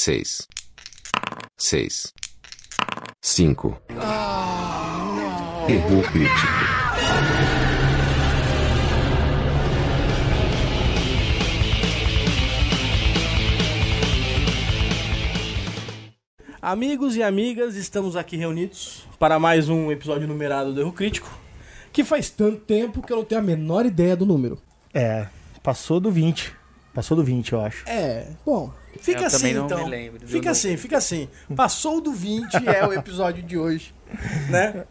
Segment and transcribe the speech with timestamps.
[0.00, 0.48] seis,
[1.58, 2.14] seis,
[3.20, 3.78] cinco.
[5.68, 6.46] Erro crítico.
[16.62, 21.28] Amigos e amigas, estamos aqui reunidos para mais um episódio numerado do Erro Crítico,
[21.92, 24.58] que faz tanto tempo que eu não tenho a menor ideia do número.
[24.94, 25.26] É,
[25.62, 26.59] passou do 20.
[26.92, 27.88] Passou do 20, eu acho.
[27.88, 29.84] É, bom, fica Eu assim então.
[29.84, 31.28] me lembro fica assim, fica assim.
[31.54, 33.94] Passou do 20 é o episódio de hoje,
[34.50, 34.84] né?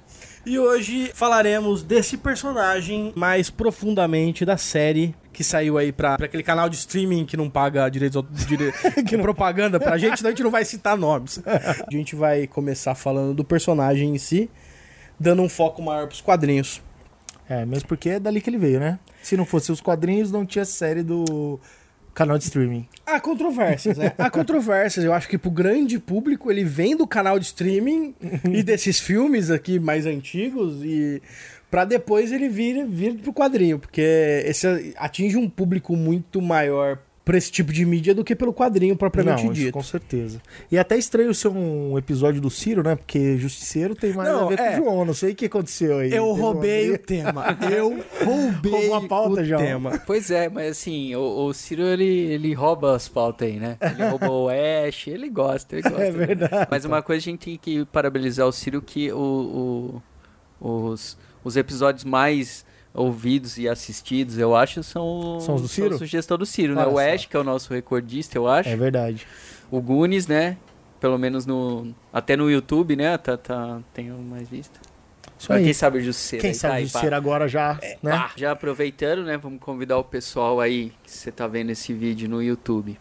[0.45, 6.44] E hoje falaremos desse personagem mais profundamente da série que saiu aí pra, pra aquele
[6.44, 8.73] canal de streaming que não paga direitos dire...
[9.08, 11.41] que propaganda pra gente, então a gente não vai citar nomes.
[11.45, 14.50] A gente vai começar falando do personagem em si,
[15.19, 16.81] dando um foco maior pros quadrinhos.
[17.47, 19.00] É, mesmo porque é dali que ele veio, né?
[19.22, 21.59] Se não fosse os quadrinhos, não tinha série do
[22.14, 22.88] canal de streaming.
[23.06, 24.14] Há controvérsias, né?
[24.18, 25.06] Há controvérsias.
[25.06, 28.14] Eu acho que pro grande público ele vem do canal de streaming
[28.52, 31.22] e desses filmes aqui mais antigos e
[31.70, 37.38] pra depois ele vir, vir pro quadrinho, porque esse atinge um público muito maior pra
[37.38, 39.73] esse tipo de mídia do que pelo quadrinho propriamente não, isso dito.
[39.73, 40.42] com certeza.
[40.72, 42.95] E até estranho ser um episódio do Ciro, né?
[42.95, 44.72] Porque Justiceiro tem mais Não, a ver é.
[44.72, 45.06] com o João.
[45.06, 46.12] Não sei o que aconteceu aí.
[46.12, 47.56] Eu roubei o tema.
[47.72, 49.62] Eu roubei Roubou a pauta, o João.
[49.62, 50.02] tema.
[50.08, 53.78] Pois é, mas assim, o, o Ciro ele, ele rouba as pautas aí, né?
[53.80, 56.03] Ele roubou o Ash, ele gosta, ele gosta.
[56.03, 56.67] É verdade.
[56.72, 60.02] Mas uma coisa a gente tem que parabenizar o Ciro que o,
[60.59, 65.95] o- os, os episódios mais ouvidos e assistidos, eu acho, são, São os do Ciro?
[65.95, 66.82] a sugestão do Ciro, né?
[66.86, 67.00] Olha O.
[67.00, 68.70] Ash, que é o nosso recordista, eu acho.
[68.70, 69.26] É verdade.
[69.72, 70.58] O Gunis, né?
[71.00, 71.94] Pelo menos no.
[72.12, 73.18] Até no YouTube, né?
[73.18, 74.80] Tá, tá, tenho mais visto.
[75.38, 75.63] Isso Mas aí.
[75.63, 77.16] quem sabe o Justiceiro Quem aí, sabe tá o pá.
[77.16, 78.12] agora já, né?
[78.12, 79.38] Pá, Já aproveitando, né?
[79.38, 83.00] Vamos convidar o pessoal aí que você tá vendo esse vídeo no YouTube.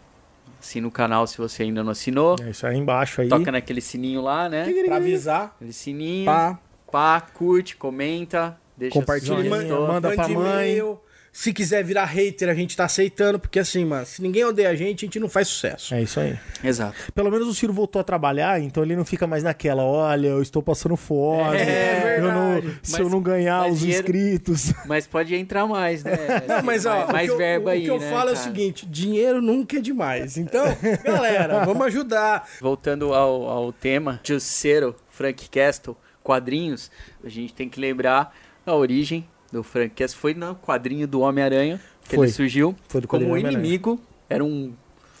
[0.61, 2.35] Assina o canal se você ainda não assinou.
[2.41, 3.27] É isso aí embaixo aí.
[3.29, 4.65] Toca naquele sininho lá, né?
[4.85, 6.25] Pra avisar, Aquele sininho.
[6.25, 6.59] pá,
[6.91, 9.87] Pá, curte, comenta, deixa Compartilha, sua man- sugestão.
[9.87, 10.71] manda pra mãe.
[10.71, 10.99] e-mail.
[11.31, 14.75] Se quiser virar hater, a gente tá aceitando, porque assim, mano, se ninguém odeia a
[14.75, 15.93] gente, a gente não faz sucesso.
[15.93, 16.35] É isso aí.
[16.63, 16.95] Exato.
[17.13, 20.41] Pelo menos o Ciro voltou a trabalhar, então ele não fica mais naquela, olha, eu
[20.41, 21.55] estou passando fome.
[21.55, 22.79] É eu não- verdade.
[22.81, 24.73] se Mas- eu não ganhar os dinheiro- inscritos.
[24.87, 26.13] Mas pode entrar mais, né?
[26.49, 28.29] Não, mas ó, mais, mais o que eu, verba o aí, que eu né, falo
[28.29, 28.47] é o cara?
[28.47, 30.35] seguinte: dinheiro nunca é demais.
[30.35, 30.65] Então,
[31.05, 32.49] galera, vamos ajudar.
[32.59, 36.89] Voltando ao, ao tema, Justiceiro, Frank Castle, quadrinhos,
[37.23, 38.35] a gente tem que lembrar
[38.69, 40.19] a origem do Frank Castle.
[40.19, 42.25] Foi no quadrinho do Homem-Aranha que Foi.
[42.27, 43.99] ele surgiu Foi do como inimigo.
[44.29, 44.73] Era um,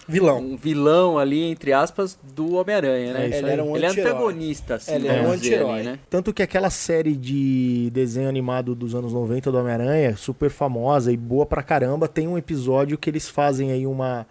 [0.07, 0.39] Vilão.
[0.39, 3.23] um vilão ali, entre aspas, do Homem-Aranha, né?
[3.29, 5.83] É Ele era um ele é antagonista, assim, Ele é um anti-herói.
[5.83, 5.99] né?
[6.09, 11.17] Tanto que aquela série de desenho animado dos anos 90 do Homem-Aranha, super famosa e
[11.17, 14.25] boa pra caramba, tem um episódio que eles fazem aí uma.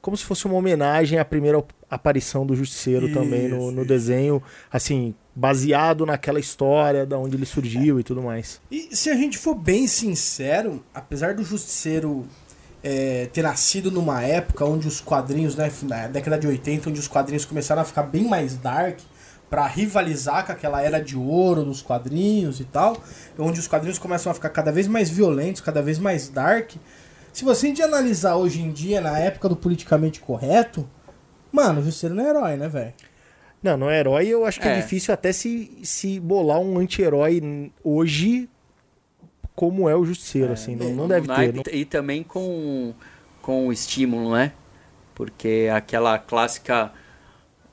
[0.00, 3.88] Como se fosse uma homenagem à primeira aparição do Justiceiro também no, Isso, no isso.
[3.88, 8.60] desenho, assim, baseado naquela história da onde ele surgiu e tudo mais.
[8.70, 12.24] E se a gente for bem sincero, apesar do Justiceiro
[12.82, 17.08] é, ter nascido numa época onde os quadrinhos, né, na década de 80, onde os
[17.08, 18.98] quadrinhos começaram a ficar bem mais dark,
[19.48, 22.96] pra rivalizar com aquela era de ouro dos quadrinhos e tal,
[23.38, 26.72] onde os quadrinhos começam a ficar cada vez mais violentos, cada vez mais dark.
[27.32, 30.88] Se você analisar hoje em dia, na época do politicamente correto,
[31.54, 32.92] mano, o Justiceiro não é herói, né, velho?
[33.62, 34.80] Não, não é herói, eu acho que é, É.
[34.80, 38.48] difícil até se, se bolar um anti-herói hoje
[39.54, 41.32] como é o Justiceiro, assim, não, não deve ter.
[41.32, 42.92] naipe E também com,
[43.40, 44.52] com o estímulo, né?
[45.14, 46.92] Porque aquela clássica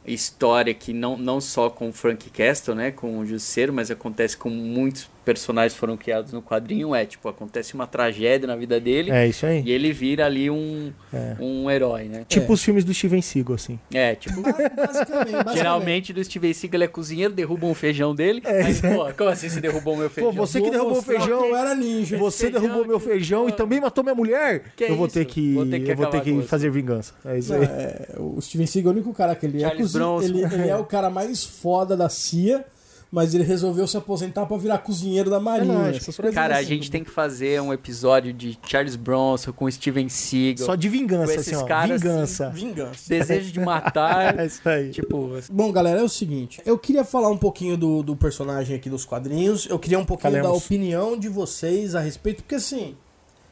[0.05, 2.91] história que não, não só com o Frank Castle, né?
[2.91, 6.93] Com o Justiceiro, mas acontece com muitos personagens que foram criados no quadrinho.
[6.95, 9.61] É, tipo, acontece uma tragédia na vida dele É isso aí.
[9.65, 11.35] e ele vira ali um, É.
[11.39, 12.25] um herói, né?
[12.27, 13.79] Tipo os filmes do Steven Seagal, assim.
[13.93, 14.41] É, tipo...
[14.41, 15.53] Basicamente, basicamente.
[15.57, 18.41] Geralmente do Steven Seagal ele é cozinheiro, derruba um feijão dele.
[18.45, 20.31] Mas, pô, como assim você derrubou meu feijão?
[20.33, 22.17] você que derrubou o feijão, que Eu era ninja.
[22.17, 24.63] Você feijão derrubou meu que- feijão e também matou minha mulher?
[24.75, 25.13] Que eu vou isso?
[25.15, 27.13] ter que, Vou ter que eu vou ter que fazer vingança.
[27.25, 27.65] É isso Não, aí.
[27.67, 30.25] é, o Steven Seagal é o único cara que ele é, Charles cozi- Bronson.
[30.27, 32.65] ele, ele é o cara mais foda da CIA,
[33.11, 35.89] mas ele resolveu se aposentar pra virar cozinheiro da Marinha.
[35.89, 36.67] essas coisas Cara, a assim.
[36.69, 40.65] gente tem que fazer um episódio de Charles Bronson com Steven Seagal.
[40.65, 41.65] Só de vingança, com assim, esses ó.
[41.65, 42.49] caras, vingança.
[42.55, 43.09] Vingança.
[43.09, 44.21] Desejo de matar.
[44.41, 44.91] É isso aí.
[44.91, 46.61] tipo, Bom, galera, é o seguinte.
[46.65, 49.67] Eu queria falar um pouquinho do, do personagem aqui dos quadrinhos.
[49.69, 50.49] Eu queria um pouquinho Falemos.
[50.49, 52.95] da opinião de vocês a respeito, porque assim,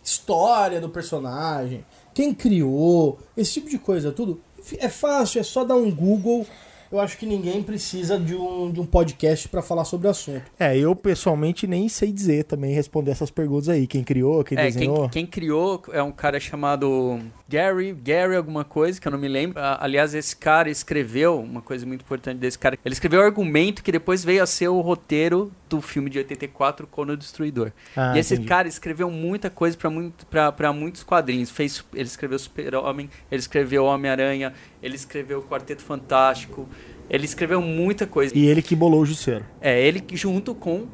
[0.04, 1.84] história do personagem,
[2.14, 4.40] quem criou, esse tipo de coisa, tudo.
[4.78, 6.46] É fácil, é só dar um Google
[6.92, 10.44] eu acho que ninguém precisa de um, de um podcast pra falar sobre o assunto.
[10.60, 13.86] É, eu pessoalmente nem sei dizer também responder essas perguntas aí.
[13.88, 15.02] Quem criou, quem É, desenhou.
[15.10, 19.28] quem, quem criou é um cara chamado Gary, Gary alguma coisa, que eu não me
[19.28, 19.60] lembro.
[19.60, 23.84] Ah, Aliás, esse cara escreveu, uma coisa muito importante desse cara, ele escreveu o argumento
[23.84, 27.72] que depois veio a ser o roteiro do filme de 84, Conan o Destruidor.
[27.96, 28.50] Ah, e esse entendi.
[28.50, 31.50] cara escreveu muita coisa pra muito, pra- pra muitos quadrinhos.
[31.52, 36.68] Fez, ele escreveu Super-Homem, ele escreveu Homem-Aranha, ele escreveu Quarteto Fantástico,
[37.10, 38.38] ele escreveu muita coisa.
[38.38, 39.46] E ele que bolou o Jusceiro.
[39.62, 40.86] É, ele que junto com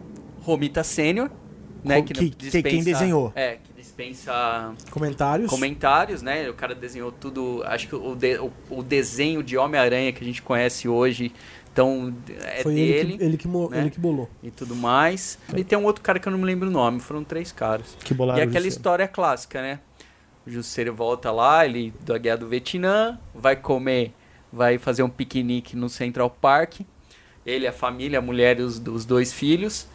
[0.41, 1.29] Romita Sênior,
[1.83, 2.01] né?
[2.01, 3.31] Que- que- dispensa- quem desenhou.
[3.35, 5.49] É, que dispensa Comentários?
[5.49, 6.49] comentários, né?
[6.49, 7.61] O cara desenhou tudo.
[7.65, 11.31] Acho que o, de- o, o desenho de Homem-Aranha que a gente conhece hoje,
[11.71, 13.81] então é Foi dele ele que, ele, que né?
[13.81, 14.29] ele que bolou.
[14.41, 15.37] e tudo mais.
[15.55, 17.95] E tem um outro cara que eu não me lembro o nome, foram três caras.
[18.03, 19.79] Que bolaram e o aquela história clássica, né?
[20.47, 24.13] O volta lá, ele da guerra do Vietnã, vai comer,
[24.53, 26.81] vai fazer um piquenique no Central Park.
[27.45, 29.87] Ele, a família, a mulher e os, os dois filhos.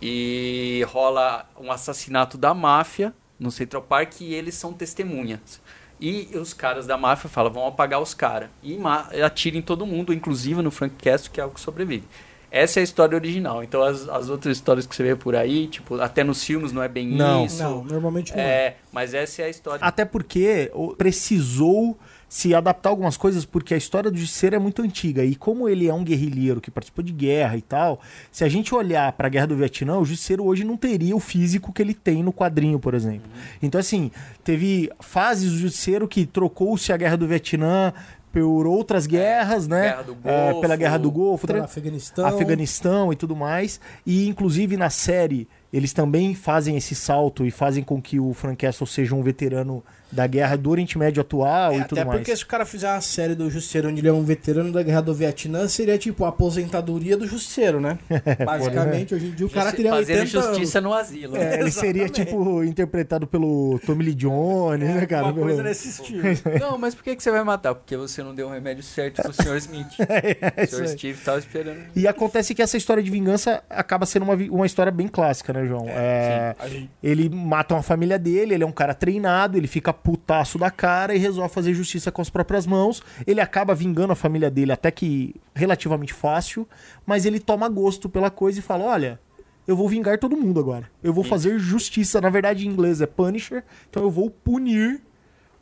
[0.00, 5.60] E rola um assassinato da máfia no Central Park e eles são testemunhas.
[6.00, 8.48] E os caras da máfia falam, vão apagar os caras.
[8.62, 12.04] E ma- atiram em todo mundo, inclusive no Frank Castle, que é o que sobrevive.
[12.50, 13.62] Essa é a história original.
[13.62, 16.82] Então as, as outras histórias que você vê por aí, tipo, até nos filmes não
[16.82, 17.44] é bem Não.
[17.44, 17.62] isso.
[17.62, 18.42] Não, normalmente não.
[18.42, 19.84] É, mas essa é a história.
[19.84, 21.98] Até porque precisou
[22.28, 25.24] se adaptar a algumas coisas, porque a história do Justiceiro é muito antiga.
[25.24, 28.00] E como ele é um guerrilheiro que participou de guerra e tal,
[28.30, 31.72] se a gente olhar pra Guerra do Vietnã, o Justiceiro hoje não teria o físico
[31.72, 33.30] que ele tem no quadrinho, por exemplo.
[33.62, 34.10] Então, assim,
[34.44, 37.94] teve fases do Justiceiro que trocou-se a Guerra do Vietnã
[38.42, 39.82] por outras guerras, né?
[39.90, 40.60] Guerra do É, Golfo.
[40.60, 42.26] pela Guerra do Golfo, Pelo tra- Afeganistão.
[42.26, 43.80] Afeganistão e tudo mais.
[44.06, 48.56] E inclusive na série eles também fazem esse salto e fazem com que o Frank
[48.64, 52.18] Castle seja um veterano da guerra do Oriente Médio atual É, e tudo até mais.
[52.20, 54.82] porque se o cara fizer uma série do Justiceiro onde ele é um veterano da
[54.82, 57.98] guerra do Vietnã, seria tipo a aposentadoria do Justiceiro, né?
[58.44, 61.36] Basicamente, hoje em dia o cara teria Fazendo 80 justiça no asilo.
[61.36, 61.60] É, né?
[61.60, 65.24] ele seria tipo interpretado pelo Tommy Lee Jones, né, cara?
[65.26, 66.22] Uma coisa Pelo- nesse estilo.
[66.60, 67.74] Não, mas por que, que você vai matar?
[67.74, 69.56] Porque você não deu o remédio certo pro Sr.
[69.56, 69.88] Smith.
[70.08, 70.88] É o isso Sr.
[70.88, 71.78] Steve tava esperando.
[71.94, 75.66] E acontece que essa história de vingança acaba sendo uma, uma história bem clássica, né,
[75.66, 75.86] João?
[75.88, 79.92] É, A gente- ele mata uma família dele, ele é um cara treinado, ele fica
[80.02, 83.02] putaço da cara e resolve fazer justiça com as próprias mãos.
[83.26, 86.66] Ele acaba vingando a família dele até que relativamente fácil,
[87.04, 89.20] mas ele toma gosto pela coisa e fala: Olha,
[89.66, 90.90] eu vou vingar todo mundo agora.
[91.02, 92.20] Eu vou fazer justiça.
[92.20, 95.00] Na verdade, em inglês é Punisher, então eu vou punir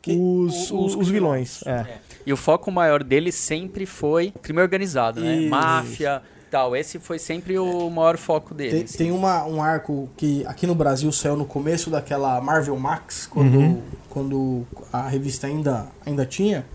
[0.01, 1.61] Que- os, o- os os, vilões.
[1.65, 1.85] É.
[2.25, 5.37] E o foco maior dele sempre foi crime organizado, né?
[5.37, 5.49] Isso.
[5.49, 6.75] Máfia tal.
[6.75, 8.71] Esse foi sempre o maior foco dele.
[8.71, 8.97] Tem, assim.
[8.97, 13.57] tem uma, um arco que aqui no Brasil saiu no começo daquela Marvel Max, quando,
[13.57, 13.81] Uhum.
[14.09, 16.65] quando a revista ainda, ainda tinha.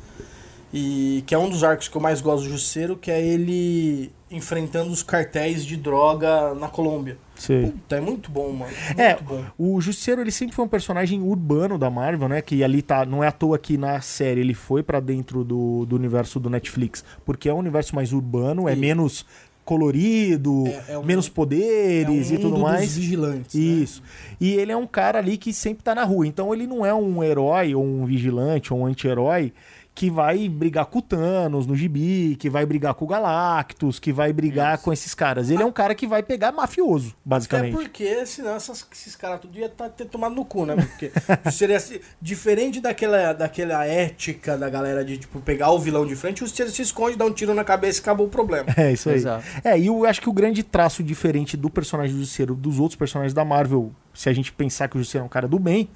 [0.74, 4.10] E que é um dos arcos que eu mais gosto do Justiceiro, que é ele
[4.30, 7.18] enfrentando os cartéis de droga na Colômbia.
[7.36, 7.66] Sei.
[7.66, 8.72] Puta, é muito bom, mano.
[8.86, 9.44] Muito É, bom.
[9.58, 12.40] o Justiceiro ele sempre foi um personagem urbano da Marvel, né?
[12.40, 15.84] Que ali tá, não é à toa que na série ele foi pra dentro do,
[15.84, 19.26] do universo do Netflix, porque é um universo mais urbano, é E- menos
[19.64, 22.96] colorido, É- é um- menos poderes é um e tudo mais.
[22.96, 23.54] Vigilantes.
[23.54, 23.60] né?
[23.60, 24.02] Isso.
[24.40, 26.26] E ele é um cara ali que sempre tá na rua.
[26.26, 29.52] Então ele não é um herói ou um vigilante ou um anti-herói
[29.94, 34.10] que vai brigar com o Thanos no gibi, que vai brigar com o Galactus, que
[34.10, 35.50] vai brigar com esses caras.
[35.50, 37.72] Ele é um cara que vai pegar mafioso, Até basicamente.
[37.74, 40.76] porque, senão essas- esses caras tudo ia tá, ter tomado no cu, né?
[40.76, 41.12] Porque
[41.52, 46.42] seria assim, diferente daquela, daquela ética da galera de tipo, pegar o vilão de frente,
[46.42, 48.66] o Justiceiro se esconde, dá um tiro na cabeça e acabou o problema.
[48.78, 49.16] É, isso aí.
[49.16, 49.44] Exato.
[49.62, 52.96] É, e eu acho que o grande traço diferente do personagem do Justiceiro dos outros
[52.96, 55.90] personagens da Marvel, se a gente pensar que o Justiceiro é um cara do bem,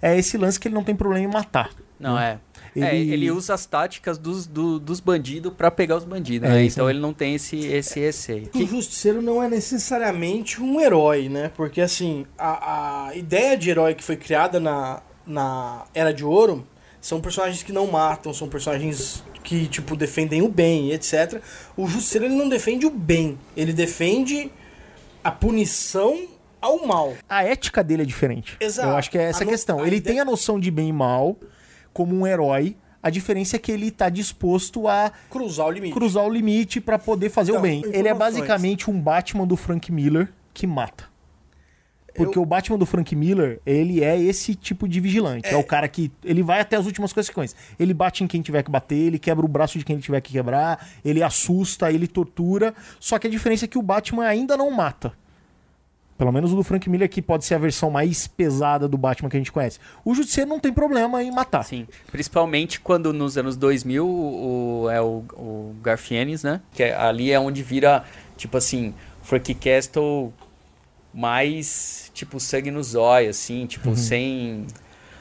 [0.00, 1.70] é esse lance que ele não tem problema em matar.
[1.98, 2.38] Não, é.
[2.74, 6.52] Ele- É, ele usa as táticas dos, do- dos bandidos pra pegar os bandidos, É,
[6.52, 6.64] né?
[6.64, 8.48] isso Então ele não tem esse, esse receio.
[8.54, 11.50] O Justiceiro não é necessariamente um herói, né?
[11.56, 16.66] Porque assim, a, a ideia de herói que foi criada na, na Era de Ouro
[17.00, 21.40] são personagens que não matam, são personagens que, tipo, defendem o bem, etc.
[21.76, 24.50] O Justiceiro ele não defende o bem, ele defende
[25.24, 26.28] a punição
[26.60, 27.14] ao mal.
[27.28, 28.56] A ética dele é diferente.
[28.60, 28.88] Exato.
[28.90, 29.80] Eu acho que é essa A a no- questão.
[29.80, 31.36] a Ele ideia- tem a noção de bem e mal
[31.92, 32.76] como um herói.
[33.02, 35.94] A diferença é que ele tá disposto a Cruzar o limite.
[35.94, 37.82] cruzar o limite pra poder fazer o Então, bem.
[37.92, 41.08] Ele é basicamente um Batman do Frank Miller que mata.
[42.14, 45.48] Porque Eu- o Batman do Frank Miller, ele é esse tipo de vigilante.
[45.48, 45.56] É.
[45.56, 46.10] o cara que.
[46.24, 47.58] Ele vai até as últimas consequências.
[47.78, 50.32] Ele bate em quem tiver que bater, ele quebra o braço de quem tiver que
[50.32, 52.74] quebrar, ele assusta, ele tortura.
[52.98, 55.12] Só que a diferença é que o Batman ainda não mata.
[56.20, 59.30] Pelo menos o do Frank Miller, que pode ser a versão mais pesada do Batman
[59.30, 59.78] que a gente conhece.
[60.04, 61.62] O Justiceiro não tem problema em matar.
[61.64, 66.60] Sim, principalmente quando nos anos 2000 o, é o, o Garfienes, né?
[66.74, 68.04] Que é- ali é onde vira,
[68.36, 70.30] tipo assim, Frank Castle
[71.14, 74.66] mais, tipo, sangue no zóio, assim, tipo, sem,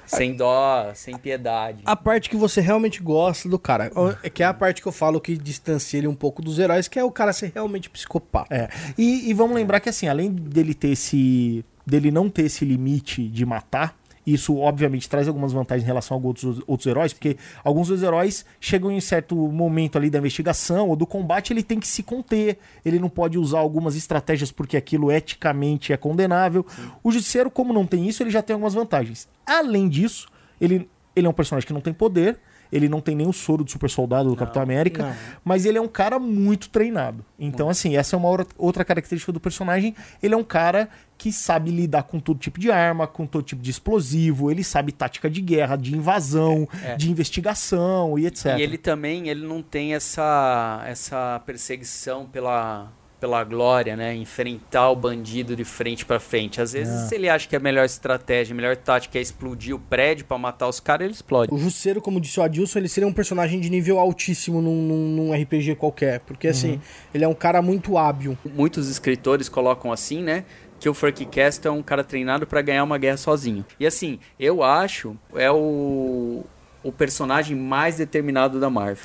[0.10, 1.84] sem dó, sem piedade.
[1.86, 3.92] A parte que você realmente gosta do cara,
[4.24, 6.88] é que é a parte que eu falo que distancia ele um pouco dos heróis,
[6.88, 8.54] que é o cara ser realmente psicopata.
[8.54, 8.70] É.
[8.98, 11.64] E, e vamos lembrar que assim, além dele ter esse.
[11.86, 13.99] dele não ter esse limite de matar.
[14.34, 18.46] Isso, obviamente, traz algumas vantagens em relação a outros, outros heróis, porque alguns dos heróis
[18.60, 22.60] chegam em certo momento ali da investigação ou do combate, ele tem que se conter.
[22.86, 26.66] Ele não pode usar algumas estratégias porque aquilo eticamente é condenável.
[27.04, 29.28] O Justiceiro, como não tem isso, ele já tem algumas vantagens.
[29.46, 30.28] Além disso,
[30.62, 32.40] ele, ele é um personagem que não tem poder,
[32.72, 35.16] ele não tem nem o soro do super soldado do Capitão América, não.
[35.44, 37.26] mas ele é um cara muito treinado.
[37.40, 39.96] Então, assim, essa é uma outra- característica do personagem.
[40.22, 43.62] Ele é um cara que sabe lidar com todo tipo de arma, com todo tipo
[43.62, 46.96] de explosivo, ele sabe tática de guerra, de invasão, É.
[46.96, 48.58] de investigação e etc.
[48.58, 54.16] E ele também, ele não tem essa, essa perseguição pela, pela glória, né?
[54.16, 56.62] Enfrentar o bandido de frente pra frente.
[56.62, 60.26] Às vezes ele acha que a melhor estratégia, a melhor tática é explodir o prédio
[60.26, 61.54] pra matar os caras, ele explode.
[61.54, 65.08] O Justiceiro, como disse o Adilson, ele seria um personagem de nível altíssimo num, num-
[65.28, 66.20] num RPG qualquer.
[66.22, 66.80] Porque, assim,
[67.14, 68.38] ele é um cara muito hábil.
[68.46, 70.46] Muitos escritores colocam assim, né?
[70.80, 73.66] Que o Frank Castle é um cara treinado pra ganhar uma guerra sozinho.
[73.78, 76.46] E assim, eu acho é o,
[76.82, 79.04] o personagem mais determinado da Marvel.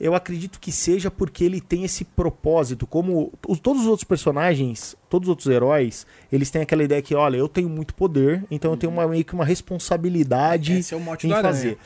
[0.00, 4.96] Eu acredito que seja porque ele tem esse propósito, como os- todos os outros personagens,
[5.10, 8.70] todos os outros heróis, eles têm aquela ideia que, olha, eu tenho muito poder, então
[8.70, 11.76] eu tenho uma, meio que uma responsabilidade Esse é o mote em do Aranha.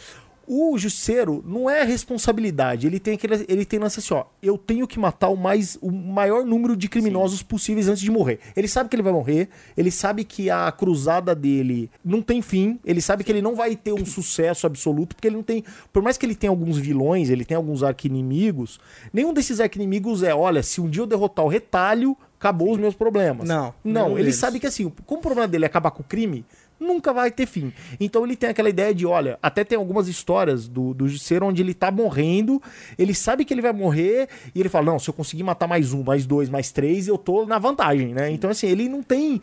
[0.46, 4.86] O Justiceiro não é responsabilidade, ele tem aquele, ele tem lance assim, ó, eu tenho
[4.86, 8.38] que matar o mais o maior número de criminosos possíveis antes de morrer.
[8.56, 12.78] Ele sabe que ele vai morrer, ele sabe que a cruzada dele não tem fim,
[12.84, 16.02] ele sabe que ele não vai ter um sucesso absoluto, porque ele não tem, por
[16.02, 18.78] mais que ele tenha alguns vilões, ele tem alguns arqui-inimigos,
[19.12, 22.94] nenhum desses arqui-inimigos é, olha, se um dia eu derrotar o retalho, acabou os meus
[22.94, 23.48] problemas.
[23.48, 24.36] Não, Não, ele deles.
[24.36, 26.44] sabe que assim, como o problema dele é acabar com o crime,
[26.84, 27.72] nunca vai ter fim.
[27.98, 31.62] Então ele tem aquela ideia de, olha, até tem algumas histórias do, do Justiceiro onde
[31.62, 32.62] ele tá morrendo,
[32.96, 35.92] ele sabe que ele vai morrer, e ele fala, não, se eu conseguir matar mais
[35.92, 38.30] um, mais dois, mais três, eu tô na vantagem, né?
[38.30, 39.40] Então assim, ele não tem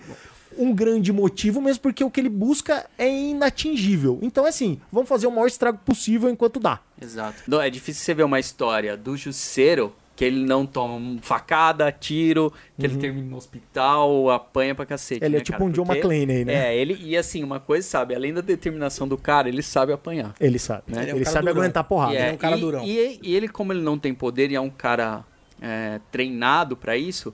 [0.57, 4.19] um grande motivo, mesmo porque o que ele busca é inatingível.
[4.21, 6.79] Então assim, vamos fazer o maior estrago possível enquanto dá.
[7.01, 7.43] Exato.
[7.47, 12.53] Não, é difícil você ver uma história do Justiceiro que ele não toma facada, tiro,
[12.77, 15.25] que ele termina no hospital, apanha pra cacete.
[15.25, 15.67] Ele é né, tipo cara?
[15.67, 16.53] um John Porque- McClane aí, né?
[16.53, 20.35] É, ele, e assim, uma coisa, sabe, além da determinação do cara, ele sabe apanhar.
[20.39, 20.83] Ele sabe.
[20.89, 21.01] Né?
[21.01, 21.61] Ele, Ele é um cara sabe durão.
[21.63, 22.13] aguentar porrada.
[22.13, 22.83] E, ele é um cara durão.
[22.85, 25.25] E, e ele, como ele não tem poder e é um cara
[25.59, 27.33] é, treinado pra isso,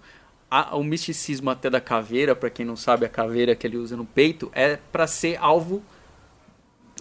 [0.50, 3.98] a- o misticismo até da caveira, pra quem não sabe, a caveira que ele usa
[3.98, 5.84] no peito, é pra ser alvo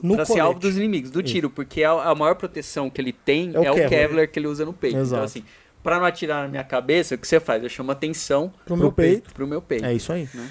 [0.03, 0.47] No pra ser colete.
[0.49, 3.65] alvo dos inimigos, do tiro, porque a, a maior proteção que ele tem É o
[3.65, 3.89] é o, Kevlar.
[3.89, 4.29] Kevlar.
[4.29, 4.97] que ele usa no peito.
[4.99, 5.15] Exato.
[5.15, 5.45] Então, assim,
[5.87, 7.63] pra não atirar na minha cabeça, o que você faz?
[7.63, 9.23] Eu chamo atenção Pro Pro meu peito.
[9.23, 9.35] peito.
[9.35, 9.85] pro meu peito.
[9.85, 10.29] É isso aí.
[10.35, 10.51] Né?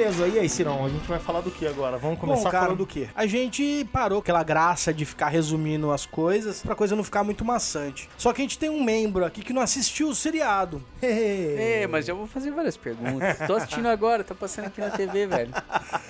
[0.00, 0.86] Beleza, e aí, Cirão?
[0.86, 1.98] A gente vai falar do que agora?
[1.98, 3.10] Vamos começar Bom, cara, falando do quê?
[3.14, 7.44] A gente parou aquela graça de ficar resumindo as coisas pra coisa não ficar muito
[7.44, 8.08] maçante.
[8.16, 10.82] Só que a gente tem um membro aqui que não assistiu o seriado.
[11.60, 13.36] É, mas eu vou fazer várias perguntas.
[13.46, 15.52] Tô assistindo agora, tá passando aqui na TV, velho.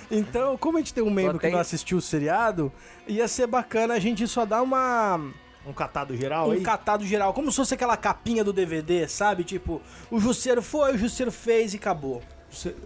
[0.09, 2.71] Então, como a gente tem um membro que não assistiu o seriado,
[3.07, 5.19] ia ser bacana a gente só dar uma
[5.65, 6.61] Um catado geral um aí?
[6.61, 9.43] catado geral, como se fosse aquela capinha do DVD, sabe?
[9.43, 12.21] Tipo, o Jusceiro foi, o Jusceiro fez e acabou.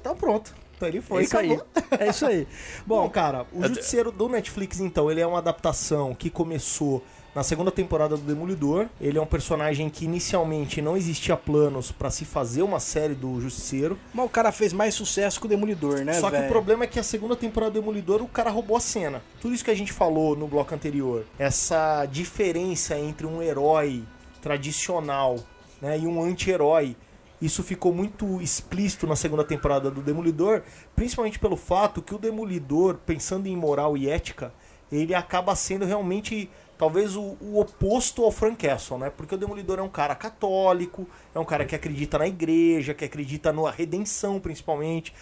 [0.02, 0.65] Tá pronto.
[0.76, 1.54] Então ele foi É isso aí.
[1.54, 1.68] acabou.
[2.00, 2.48] É isso aí.
[2.86, 7.04] Bom, cara, o Justiceiro do Netflix, então, ele é uma adaptação que começou
[7.34, 8.88] na segunda temporada do Demolidor.
[9.00, 13.42] Ele é um personagem que inicialmente não existia planos pra se fazer uma série do
[13.42, 13.98] Justiceiro.
[14.14, 16.46] Mas o cara fez mais sucesso que o Demolidor, né, Só que velho?
[16.46, 19.22] o problema é que a segunda temporada do Demolidor o cara roubou a cena.
[19.42, 24.04] Tudo isso que a gente falou no bloco anterior, essa diferença entre um herói
[24.42, 25.36] tradicional
[25.82, 26.96] né, e um anti-herói,
[27.42, 30.64] isso ficou muito explícito na segunda temporada do Demolidor,
[30.96, 34.54] principalmente pelo fato que o Demolidor, pensando em moral e ética,
[34.92, 39.10] ele acaba sendo realmente talvez o, o oposto ao Frank Castle, né?
[39.10, 43.06] Porque o Demolidor é um cara católico, é um cara que acredita na igreja, que
[43.06, 45.14] acredita na redenção, principalmente.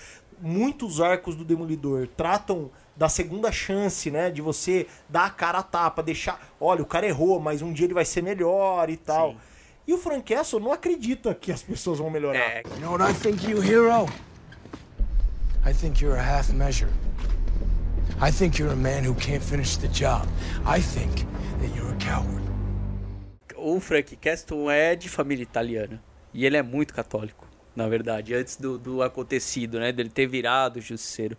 [0.41, 4.29] Muitos arcos do Demolidor tratam da segunda chance, né?
[4.29, 7.85] De você dar a cara a tapa, deixar, olha, o cara errou, mas um dia
[7.85, 9.31] ele vai ser melhor e tal.
[9.31, 9.37] Sim.
[9.87, 12.39] E o Frank Castle não acredita que as pessoas vão melhorar.
[12.39, 14.05] É, You know what I think you, hero?
[15.65, 16.89] I think you're a half measure.
[18.21, 20.25] I think you're a man who can't finish the job.
[20.65, 21.25] I think
[21.61, 22.43] that you're a coward.
[23.57, 26.01] o Frank Castle é de família italiana.
[26.33, 29.91] E ele é muito católico, na verdade, antes do, do acontecido, né?
[29.91, 31.37] Dele ter virado justiceiro.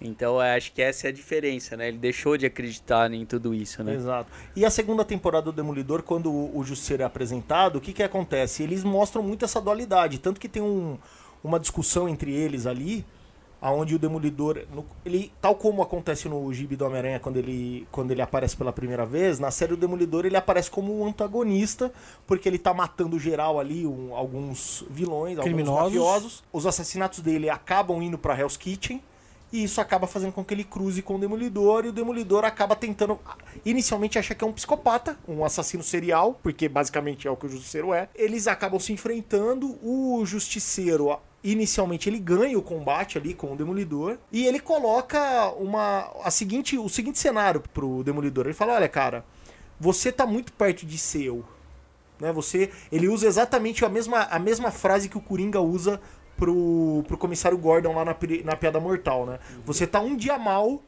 [0.00, 1.88] Então eu acho que essa é a diferença, né?
[1.88, 3.94] Ele deixou de acreditar em tudo isso, né?
[3.94, 4.30] Exato.
[4.54, 8.02] E a segunda temporada do Demolidor, quando o, o Justiceiro é apresentado, o que que
[8.02, 8.62] acontece?
[8.62, 10.98] Eles mostram muito essa dualidade, tanto que tem um,
[11.42, 13.06] uma discussão entre eles ali,
[13.58, 18.10] aonde o Demolidor, no- ele, tal como acontece no Gibi do Homem-Aranha quando ele, quando
[18.10, 21.90] ele aparece pela primeira vez, na série do Demolidor ele aparece como um antagonista,
[22.26, 25.78] porque ele tá matando geral ali, um- alguns vilões, Criminosos.
[25.80, 26.44] alguns mafiosos.
[26.52, 29.02] Os assassinatos dele acabam indo pra Hell's Kitchen.
[29.56, 32.76] E isso acaba fazendo com que ele cruze com o Demolidor e o Demolidor acaba
[32.76, 33.18] tentando.
[33.64, 37.48] Inicialmente acha que é um psicopata, um assassino serial, porque basicamente é o que o
[37.48, 38.10] Justiceiro é.
[38.14, 39.78] Eles acabam se enfrentando.
[39.82, 44.18] O Justiceiro, inicialmente, ele ganha o combate ali com o Demolidor.
[44.30, 48.44] E ele coloca uma, a seguinte, o seguinte cenário pro Demolidor.
[48.44, 49.24] Ele fala: Olha, cara,
[49.80, 51.42] você tá muito perto de ser eu.
[52.20, 56.00] Né, você, ele usa exatamente a mesma, a mesma frase que o Coringa usa
[56.36, 59.38] pro, pro comissário Gordon lá na, na Piada Mortal, né?
[59.64, 60.82] Você tá um dia mal,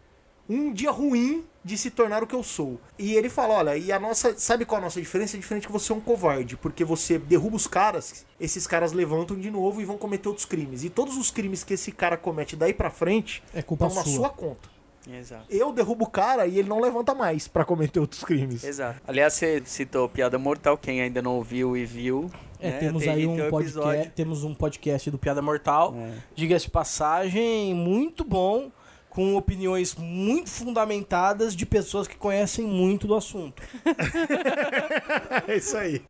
[0.49, 2.81] um dia ruim de se tornar o que eu sou.
[2.99, 5.37] E ele fala, olha, e a nossa, sabe qual a nossa diferença?
[5.37, 9.39] É diferente que você é um covarde, porque você derruba os caras, esses caras levantam
[9.39, 10.83] de novo e vão cometer outros crimes.
[10.85, 14.09] E todos os crimes que esse cara comete daí pra frente É culpa estão na
[14.09, 14.78] sua conta.
[15.11, 15.45] Exato.
[15.49, 18.63] Eu derrubo o cara e ele não levanta mais pra cometer outros crimes.
[18.65, 19.01] Exato.
[19.07, 22.31] Aliás, você citou Piada Mortal, quem ainda não ouviu e viu.
[22.61, 24.13] É, né, temos tem- aí tem um podcast, episódio.
[24.15, 25.95] temos um podcast do Piada Mortal.
[25.97, 26.13] É.
[26.35, 28.71] Diga-se de passagem, muito bom,
[29.09, 33.63] com opiniões muito fundamentadas de pessoas que conhecem muito do assunto.
[35.49, 36.03] É isso aí.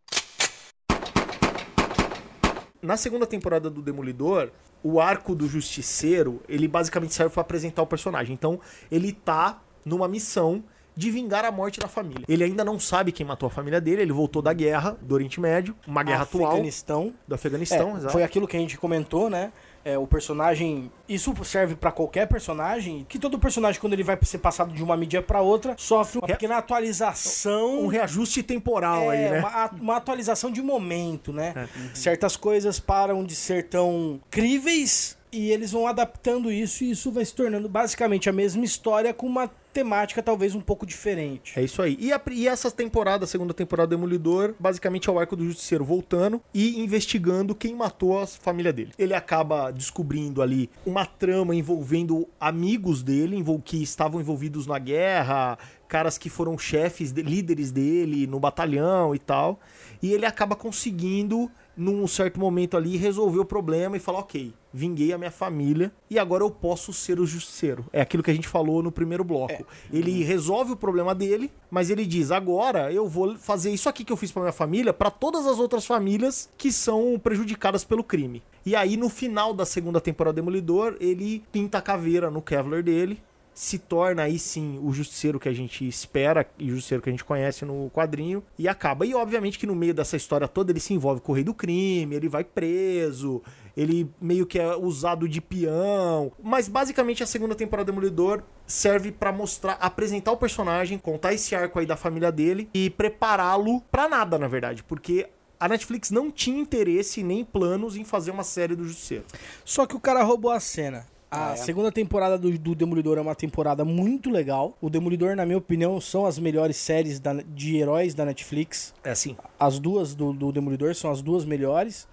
[2.81, 4.50] Na segunda temporada do Demolidor,
[4.82, 8.32] o arco do Justiceiro, ele basicamente serve pra apresentar o personagem.
[8.35, 10.62] Então, ele tá numa missão
[10.97, 12.24] de vingar a morte da família.
[12.29, 15.40] Ele ainda não sabe quem matou a família dele, ele voltou da guerra do Oriente
[15.40, 17.14] Médio, uma guerra atual Afeganistão.
[17.26, 18.12] do Afeganistão, É, exato.
[18.12, 19.53] foi aquilo que a gente comentou, né?
[19.88, 20.90] É, o personagem.
[21.09, 23.07] Isso serve pra qualquer personagem.
[23.09, 26.27] Que todo personagem, quando ele vai ser passado de uma mídia pra outra, sofre uma
[26.27, 27.81] pequena atualização.
[27.81, 29.38] um reajuste temporal aí, É, né?
[29.40, 31.68] uma, uma atualização de momento, né?
[31.94, 37.24] Certas coisas param de ser tão críveis e eles vão adaptando isso e isso vai
[37.24, 39.51] se tornando basicamente a mesma história com uma
[39.83, 41.53] temática talvez um pouco diferente.
[41.59, 41.97] É isso aí.
[42.01, 45.45] E, a- e essa temporada, a segunda temporada do Demolidor, basicamente é o arco do
[45.45, 48.91] Justiceiro voltando e investigando quem matou a família dele.
[48.99, 56.19] Ele acaba descobrindo ali uma trama envolvendo amigos dele, que estavam envolvidos na guerra, caras
[56.19, 59.61] que foram chefes, de- líderes dele no batalhão e tal.
[60.03, 65.12] E ele acaba conseguindo, num certo momento ali, resolver o problema e falar: ok, vinguei
[65.12, 67.87] a minha família e agora eu posso ser o justiceiro.
[67.92, 69.66] É aquilo que a gente falou no primeiro bloco.
[69.92, 74.12] Ele resolve o problema dele, mas ele diz: agora eu vou fazer isso aqui que
[74.12, 78.42] eu fiz pra minha família para todas as outras famílias que são prejudicadas pelo crime.
[78.64, 82.83] E aí, no final da segunda temporada do Demolidor, ele pinta a caveira no Kevlar
[82.83, 83.22] dele
[83.59, 87.12] se torna aí sim o justiceiro que a gente espera e o justiceiro que a
[87.12, 89.04] gente conhece no quadrinho e acaba.
[89.04, 91.52] E obviamente que no meio dessa história toda ele se envolve com o rei do
[91.52, 93.42] crime, ele vai preso,
[93.79, 96.33] ele meio que é usado de peão.
[96.43, 101.55] Mas basicamente a segunda temporada do Demolidor serve pra mostrar, apresentar o personagem, contar esse
[101.55, 105.29] arco aí da família dele e prepará-lo pra nada, na verdade, porque
[105.61, 109.25] a Netflix não tinha interesse nem planos em fazer uma série do Justiceiro.
[109.64, 111.07] Só que o cara roubou a cena.
[111.31, 111.57] A Ah, é?
[111.57, 114.77] segunda temporada do, do Demolidor é uma temporada muito legal.
[114.81, 118.95] O Demolidor, na minha opinião, são as melhores séries da- de heróis da Netflix.
[119.05, 119.37] É assim.
[119.61, 122.09] As duas do, do Demolidor são as duas melhores.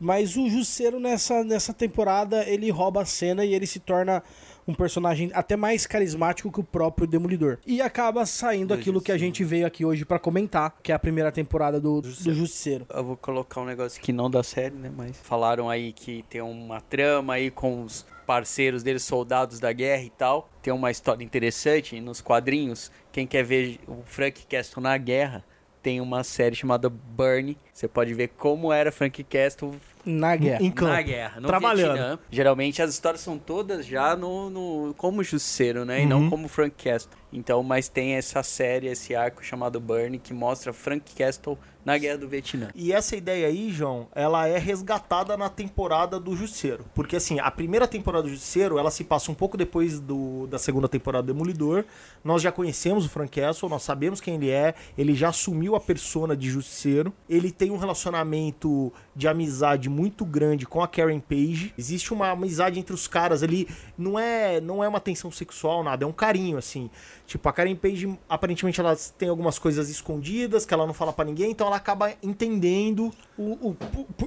[0.00, 4.22] Mas o Justiceiro nessa, nessa temporada ele rouba a cena e ele se torna
[4.66, 7.58] um personagem até mais carismático que o próprio Demolidor.
[7.66, 10.94] E acaba saindo Do aquilo que a gente veio aqui hoje pra comentar, que é
[10.94, 12.86] a primeira temporada do, do Justiceiro.
[12.88, 14.90] Eu vou colocar um negócio que não da série, né?
[14.94, 20.04] Mas falaram aí que tem uma trama aí com os parceiros deles, soldados da guerra
[20.04, 20.48] e tal.
[20.62, 22.90] Tem uma história interessante nos quadrinhos.
[23.10, 25.44] Quem quer ver o Frank Castle na guerra,
[25.82, 27.56] tem uma série chamada Burn.
[27.72, 30.62] Você pode ver como era Frank Castle Na guerra.
[30.62, 30.92] Em campo.
[30.92, 31.94] Na guerra, no trabalhando.
[31.96, 32.18] Vietnã.
[32.30, 36.00] Geralmente as histórias são todas já no, no como justiceiro, né?
[36.00, 36.08] E Uhum.
[36.08, 37.10] não como Frank Castle.
[37.32, 42.18] Então, mas tem essa série, esse arco chamado Burn, que mostra Frank Castle na guerra
[42.18, 42.70] do Vietnã.
[42.74, 46.84] E essa ideia aí, João, ela é resgatada na temporada do Justiceiro.
[46.92, 50.58] Porque, assim, a primeira temporada do Justiceiro, ela se passa um pouco depois do, da
[50.58, 51.84] segunda temporada do Demolidor.
[52.24, 55.80] Nós já conhecemos o Frank Castle, nós sabemos quem ele é, ele já assumiu a
[55.80, 57.12] persona de Justiceiro.
[57.28, 61.74] Ele tem um relacionamento de amizade muito grande com a Karen Page.
[61.76, 63.68] Existe uma amizade entre os caras ali,
[63.98, 66.88] não é, não é uma tensão sexual, nada, é um carinho, assim.
[67.26, 71.22] Tipo, a Karen Page, aparentemente, ela tem algumas coisas escondidas que ela não fala pra
[71.22, 73.76] ninguém, então ela acaba entendendo O, o,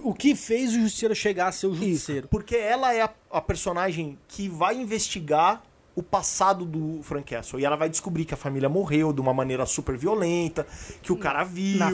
[0.09, 2.27] o, que fez o Justiceiro chegar a ser o Justiceiro?
[2.27, 5.63] porque ela é a, a personagem que vai investigar
[5.95, 7.59] o passado do Frank Castle.
[7.59, 10.65] E ela vai descobrir que a família morreu de uma maneira super violenta,
[11.01, 11.91] que o cara viu, Na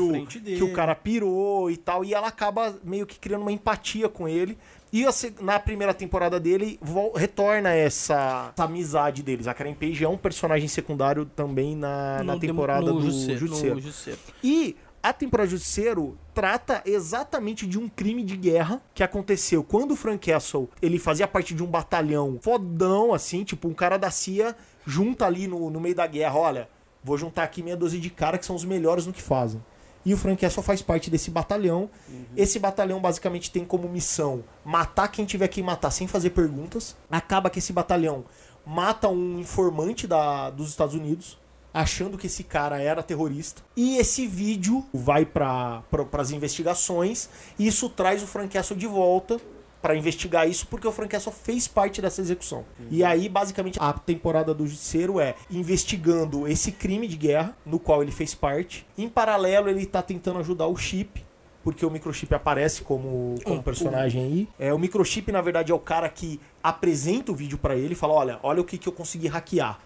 [0.58, 2.06] que o cara pirou e tal.
[2.06, 4.58] E ela acaba meio que criando uma empatia com ele.
[4.92, 5.06] E
[5.42, 6.80] na primeira temporada dele,
[7.16, 9.48] retorna essa, essa amizade deles.
[9.48, 13.00] A Karen Page é um personagem secundário também na, na No dem- temporada no do
[13.00, 13.46] no Justiceiro.
[14.44, 14.76] E
[15.10, 20.32] a temporada Justiceiro trata exatamente de um crime de guerra que aconteceu quando o Frank
[20.32, 25.26] Castle ele fazia parte de um batalhão fodão, assim, tipo um cara da CIA junta
[25.26, 26.70] ali no, no meio da guerra, olha,
[27.04, 29.64] vou juntar aqui meia dúzia de caras que são os melhores no que fazem.
[30.06, 31.90] E o Frank Castle faz parte desse batalhão.
[32.38, 36.96] Esse batalhão basicamente tem como missão matar quem tiver que matar sem fazer perguntas.
[37.12, 38.24] Acaba que esse batalhão
[38.66, 41.38] mata um informante da, dos Estados Unidos
[41.74, 43.62] achando que esse cara era terrorista.
[43.76, 49.40] E esse vídeo vai para as investigações e isso traz o Frank Castle de volta
[49.82, 52.66] para investigar isso porque o Frank Castle fez parte dessa execução.
[52.92, 58.04] E aí basicamente a temporada do Justiceiro é investigando esse crime de guerra no qual
[58.04, 58.86] ele fez parte.
[58.98, 61.24] Em paralelo ele tá tentando ajudar o Chip
[61.64, 64.48] porque o microchip aparece como, como personagem aí.
[64.58, 67.96] É, o microchip, na verdade, é o cara que apresenta o vídeo pra ele e
[67.96, 69.78] fala: olha, olha o que, que eu consegui hackear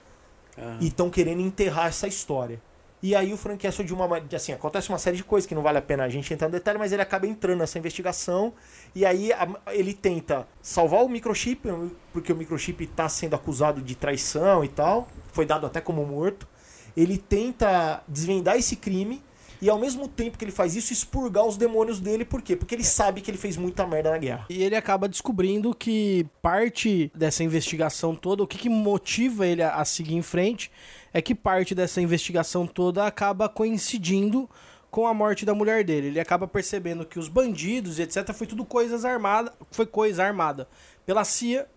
[0.80, 2.62] e estão querendo enterrar essa história.
[3.02, 5.62] E aí o Frank Castle de uma assim, acontece uma série de coisas que não
[5.62, 8.54] vale a pena a gente entrar no detalhe, mas ele acaba entrando nessa investigação
[8.96, 11.68] e aí a- ele tenta salvar o microchip,
[12.14, 16.48] porque o microchip está sendo acusado de traição e tal, foi dado até como morto.
[16.96, 19.22] Ele tenta desvendar esse crime
[19.64, 22.54] e ao mesmo tempo que ele faz isso, expurgar os demônios dele, por quê?
[22.54, 24.46] Porque ele sabe que ele fez muita merda na guerra.
[24.50, 29.76] E ele acaba descobrindo que parte dessa investigação toda, o que, que motiva ele a,
[29.76, 30.70] a seguir em frente,
[31.14, 34.50] é que parte dessa investigação toda acaba coincidindo
[34.92, 36.08] com a morte da mulher dele.
[36.08, 40.68] Ele acaba percebendo que os bandidos, e etc, foi tudo coisas armadas, foi coisa armada
[41.06, 41.70] pela CIA,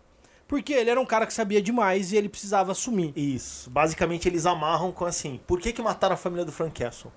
[0.49, 3.13] porque ele era um cara que sabia demais e ele precisava assumir.
[3.17, 3.71] Isso.
[3.71, 7.13] Basicamente eles amarram com assim: por que, que mataram a família do Frank Castle?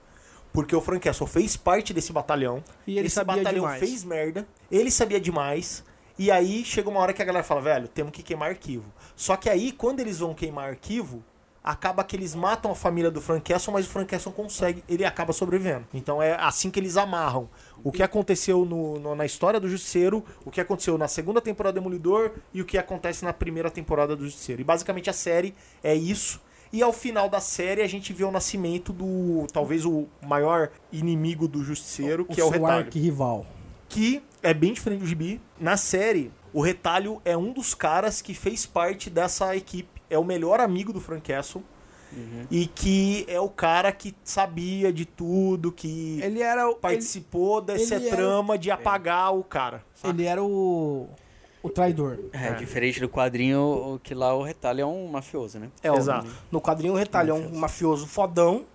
[0.52, 2.64] Porque o Frank Castle fez parte desse batalhão.
[2.88, 3.80] E ele esse sabia batalhão demais.
[3.80, 4.48] fez merda.
[4.72, 5.84] Ele sabia demais.
[6.18, 8.86] E aí chega uma hora que a galera fala, velho, temos que queimar arquivo.
[9.16, 11.24] Só que aí, quando eles vão queimar arquivo,
[11.64, 15.06] acaba que eles matam a família do Frank Castle, mas o Frank Castle consegue, ele
[15.06, 15.86] acaba sobrevivendo.
[15.94, 17.50] Então é assim que eles amarram.
[17.84, 21.74] O que aconteceu no- no- na história do Justiceiro, o que aconteceu na segunda temporada
[21.74, 24.62] do Demolidor e o que acontece na primeira temporada do Justiceiro.
[24.62, 26.42] E basicamente a série é isso.
[26.72, 31.48] E ao final da série a gente vê o nascimento do talvez o maior inimigo
[31.48, 33.46] do Justiceiro, que é o Retalho arquirrival.
[33.88, 35.42] que é bem diferente do gibi.
[35.60, 39.90] Na série, o Retalho é um dos caras que fez parte dessa equipe.
[40.10, 41.64] É o melhor amigo do Frank Castle.
[42.50, 46.72] E que é o cara que sabia de tudo, que Ele era o.
[46.72, 49.84] Ele, participou dessa ele trama de apagar o cara.
[50.04, 51.08] ele era o.
[51.62, 52.20] O traidor.
[52.32, 55.70] É, diferente do quadrinho, que lá o retalho é um mafioso, né?
[55.84, 56.30] É, o- Exato.
[56.52, 58.66] No quadrinho, o Retalho é um mafioso fodão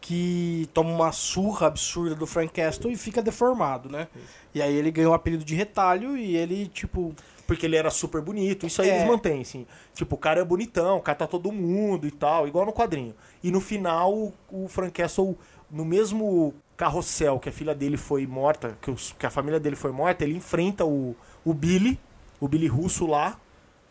[0.00, 4.08] que toma uma surra absurda do Frank Castle e fica deformado, né?
[4.54, 7.14] E aí ele ganhou o apelido de Retalho e ele, tipo...
[7.46, 8.66] Porque ele era super bonito.
[8.66, 8.96] Isso aí É.
[8.96, 9.66] eles mantêm, assim.
[9.94, 13.14] Tipo, o cara é bonitão, o cara tá todo mundo e tal, igual no quadrinho.
[13.42, 15.36] E no final, o- o Frank Castle,
[15.70, 19.76] no mesmo carrossel que a filha dele foi morta, que, os- que a família dele
[19.76, 21.98] foi morta, ele enfrenta o, o Billy,
[22.40, 23.38] o Billy Russo lá.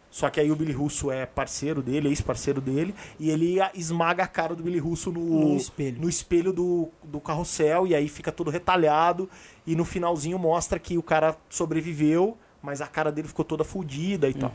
[0.10, 4.28] Só que aí o Billy Russo é parceiro dele, ex-parceiro dele, e ele esmaga a
[4.28, 5.20] cara do Billy Russo no,
[5.52, 6.02] No espelho.
[6.02, 9.30] no espelho do, do carrossel, e aí fica todo retalhado,
[9.66, 14.30] e no finalzinho mostra que o cara sobreviveu, mas a cara dele ficou toda fodida
[14.30, 14.52] e tal.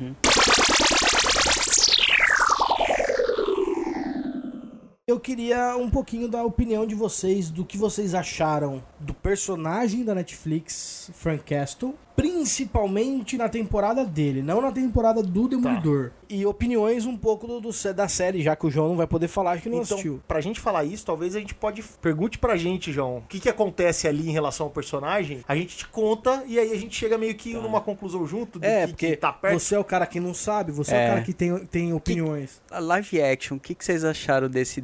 [5.07, 10.15] Eu queria um pouquinho da opinião de vocês, do que vocês acharam do personagem da
[10.15, 16.11] Netflix, Frank Castle, principalmente na temporada dele, não na temporada do Demolidor.
[16.29, 19.29] E opiniões um pouco do, do- da série, já que o João não vai poder
[19.29, 20.22] falar que não Então, assistiu.
[20.27, 21.83] pra gente falar isso, talvez a gente pode.
[22.01, 25.44] Pergunte pra gente, João, o que, que acontece ali em relação ao personagem.
[25.46, 28.64] A gente te conta e aí a gente chega meio que numa conclusão junto do
[28.64, 29.59] É, que, porque que tá perto.
[29.59, 31.05] você é o cara que não sabe, você é, É.
[31.05, 32.62] o cara que tem, tem opiniões.
[32.70, 34.81] A live action, o que, que vocês acharam desse,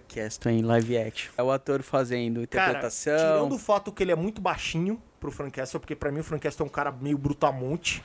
[0.00, 1.30] Castle em live action?
[1.36, 3.16] É o ator fazendo Cara, interpretação.
[3.18, 6.24] tirando o fato que ele é muito baixinho pro Frank Castle, porque pra mim o
[6.24, 8.02] Frank Castle é um cara meio brutamonte.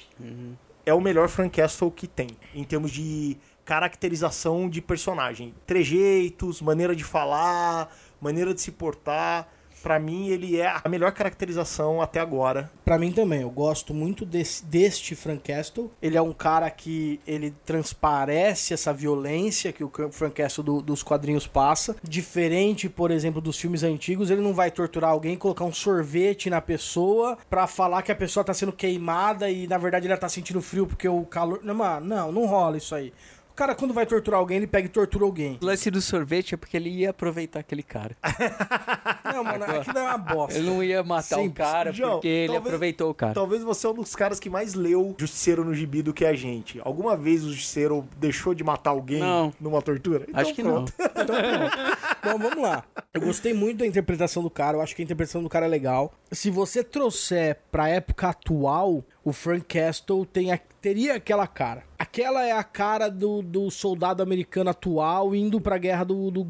[0.83, 5.53] É o melhor Frank Castle que tem, em termos de caracterização de personagem.
[5.67, 9.47] Trejeitos, maneira de falar, maneira de se portar.
[9.81, 12.69] Pra mim, ele é a melhor caracterização até agora.
[12.85, 15.91] Pra mim também, eu gosto muito desse, deste Frank Castle.
[16.01, 21.03] Ele é um cara que ele transparece essa violência que o Frank Castle do- dos
[21.03, 21.95] quadrinhos passa.
[22.03, 26.61] Diferente, por exemplo, dos filmes antigos, ele não vai torturar alguém, colocar um sorvete na
[26.61, 30.61] pessoa pra falar que a pessoa tá sendo queimada e na verdade ela tá sentindo
[30.61, 31.59] frio porque o calor.
[31.63, 33.13] Não, mano, não, não rola isso aí.
[33.51, 35.59] O cara, quando vai torturar alguém, ele pega e tortura alguém.
[35.61, 38.15] O lance do sorvete é porque ele ia aproveitar aquele cara.
[39.33, 40.57] Não, mano, aquilo é uma bosta.
[40.57, 41.67] Ele não ia matar o Simples.
[41.67, 43.33] cara João, porque ele talvez- aproveitou o cara.
[43.33, 46.33] Talvez você é um dos caras que mais leu Justiceiro no gibi do que a
[46.33, 46.79] gente.
[46.83, 49.53] Alguma vez o Justiceiro deixou de matar alguém Não.
[49.59, 50.25] numa tortura?
[50.27, 50.93] Então Acho que pronto.
[50.97, 51.05] não.
[51.21, 51.97] Então, pronto.
[52.23, 52.83] Bom, vamos lá.
[53.13, 54.77] Eu gostei muito da interpretação do cara.
[54.77, 56.13] Eu acho que a interpretação do cara é legal.
[56.31, 61.83] Se você trouxer pra época atual, o Frank Castle tem a- teria aquela cara.
[61.97, 66.47] Aquela é a cara do, do soldado americano atual indo pra guerra do, do,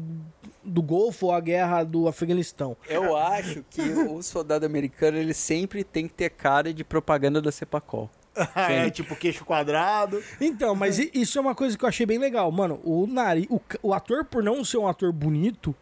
[0.64, 2.76] do Golfo ou a guerra do Afeganistão.
[2.88, 7.52] Eu acho que o soldado americano ele sempre tem que ter cara de propaganda da
[7.52, 8.08] Cepacol.
[8.56, 10.22] é, tipo queixo quadrado.
[10.40, 12.50] Então, mas isso é uma coisa que eu achei bem legal.
[12.50, 13.46] Mano, o nariz.
[13.50, 15.74] O, o ator, por não ser um ator bonito,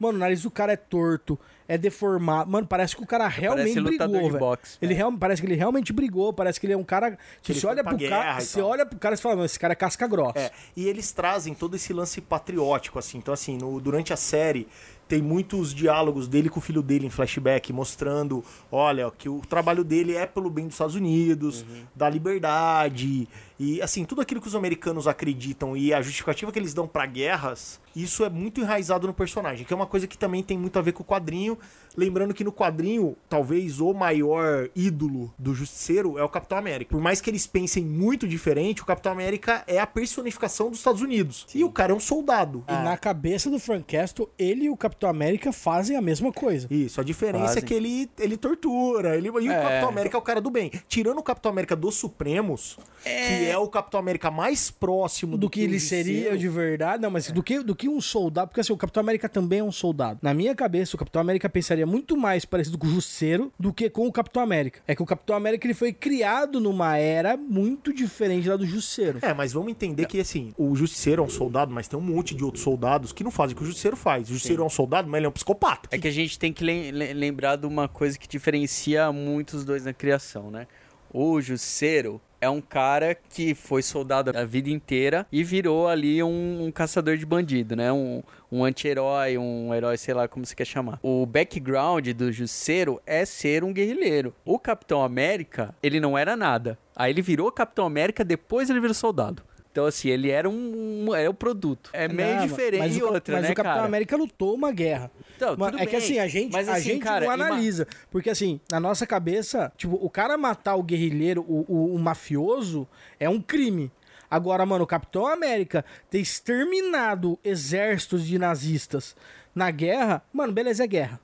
[0.00, 1.38] mano, o nariz do cara é torto,
[1.74, 2.50] é deformado.
[2.50, 4.78] Mano, parece que o cara realmente lutador brigou, de velho.
[4.82, 7.16] Ele real, parece que ele realmente brigou, parece que ele é um cara.
[7.48, 8.38] Ele você olha pro cara.
[8.40, 10.38] e Você olha pro cara e fala, esse cara é casca grossa.
[10.38, 13.18] É, e eles trazem todo esse lance patriótico, assim.
[13.18, 14.68] Então, assim, no- durante a série,
[15.12, 19.84] tem muitos diálogos dele com o filho dele em flashback, mostrando, olha, que o trabalho
[19.84, 23.28] dele é pelo bem dos Estados Unidos, da liberdade,
[23.60, 27.04] e assim, tudo aquilo que os americanos acreditam e a justificativa que eles dão pra
[27.04, 30.78] guerras, isso é muito enraizado no personagem, que é uma coisa que também tem muito
[30.78, 31.58] a ver com o quadrinho.
[31.96, 36.90] Lembrando que no quadrinho, talvez o maior ídolo do Justiceiro é o Capitão América.
[36.90, 41.02] Por mais que eles pensem muito diferente, o Capitão América é a personificação dos Estados
[41.02, 41.46] Unidos.
[41.54, 42.64] E o cara é um soldado.
[42.68, 46.66] E na cabeça do Frank Castle, ele e o Capitão América fazem a mesma coisa.
[46.70, 47.62] Isso, a diferença Fazem.
[47.62, 49.16] é que ele, ele tortura.
[49.16, 49.60] Ele, e o É.
[49.62, 50.70] Capitão América é o cara do bem.
[50.88, 55.60] Tirando o Capitão América dos Supremos, que é o Capitão América mais próximo do que
[55.60, 57.02] o ele seria de verdade.
[57.02, 58.48] Não, mas do, que, do que um soldado.
[58.48, 60.18] Porque assim, o Capitão América também é um soldado.
[60.22, 63.88] Na minha cabeça, o Capitão América pensaria muito mais parecido com o Justiceiro do que
[63.90, 64.80] com o Capitão América.
[64.86, 69.18] É que o Capitão América ele foi criado numa era muito diferente da do Justiceiro.
[69.22, 72.34] É, mas vamos entender que assim, o Justiceiro é um soldado, mas tem um monte
[72.34, 74.28] de outros soldados que não fazem o que o Justiceiro faz.
[74.28, 75.88] O Justiceiro é um soldado, mas ele é um psicopata.
[75.90, 79.56] É que a gente tem que lem- lem- lembrar de uma coisa que diferencia muito
[79.56, 80.66] os dois na criação, né?
[81.12, 86.64] O Justiceiro é um cara que foi soldado a vida inteira e virou ali um,
[86.64, 87.92] um caçador de bandido, né?
[87.92, 90.98] Um, um anti-herói, um herói, sei lá como você quer chamar.
[91.04, 94.34] O background do Justiceiro é ser um guerrilheiro.
[94.44, 96.76] O Capitão América, ele não era nada.
[96.96, 99.44] Aí ele virou Capitão América, depois ele virou soldado.
[99.72, 101.88] Então, assim, ele era um, um- é o produto.
[101.94, 102.78] É meio Não, diferente.
[102.80, 103.86] Mas, e outra, mas né, o Capitão cara?
[103.86, 105.10] América lutou uma guerra.
[105.34, 105.96] Então, tudo é que bem.
[105.96, 107.86] assim, a gente, Mas, a assim, gente cara, não ima- analisa.
[108.10, 112.86] Porque assim, na nossa cabeça, tipo, o cara matar o guerrilheiro, o, o- o mafioso,
[113.18, 113.90] é um crime.
[114.30, 119.16] Agora, mano, o Capitão América ter exterminado exércitos de nazistas
[119.54, 121.18] na guerra, mano, beleza, é guerra.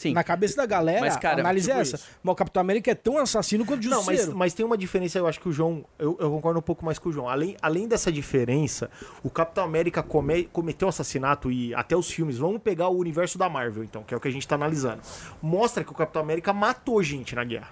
[0.00, 0.14] Sim.
[0.14, 1.96] Na cabeça da galera, Mas, cara, a análise é tipo essa.
[1.96, 2.06] isso.
[2.22, 5.18] Mas o Capitão América é tão assassino quanto o Não, mas, mas tem uma diferença,
[5.18, 5.84] eu acho que o João.
[5.98, 7.28] Eu, eu concordo um pouco mais com o João.
[7.28, 8.90] Além, além dessa diferença,
[9.22, 12.38] o Capitão América come- cometeu assassinato e até os filmes.
[12.38, 15.02] Vamos pegar o universo da Marvel, então, que é o que a gente tá analisando.
[15.42, 17.68] Mostra que o Capitão América matou gente na guerra.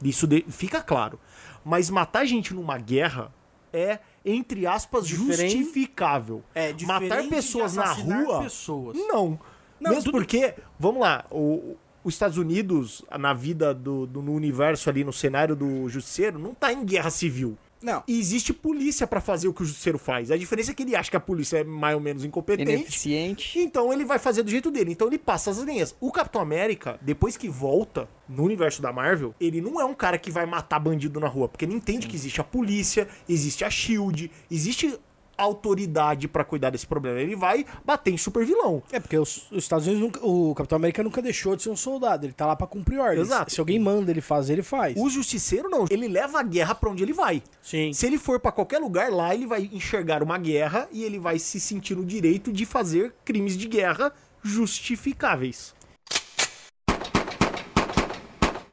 [0.00, 1.18] Isso de- fica claro.
[1.64, 3.32] Mas matar gente numa guerra
[3.72, 6.42] é, entre aspas, Diferente- justificável.
[6.54, 8.42] É, matar pessoas de na rua.
[8.42, 8.96] pessoas.
[9.08, 9.38] Não.
[9.82, 14.32] Não, Mesmo tudo- porque, vamos lá, o, os Estados Unidos, na vida do, do- no
[14.32, 17.56] universo ali, no cenário do Justiceiro, não tá em guerra civil.
[17.82, 18.00] Não.
[18.06, 20.30] E existe polícia pra fazer o que o Justiceiro faz.
[20.30, 22.70] A diferença é que ele acha que a polícia é mais ou menos incompetente.
[22.70, 23.58] Ineficiente.
[23.58, 24.92] Então ele vai fazer do jeito dele.
[24.92, 25.92] Então ele passa as linhas.
[26.00, 30.16] O Capitão América, depois que volta no universo da Marvel, ele não é um cara
[30.16, 33.70] que vai matar bandido na rua, porque ele entende que existe a polícia, existe a
[33.70, 34.96] Shield, existe
[35.42, 37.20] autoridade pra cuidar desse problema.
[37.20, 38.82] Ele vai bater em super vilão.
[38.90, 40.26] É, porque os, os Estados Unidos nunca.
[40.26, 42.26] O Capitão América nunca deixou de ser um soldado.
[42.26, 43.28] Ele tá lá pra cumprir ordens.
[43.28, 43.52] Exato.
[43.52, 44.96] Se alguém manda ele fazer, ele faz.
[44.96, 47.42] O justiceiro não, ele leva a guerra pra onde ele vai.
[47.62, 47.92] Sim.
[47.92, 51.38] Se ele for pra qualquer lugar lá, ele vai enxergar uma guerra e ele vai
[51.38, 55.74] se sentir no direito de fazer crimes de guerra justificáveis.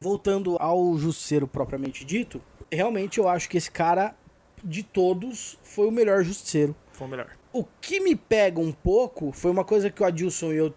[0.00, 2.40] Voltando ao Justiceiro propriamente dito,
[2.72, 4.14] realmente eu acho que esse cara,
[4.64, 6.74] de todos, foi o melhor Justiceiro.
[6.92, 7.30] Foi o melhor.
[7.52, 10.74] O que me pega um pouco foi uma coisa que o Adilson e eu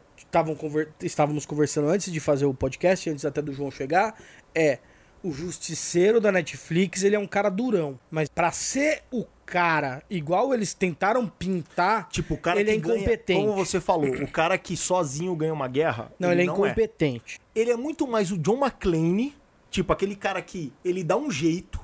[0.58, 4.20] conver- estávamos conversando antes de fazer o podcast, antes até do João chegar,
[4.56, 4.80] é
[5.22, 10.54] o justiceiro da Netflix, ele é um cara durão, mas pra ser o cara igual
[10.54, 13.40] eles tentaram pintar, Tipo, o cara ele que é ganha- incompetente.
[13.46, 16.12] como você falou, o cara que sozinho ganha uma guerra.
[16.20, 17.40] Não, ele, é não incompetente.
[17.56, 19.36] Ele é muito mais o John McClane,
[19.70, 21.80] tipo aquele cara que ele dá um jeito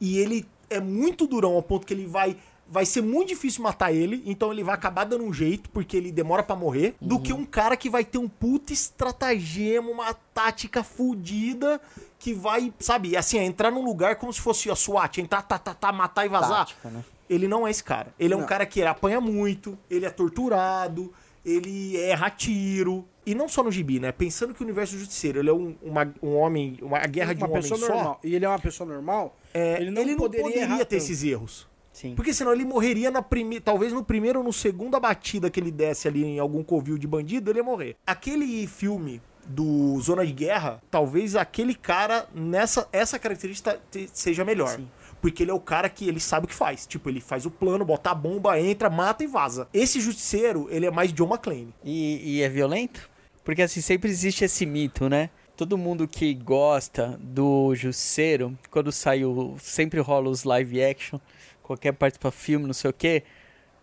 [0.00, 3.92] e ele é muito durão ao ponto que ele vai vai ser muito difícil matar
[3.92, 7.30] ele, então ele vai acabar dando um jeito porque ele demora pra morrer, do que
[7.30, 11.78] um cara que vai ter um puta estratagema, uma tática fodida
[12.18, 15.58] que vai, sabe, assim, é entrar num lugar como se fosse a SWAT, entrar, tá,
[15.58, 16.60] tá, tá, matar e vazar.
[16.66, 17.04] Tática, né?
[17.28, 18.14] Ele não é esse cara.
[18.18, 18.46] Ele é um Não.
[18.46, 21.12] cara que apanha muito, ele é torturado,
[21.44, 23.04] ele erra tiro.
[23.26, 24.12] E não só no gibi, né?
[24.12, 27.40] Pensando que o universo justiceiro, ele é um, uma- um homem, uma a guerra de
[27.42, 27.94] uma um homem pessoa só.
[27.94, 28.20] normal.
[28.24, 31.66] E ele é uma pessoa normal, é, ele não poderia, errar ter esses erros.
[31.92, 32.14] Sim.
[32.14, 35.70] Porque senão ele morreria na primeira, talvez no primeiro ou no segundo batida que ele
[35.70, 37.96] desse ali em algum covil de bandido, ele ia morrer.
[38.06, 44.80] Aquele filme do Zona de Guerra, talvez aquele cara nessa essa característica te- seja melhor.
[45.20, 46.86] Porque ele é o cara que ele sabe o que faz.
[46.86, 49.68] Tipo, ele faz o plano, bota a bomba, entra, mata e vaza.
[49.72, 51.72] Esse justiceiro, ele é mais John McClane.
[51.84, 53.08] E, e é violento?
[53.44, 55.30] Porque assim, sempre existe esse mito, né?
[55.62, 61.20] Todo mundo que gosta do Jusceiro, quando saiu, sempre rola os live action,
[61.62, 63.22] qualquer parte pra filme, não sei o que,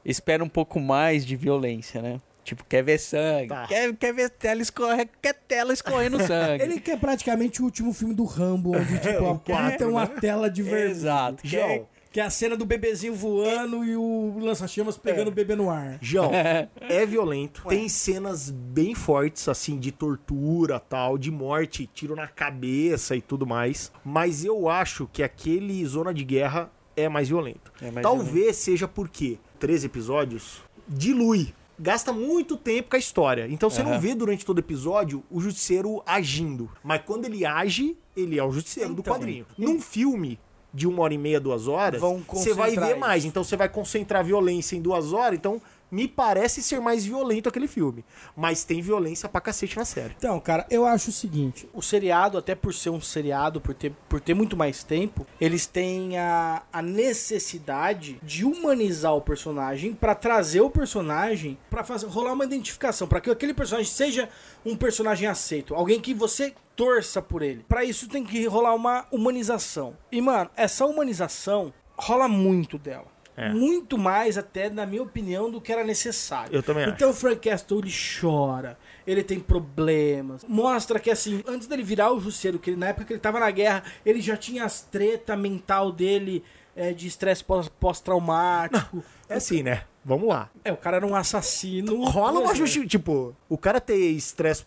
[0.04, 2.20] espera um pouco mais de violência, né?
[2.44, 3.66] Tipo, quer ver sangue, Tá.
[3.66, 6.64] quer, quer ver tela escorrer, quer tela escorrendo sangue.
[6.64, 10.16] Ele quer praticamente o último filme do Rambo, onde tipo, É, tem uma né?
[10.20, 10.92] tela de vermelho.
[10.92, 11.46] Exato.
[11.46, 11.88] É, João.
[12.12, 15.98] Que é a cena do bebezinho voando e o lança-chamas pegando o bebê no ar.
[16.02, 17.64] João, é violento.
[17.68, 23.46] Tem cenas bem fortes, assim, de tortura, tal, de morte, tiro na cabeça e tudo
[23.46, 23.92] mais.
[24.04, 27.72] Mas eu acho que aquele Zona de Guerra é mais violento.
[27.82, 31.54] É mais Talvez seja porque 13 episódios dilui.
[31.82, 33.48] Gasta muito tempo com a história.
[33.50, 34.00] Então você não Aham.
[34.00, 36.70] vê durante todo episódio o justiceiro agindo.
[36.84, 39.46] Mas quando ele age, ele é o justiceiro do Então, quadrinho.
[39.58, 40.38] Num filme
[40.74, 43.26] de uma hora e meia, duas horas, você vai ver mais.
[43.26, 45.38] Então você vai concentrar violência em duas horas.
[45.38, 48.06] Então me parece ser mais violento aquele filme.
[48.36, 50.16] Mas tem violência pra cacete na série.
[50.18, 53.92] Então, cara, eu acho o seguinte: o seriado, até por ser um seriado, por ter,
[54.08, 60.16] por ter muito mais tempo, eles têm a, a necessidade de humanizar o personagem pra
[60.16, 64.30] trazer o personagem fazer rolar uma identificação, pra que aquele personagem seja
[64.66, 67.66] um personagem aceito, alguém que você torça por ele.
[67.68, 69.98] Pra isso tem que rolar uma humanização.
[70.12, 73.08] E mano, essa humanização rola muito dela.
[73.42, 73.54] É.
[73.54, 76.54] Muito mais, até, na minha opinião, do que era necessário.
[76.54, 76.94] Eu também acho.
[76.94, 80.44] Então o Frank Castle ele chora, ele tem problemas.
[80.48, 83.40] Mostra que assim, antes dele virar o Jusceiro, que ele- na época que ele tava
[83.40, 86.44] na guerra, ele já tinha as treta mental dele
[86.76, 89.04] é, de estresse pós- pós-traumático.
[89.28, 89.84] É assim, né?
[90.04, 90.50] Vamos lá.
[90.64, 92.04] É, o cara era um assassino.
[92.06, 92.88] Rola uma é, justiça.
[92.88, 94.66] Tipo, o cara ter estresse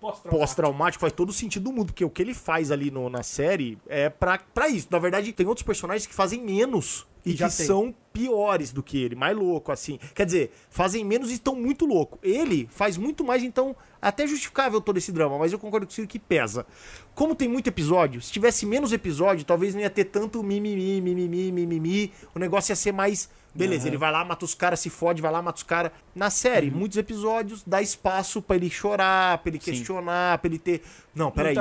[0.00, 0.38] pós-traumático.
[0.38, 3.76] pós-traumático faz todo sentido do mundo, porque o que ele faz ali no- na série
[3.88, 4.88] é pra, pra isso.
[4.90, 7.66] Na verdade, tem outros personagens que fazem menos e já que tem.
[7.66, 9.98] são piores do que ele, mais louco, assim.
[10.14, 12.18] Quer dizer, fazem menos e estão muito louco.
[12.22, 15.94] Ele faz muito mais, então, até justificável todo esse drama, mas eu concordo com o
[15.94, 16.66] Ciro que pesa.
[17.14, 21.52] Como tem muito episódio, se tivesse menos episódio, talvez não ia ter tanto mimimi, mimimi,
[21.52, 22.12] mimimi.
[22.34, 23.28] O negócio ia ser mais.
[23.52, 25.90] Beleza, ele vai lá, mata os caras, se fode, vai lá, mata os caras.
[26.14, 26.76] Na série, Uhum.
[26.76, 30.82] muitos episódios dá espaço pra ele chorar, pra ele questionar, pra ele ter.
[31.12, 31.56] Não, peraí.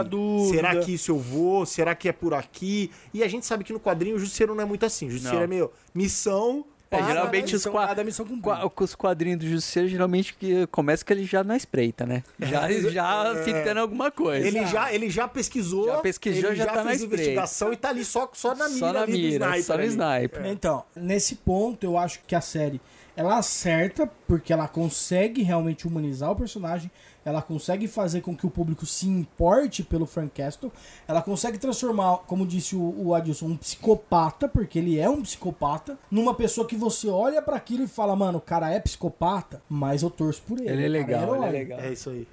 [0.52, 1.66] Será que isso eu vou?
[1.66, 2.92] Será que é por aqui?
[3.12, 5.08] E a gente sabe que no quadrinho o Justiceiro não é muito assim.
[5.08, 5.44] O Justiceiro Não.
[5.46, 6.64] é meio missão.
[6.92, 7.46] É, geralmente né?
[7.46, 8.58] os missão qua- dada, missão cumprida.
[8.58, 12.24] qua- com os quadrinhos do Justiceiro, geralmente que começa que ele já na espreita, né?
[12.40, 14.48] Já, já fitando alguma coisa.
[14.48, 18.04] Ele já, ele já pesquisou, Já pesquisou, ele já tá na investigação e tá ali
[18.04, 20.46] só, só na mira, Só na ali do mira, sniper só no sniper.
[20.48, 22.82] Então, nesse ponto, eu acho que a série
[23.16, 26.90] ela acerta porque ela consegue realmente humanizar o personagem,
[27.30, 30.72] ela consegue fazer com que o público se importe pelo Frank Castle,
[31.08, 35.98] ela consegue transformar, como disse o, o Adilson, um psicopata, porque ele é um psicopata,
[36.10, 40.02] numa pessoa que você olha pra aquilo e fala, mano, o cara é psicopata, mas
[40.02, 40.70] eu torço por ele.
[40.70, 41.80] Ele é o cara legal, ele é herói." legal.
[41.80, 42.28] É isso aí.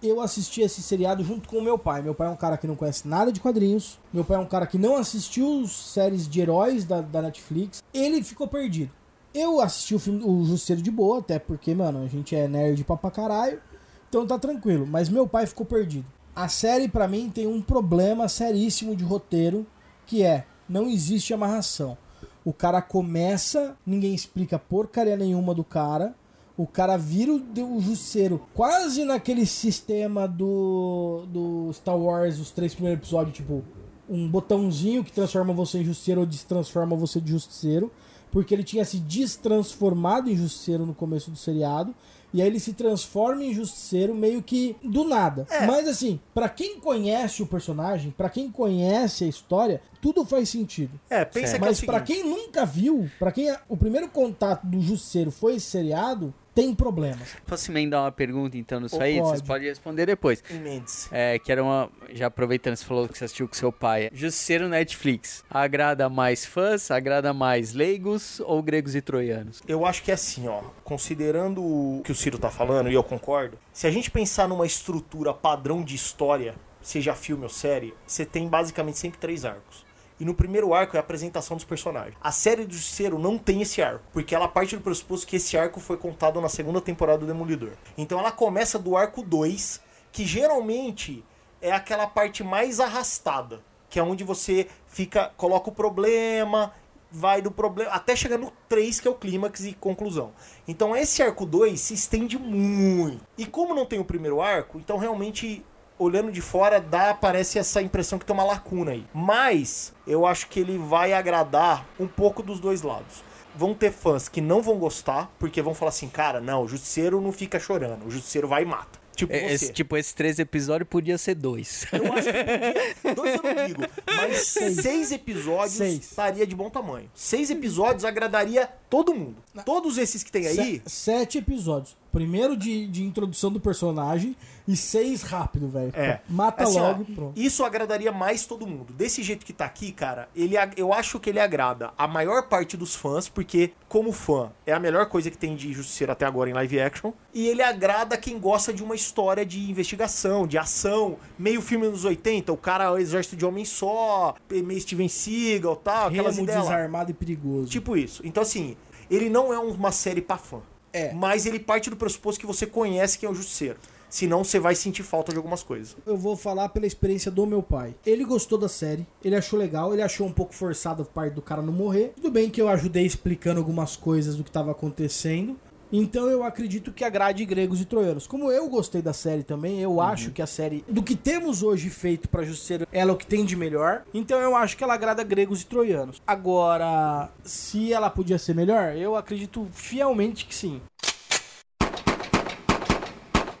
[0.00, 2.02] eu assisti esse seriado junto com o meu pai.
[2.02, 3.98] Meu pai é um cara que não conhece nada de quadrinhos.
[4.12, 7.82] Meu pai é um cara que não assistiu séries de heróis da, da Netflix.
[7.92, 8.90] Ele ficou perdido.
[9.38, 12.82] Eu assisti o filme O Justiceiro de boa, até porque, mano, a gente é nerd
[12.82, 13.60] pra, pra caralho.
[14.08, 14.84] Então tá tranquilo.
[14.84, 16.06] Mas meu pai ficou perdido.
[16.34, 19.66] A série, para mim, tem um problema seríssimo de roteiro,
[20.06, 21.96] que é, não existe amarração.
[22.44, 26.14] O cara começa, ninguém explica porcaria nenhuma do cara.
[26.56, 33.00] O cara vira o, o quase naquele sistema do, do Star Wars, os três primeiros
[33.00, 33.62] episódios, tipo,
[34.08, 37.92] um botãozinho que transforma você em Justiceiro ou destransforma você de Justiceiro.
[38.30, 41.94] Porque ele tinha se destransformado em Justiceiro no começo do seriado.
[42.32, 45.46] E aí ele se transforma em Justiceiro meio que do nada.
[45.50, 45.66] É.
[45.66, 51.00] Mas assim, pra quem conhece o personagem, pra quem conhece a história, tudo faz sentido.
[51.08, 54.08] É, pensa que é o Mas pra seguinte, quem nunca viu, pra quem o primeiro
[54.08, 57.36] contato do Justiceiro foi esse seriado, tem problemas.
[57.46, 59.20] Posso emendar uma pergunta então nisso aí?
[59.20, 59.46] Vocês pode.
[59.46, 60.42] podem responder depois.
[60.50, 61.08] Mendes.
[61.12, 61.88] É, que era uma.
[62.12, 64.10] Já aproveitando, você falou que você assistiu com seu pai.
[64.12, 65.44] Justiceiro Netflix.
[65.48, 69.62] Agrada mais fãs, agrada mais leigos ou gregos e troianos?
[69.68, 70.62] Eu acho que é assim, ó.
[70.82, 74.66] Considerando o que o Ciro tá falando, e eu concordo, se a gente pensar numa
[74.66, 79.86] estrutura padrão de história, seja filme ou série, você tem basicamente sempre três arcos.
[80.20, 82.16] E no primeiro arco é a apresentação dos personagens.
[82.20, 85.56] A série do Justiceiro não tem esse arco, porque ela parte do pressuposto que esse
[85.56, 87.72] arco foi contado na segunda temporada do Demolidor.
[87.96, 91.24] Então ela começa do arco 2, que geralmente
[91.60, 96.72] é aquela parte mais arrastada, que é onde você fica, coloca o problema,
[97.10, 100.32] vai do problema até chegar no 3, que é o clímax e conclusão.
[100.66, 103.24] Então esse arco 2 se estende muito.
[103.36, 105.64] E como não tem o primeiro arco, então realmente
[105.98, 109.04] olhando de fora dá parece essa impressão que tem uma lacuna aí.
[109.12, 113.22] Mas eu acho que ele vai agradar um pouco dos dois lados.
[113.56, 117.20] Vão ter fãs que não vão gostar, porque vão falar assim, cara, não, o justiceiro
[117.20, 118.98] não fica chorando, o justiceiro vai e mata.
[119.16, 119.54] Tipo É, você.
[119.54, 121.84] Esse, tipo, esses três episódios podia ser dois.
[121.92, 126.04] Eu acho que podia, dois eu não digo, mas seis, episódios Seis.
[126.04, 127.10] estaria de bom tamanho.
[127.16, 129.42] Seis episódios agradaria todo mundo.
[129.66, 131.96] Todos esses que tem aí, Se- sete episódios.
[132.12, 134.34] Primeiro de, de introdução do personagem
[134.66, 135.92] e seis rápido, velho.
[135.94, 136.20] É.
[136.28, 137.40] Mata Assim, logo e pronto.
[137.40, 138.92] Isso agradaria mais todo mundo.
[138.92, 142.76] Desse jeito que tá aqui, cara, ele, eu acho que ele agrada a maior parte
[142.76, 146.50] dos fãs, porque, como fã, é a melhor coisa que tem de Justiceiro até agora
[146.50, 147.12] em live action.
[147.32, 152.04] E ele agrada quem gosta de uma história de investigação, de ação, meio filme dos
[152.04, 156.46] 80, o cara é o exército de homem só, meio Steven Seagal tal, aquelas Remo
[156.46, 157.70] desarmado e perigoso.
[157.70, 158.22] Tipo isso.
[158.24, 158.76] Então, assim,
[159.10, 160.60] ele não é uma série pra fã.
[160.92, 161.12] É.
[161.12, 163.78] Mas ele parte do pressuposto que você conhece quem é o Justiceiro.
[164.10, 165.96] Senão você vai sentir falta de algumas coisas.
[166.06, 167.94] Eu vou falar pela experiência do meu pai.
[168.06, 171.42] Ele gostou da série, ele achou legal, ele achou um pouco forçado a parte do
[171.42, 172.12] cara não morrer.
[172.16, 175.58] Tudo bem que eu ajudei explicando algumas coisas do que estava acontecendo.
[175.92, 178.26] Então eu acredito que agrade gregos e troianos.
[178.26, 181.88] Como eu gostei da série também, eu acho que a série, do que temos hoje
[181.88, 184.02] feito pra Justiceiro, ela é o que tem de melhor.
[184.12, 186.22] Então eu acho que ela agrada gregos e troianos.
[186.26, 190.80] Agora, se ela podia ser melhor, eu acredito fielmente que sim.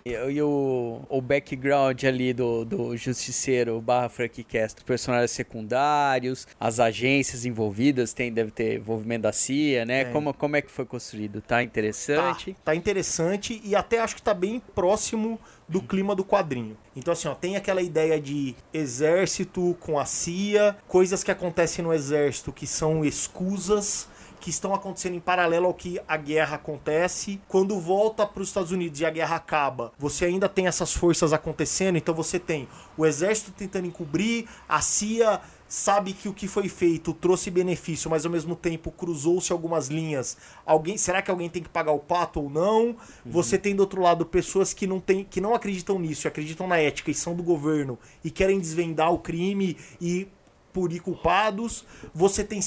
[0.08, 6.80] E, e o, o background ali do, do Justiceiro barra Frank Castro, personagens secundários, as
[6.80, 10.04] agências envolvidas, tem, deve ter envolvimento da CIA, né?
[10.04, 10.12] Tem.
[10.14, 11.42] Como, como é que foi construído?
[11.42, 12.56] Tá Tá, interessante?
[12.64, 15.38] tá interessante e até acho que tá bem próximo
[15.68, 16.76] do clima do quadrinho.
[16.96, 21.92] Então, assim, ó, tem aquela ideia de exército com a CIA, coisas que acontecem no
[21.92, 24.08] exército que são escusas.
[24.40, 27.40] Que estão acontecendo em paralelo ao que a guerra acontece.
[27.48, 31.32] Quando volta para os Estados Unidos e a guerra acaba, você ainda tem essas forças
[31.32, 31.96] acontecendo.
[31.96, 37.12] Então você tem o exército tentando encobrir, a CIA sabe que o que foi feito
[37.12, 40.38] trouxe benefício, mas ao mesmo tempo cruzou-se algumas linhas.
[40.64, 42.96] Alguém, será que alguém tem que pagar o pato ou não?
[43.24, 46.78] Você tem do outro lado pessoas que não tem, que não acreditam nisso, acreditam na
[46.78, 50.26] ética e são do governo e querem desvendar o crime e
[50.72, 51.84] punir culpados.
[52.14, 52.60] Você tem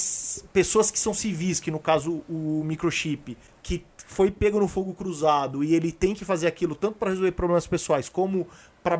[0.53, 5.63] pessoas que são civis, que no caso o microchip, que foi pego no fogo cruzado
[5.63, 8.47] e ele tem que fazer aquilo tanto para resolver problemas pessoais como
[8.83, 8.97] para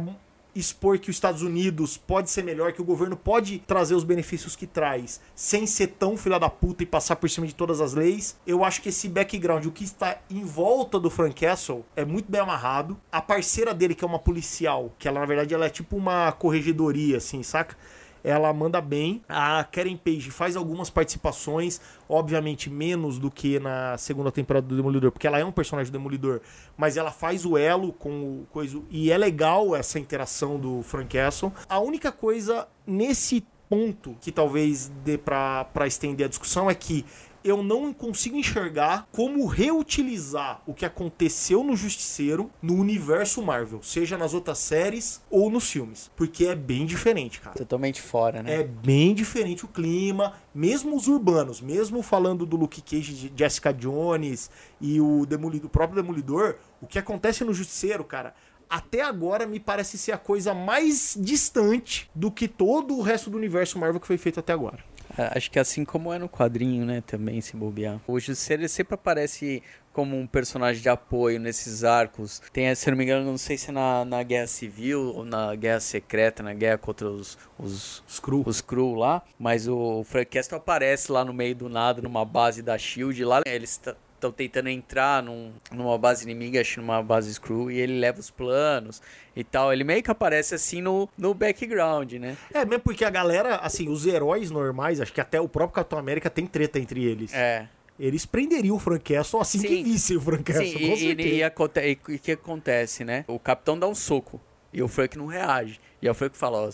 [0.55, 4.55] expor que os Estados Unidos pode ser melhor, que o governo pode trazer os benefícios
[4.55, 7.93] que traz, sem ser tão filha da puta e passar por cima de todas as
[7.93, 8.37] leis.
[8.45, 12.29] Eu acho que esse background, o que está em volta do Frank Castle, é muito
[12.29, 12.99] bem amarrado.
[13.11, 16.31] A parceira dele, que é uma policial, que ela na verdade ela é tipo uma
[16.31, 17.77] corregedoria, assim, saca?
[18.23, 19.21] Ela manda bem.
[19.27, 25.11] A Karen Page faz algumas participações, obviamente menos do que na segunda temporada do Demolidor,
[25.11, 26.41] porque ela é um personagem do Demolidor,
[26.77, 28.81] mas ela faz o elo com o coisa.
[28.89, 31.51] E é legal essa interação do Frank Castle.
[31.67, 37.05] A única coisa nesse ponto que talvez dê pra estender a discussão é que
[37.43, 44.17] eu não consigo enxergar como reutilizar o que aconteceu no Justiceiro no universo Marvel, seja
[44.17, 47.55] nas outras séries ou nos filmes, porque é bem diferente, cara.
[47.55, 48.61] Totalmente fora, né?
[48.61, 53.73] É bem diferente o clima, mesmo os urbanos, mesmo falando do Luke Cage, de Jessica
[53.73, 58.33] Jones e o, Demolidor, o próprio Demolidor, o que acontece no Justiceiro, cara,
[58.69, 63.37] até agora me parece ser a coisa mais distante do que todo o resto do
[63.37, 64.79] universo Marvel que foi feito até agora.
[65.17, 67.99] Acho que assim como é no quadrinho, né, também se bobear.
[68.07, 69.61] O Justiceiro sempre aparece
[69.93, 72.41] como um personagem de apoio nesses arcos.
[72.53, 75.53] Tem, se não me engano, não sei se é na, na Guerra Civil ou na
[75.55, 79.21] Guerra Secreta, na guerra contra os, os, os Skrull lá.
[79.37, 83.25] Mas o Frank Castle aparece lá no meio do nada, numa base da SHIELD.
[83.25, 83.81] Lá eles
[84.21, 88.29] estão tentando entrar num, numa base inimiga, acho numa base Screw, e ele leva os
[88.29, 89.01] planos
[89.35, 89.73] e tal.
[89.73, 92.37] Ele meio que aparece assim no, no background, né?
[92.53, 95.97] É, mesmo porque a galera, assim, os heróis normais, acho que até o próprio Capitão
[95.99, 97.33] América tem treta entre eles.
[97.33, 97.67] É.
[97.99, 99.83] Eles prenderiam o Frank Castle assim que Sim.
[99.83, 101.87] vissem o Frank Castle, Sim, com e, certeza.
[101.87, 103.25] e, o que acontece, né?
[103.27, 104.41] O capitão dá um soco
[104.73, 105.79] e o Frank não reage.
[106.01, 106.71] E aí o Frank fala, ó,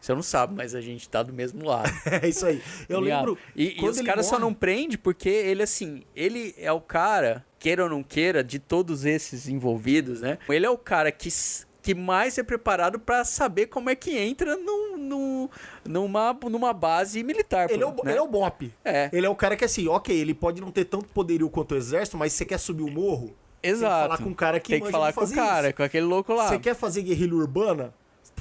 [0.00, 1.90] você não sabe, mas a gente tá do mesmo lado.
[2.22, 2.62] É isso aí.
[2.88, 3.36] Eu lembro.
[3.54, 7.84] E, e os caras só não prende porque ele, assim, ele é o cara, queira
[7.84, 10.38] ou não queira, de todos esses envolvidos, né?
[10.48, 11.28] Ele é o cara que,
[11.82, 15.48] que mais é preparado pra saber como é que entra num, num-
[15.86, 17.70] numa, numa base militar.
[17.70, 17.96] Ele é, o, né?
[18.06, 18.72] ele é o Bop.
[18.84, 19.10] É.
[19.12, 21.76] Ele é o cara que, assim, ok, ele pode não ter tanto poderio quanto o
[21.76, 23.34] exército, mas você quer subir o morro?
[23.62, 23.80] Exato.
[23.92, 25.76] Tem que falar com um cara que Tem que falar com o cara, isso.
[25.76, 26.48] com aquele louco lá.
[26.48, 27.92] Você quer fazer guerrilha urbana?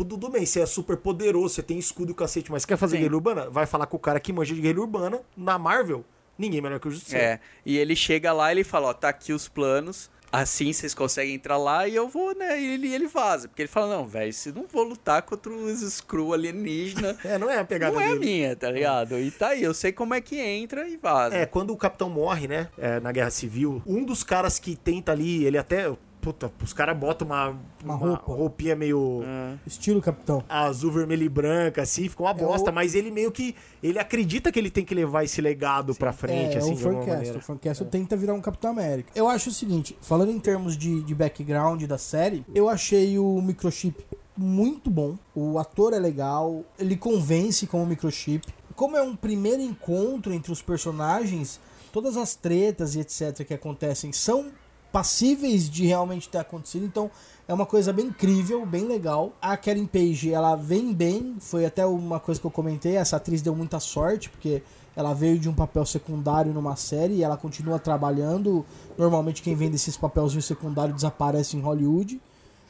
[0.08, 3.02] Tudo bem, você é super poderoso, você tem escudo e cacete, mas quer fazer Sim.
[3.02, 3.50] guerrilha urbana?
[3.50, 5.22] Vai falar com o cara que manja de guerrilha urbana.
[5.36, 6.06] Na Marvel,
[6.38, 7.26] ninguém melhor que o Justiceiro.
[7.26, 10.94] É, e ele chega lá e ele fala, ó, tá aqui os planos, assim vocês
[10.94, 13.50] conseguem entrar lá e eu vou, né, e ele, ele vaza.
[13.50, 17.50] Porque ele fala, não, velho, se não vou lutar contra os Skrull alienígena, É, não
[17.50, 18.20] é a pegada não é dele.
[18.20, 19.20] minha, tá ligado?
[19.20, 21.36] E tá aí, eu sei como é que entra e vaza.
[21.36, 25.12] É, quando o capitão morre, né, é, na Guerra Civil, um dos caras que tenta
[25.12, 25.92] ali, ele até.
[26.22, 28.34] Puta, os caras botam uma, Uma roupa.
[28.34, 29.22] roupinha meio
[29.66, 30.44] Estilo capitão.
[30.50, 33.56] azul, vermelho e branca, assim, ficou uma bosta, o- mas ele meio que.
[33.82, 36.86] Ele acredita que ele tem que levar esse legado pra frente, é, assim, o de
[36.86, 37.38] alguma maneira.
[37.38, 39.12] O Frank Castle tenta virar um Capitão América.
[39.16, 43.42] Eu acho o seguinte, falando em termos de, de background da série, eu achei o
[43.42, 44.06] microchip
[44.36, 45.18] muito bom.
[45.34, 48.46] O ator é legal, ele convence com o microchip.
[48.76, 51.60] Como é um primeiro encontro entre os personagens,
[51.94, 54.48] todas as tretas e etc que acontecem são
[54.92, 57.10] passíveis de realmente ter acontecido, então
[57.48, 59.34] é uma coisa bem incrível, bem legal.
[59.42, 63.42] A Karen Page, ela vem bem, foi até uma coisa que eu comentei, essa atriz
[63.42, 64.62] deu muita sorte, porque
[64.96, 68.66] ela veio de um papel secundário numa série e ela continua trabalhando.
[68.98, 72.20] Normalmente quem vem desses papelzinhos secundários desaparece em Hollywood.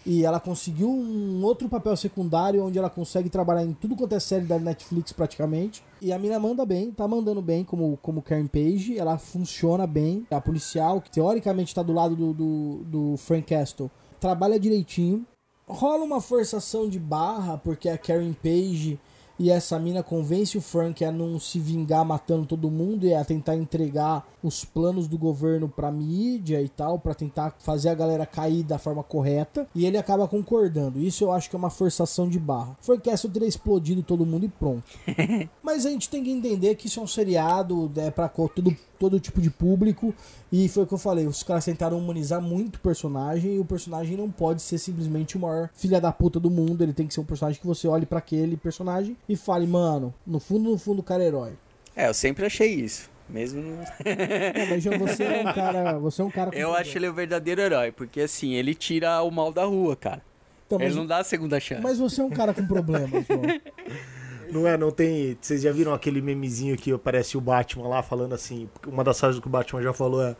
[0.05, 4.19] E ela conseguiu um outro papel secundário onde ela consegue trabalhar em tudo quanto é
[4.19, 5.83] série da Netflix praticamente.
[6.01, 10.25] E a mina manda bem, tá mandando bem como, como Karen Page, ela funciona bem.
[10.31, 15.25] A policial, que teoricamente tá do lado do, do, do Frank Castle, trabalha direitinho.
[15.67, 18.99] Rola uma forçação de barra, porque a Karen Page
[19.39, 23.23] e essa mina convence o Frank a não se vingar matando todo mundo e a
[23.23, 28.25] tentar entregar os planos do governo pra mídia e tal, pra tentar fazer a galera
[28.25, 29.67] cair da forma correta.
[29.73, 30.99] E ele acaba concordando.
[30.99, 32.77] Isso eu acho que é uma forçação de barra.
[32.81, 34.83] Frank Castle teria explodido todo mundo e pronto.
[35.63, 39.19] Mas a gente tem que entender que isso é um seriado, é pra todo, todo
[39.19, 40.13] tipo de público.
[40.51, 43.65] E foi o que eu falei, os caras tentaram humanizar muito o personagem e o
[43.65, 46.83] personagem não pode ser simplesmente o maior filha da puta do mundo.
[46.83, 50.13] Ele tem que ser um personagem que você olhe pra aquele personagem e fale, mano,
[50.27, 51.51] no fundo, no fundo, o cara é herói.
[51.95, 53.09] É, eu sempre achei isso.
[53.29, 53.61] Mesmo.
[53.61, 55.99] no- Não, mas João, você é um cara.
[55.99, 59.29] Você é um cara Eu acho ele o verdadeiro herói, porque assim, ele tira o
[59.29, 60.21] mal da rua, cara.
[60.65, 61.81] Então, mas, Ele não dá a segunda chance.
[61.81, 63.41] mas você é um cara com problemas, João.
[64.51, 65.37] Não é, não tem.
[65.39, 68.69] Vocês já viram aquele memezinho que aparece o Batman lá falando assim?
[68.87, 70.35] Uma das frases que o Batman já falou é: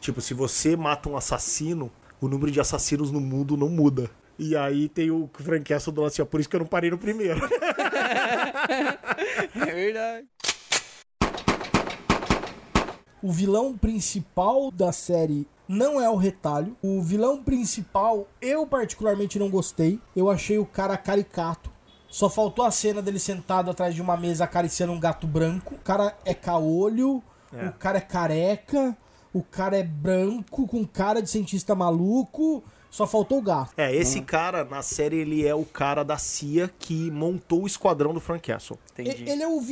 [0.00, 1.90] tipo, se você mata um assassino,
[2.20, 4.10] o número de assassinos no mundo não muda.
[4.38, 6.90] E aí tem o Frank Castle do assim, ó, por isso que eu não parei
[6.90, 7.40] no primeiro.
[9.54, 10.26] É verdade.
[13.22, 16.74] O vilão principal da série não é o retalho.
[16.82, 20.00] O vilão principal, eu particularmente não gostei.
[20.16, 21.70] Eu achei o cara caricato.
[22.10, 25.76] Só faltou a cena dele sentado atrás de uma mesa acariciando um gato branco.
[25.76, 27.66] O cara é caolho, É.
[27.66, 28.96] o cara é careca,
[29.32, 32.62] o cara é branco, com cara de cientista maluco.
[32.90, 33.72] Só faltou o gato.
[33.76, 38.12] É, esse cara, na série, ele é o cara da CIA que montou o esquadrão
[38.12, 38.76] do Frank Castle.
[38.92, 39.30] Entendi.
[39.30, 39.62] Ele é, o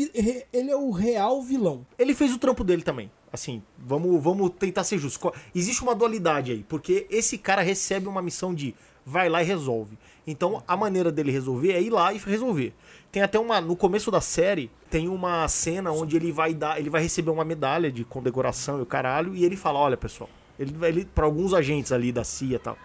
[0.53, 1.85] ele é o real vilão.
[1.99, 3.11] Ele fez o trampo dele também.
[3.33, 5.33] Assim, vamos, vamos tentar ser justos.
[5.53, 8.73] Existe uma dualidade aí, porque esse cara recebe uma missão de
[9.05, 9.99] vai lá e resolve.
[10.31, 12.75] Então a maneira dele resolver é ir lá e resolver.
[13.11, 13.63] Tem até uma.
[13.63, 16.79] No começo da série, tem uma cena onde ele vai dar.
[16.79, 19.35] Ele vai receber uma medalha de condecoração e o caralho.
[19.35, 20.29] E ele fala: olha, pessoal.
[20.59, 22.77] Ele, ele para alguns agentes ali da CIA e tal.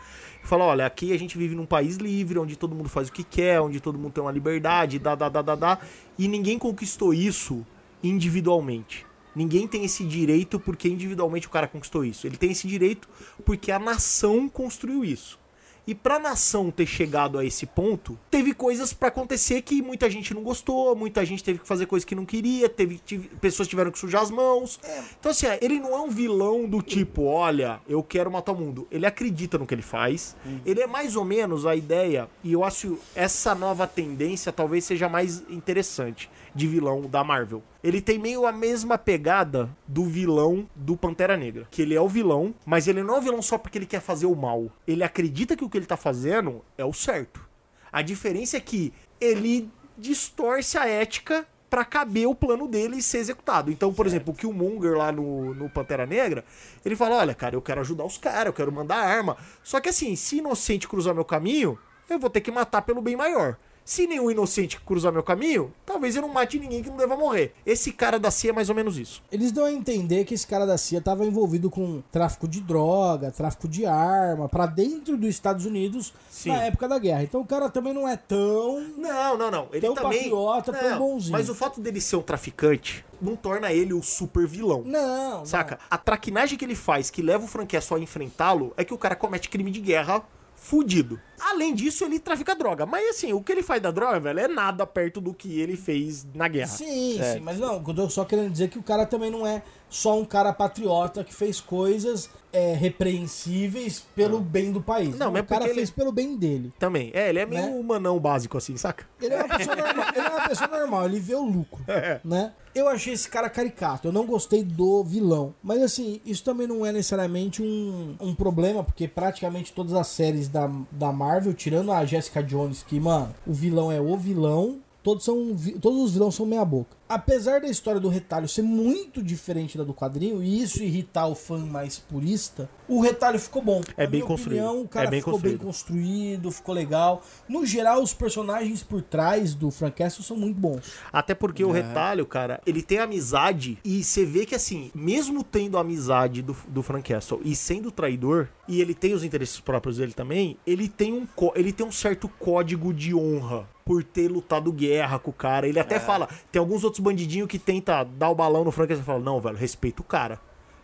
[0.41, 3.25] Fala: olha, aqui a gente vive num país livre, onde todo mundo faz o que
[3.25, 5.79] quer, onde todo mundo tem uma liberdade, dá, dá, dá, dá, dá.
[6.17, 7.65] E ninguém conquistou isso
[8.01, 9.05] individualmente.
[9.35, 12.25] Ninguém tem esse direito porque individualmente o cara conquistou isso.
[12.25, 13.09] Ele tem esse direito
[13.43, 15.42] porque a nação construiu isso.
[15.85, 20.33] E pra nação ter chegado a esse ponto, teve coisas pra acontecer que muita gente
[20.33, 23.91] não gostou, muita gente teve que fazer coisas que não queria, teve, tive- pessoas tiveram
[23.91, 24.79] que sujar as mãos.
[25.19, 28.55] Então, assim, é, ele não é um vilão do tipo, olha, eu quero matar o
[28.55, 28.87] mundo.
[28.89, 30.37] Ele acredita no que ele faz.
[30.65, 35.09] Ele é mais ou menos a ideia, e eu acho essa nova tendência talvez seja
[35.09, 37.61] mais interessante de vilão da Marvel.
[37.83, 41.67] Ele tem meio a mesma pegada do vilão do Pantera Negra.
[41.69, 43.99] Que ele é o vilão, mas ele não é o vilão só porque ele quer
[43.99, 44.71] fazer o mal.
[44.87, 47.45] Ele acredita que o que ele tá fazendo é o certo.
[47.91, 53.17] A diferença é que ele distorce a ética pra caber o plano dele e ser
[53.17, 53.71] executado.
[53.71, 56.45] Então, por exemplo, o Killmonger lá no, no Pantera Negra,
[56.85, 59.35] ele fala: Olha, cara, eu quero ajudar os caras, eu quero mandar arma.
[59.63, 61.77] Só que assim, se inocente cruzar meu caminho,
[62.07, 63.57] eu vou ter que matar pelo bem maior.
[63.85, 67.53] Se nenhum inocente cruzar meu caminho, talvez eu não mate ninguém que não deva morrer.
[67.65, 69.21] Esse cara da CIA é mais ou menos isso.
[69.31, 73.29] Eles dão a entender que esse cara da CIA estava envolvido com tráfico de droga,
[73.31, 76.49] tráfico de arma, pra dentro dos Estados Unidos Sim.
[76.49, 77.23] na época da guerra.
[77.23, 78.79] Então o cara também não é tão.
[78.97, 79.67] Não, não, não.
[79.71, 80.19] Ele Tão também.
[80.19, 81.33] patriota, tão Não, bonzinho.
[81.33, 84.81] Mas o fato dele ser um traficante não torna ele o super vilão.
[84.85, 85.79] Não, Saca?
[85.89, 89.15] A traquinagem que ele faz, que leva o Franquesso a enfrentá-lo, é que o cara
[89.15, 90.23] comete crime de guerra
[90.63, 91.19] fudido.
[91.39, 92.85] Além disso, ele trafica droga.
[92.85, 95.75] Mas assim, o que ele faz da droga, velho, é nada perto do que ele
[95.75, 96.67] fez na guerra.
[96.69, 97.33] Sim, Certo.
[97.37, 100.17] sim, mas não, eu tô só querendo dizer que o cara também não é só
[100.17, 105.17] um cara patriota que fez coisas é, repreensíveis pelo bem do país.
[105.17, 106.71] Não, mas é o cara ele- fez pelo bem dele.
[106.79, 107.11] Também.
[107.13, 107.71] É, ele é meio Né?
[107.79, 109.05] humanão básico, assim, saca?
[109.21, 112.21] Ele é uma pessoa normal, ele é uma pessoa normal, ele vê o lucro, É.
[112.23, 112.53] né?
[112.75, 115.53] Eu achei esse cara caricato, eu não gostei do vilão.
[115.61, 120.47] Mas assim, isso também não é necessariamente um, um problema, porque praticamente todas as séries
[120.47, 125.23] da, da Marvel, tirando a Jessica Jones, que, mano, o vilão é o vilão, todos,
[125.25, 126.95] são, todos os vilões são meia boca.
[127.09, 131.35] Apesar da história do retalho ser muito diferente da do quadrinho, e isso irritar o
[131.35, 133.81] fã mais purista, o retalho ficou bom.
[133.95, 134.59] É Na bem minha construído.
[134.63, 135.63] opinião, o cara É bem ficou bem construído.
[135.65, 137.21] construído, ficou legal.
[137.47, 140.93] No geral, os personagens por trás do Frank Castle são muito bons.
[141.11, 145.77] Até porque o retalho, cara, ele tem amizade e você vê que assim, mesmo tendo
[145.77, 149.97] a amizade do, do Frank Castle e sendo traidor, e ele tem os interesses próprios
[149.97, 154.71] dele também, ele tem um, ele tem um certo código de honra por ter lutado
[154.71, 155.67] guerra com o cara.
[155.67, 158.97] Ele até fala, tem alguns outros bandidinhos que tenta dar o balão no Frank e
[158.97, 160.39] fala, não, velho, respeita o cara.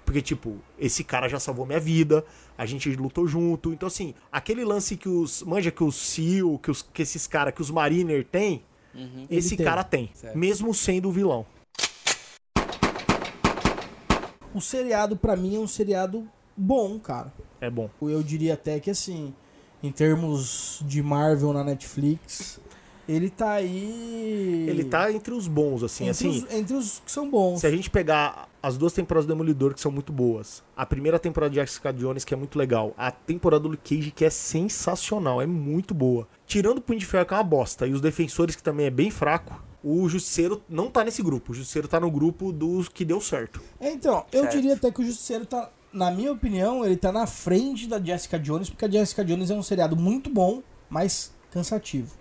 [0.06, 2.26] Porque, tipo, esse cara já salvou minha vida,
[2.58, 3.72] a gente lutou junto.
[3.72, 5.44] Então, assim, aquele lance que os.
[5.44, 8.64] Manja que os SEAL, que, os, que esses caras, que os Mariner tem,
[9.30, 9.66] esse Ele tem.
[9.66, 10.12] cara tem.
[10.34, 11.46] Mesmo sendo o vilão.
[14.52, 16.28] O seriado, pra mim, é um seriado
[16.58, 17.32] bom, cara.
[17.62, 17.88] É bom.
[18.02, 19.32] Eu diria até que, assim,
[19.84, 22.60] em termos de Marvel na Netflix,
[23.10, 24.66] ele tá aí.
[24.68, 26.08] Ele tá entre os bons, assim.
[26.08, 27.60] entre, assim, os, entre os que são bons.
[27.60, 31.18] se a gente pegar as duas temporadas do Demolidor, que são muito boas, a primeira
[31.18, 34.30] temporada de Jessica Jones, que é muito legal, a temporada do Luke Cage, que é
[34.30, 36.28] sensacional, é muito boa.
[36.46, 38.92] Tirando o Punho de Ferro, que é uma bosta, e os Defensores, que também é
[38.92, 41.52] bem fraco, o Justiceiro não tá nesse grupo.
[41.52, 43.60] O Justiceiro tá no grupo dos que deu certo.
[43.82, 44.56] Então, eu Certo.
[44.56, 48.38] diria até que o Justiceiro tá, na minha opinião, ele tá na frente da Jessica
[48.38, 52.19] Jones, porque a Jessica Jones é um seriado muito bom, mas cansativo.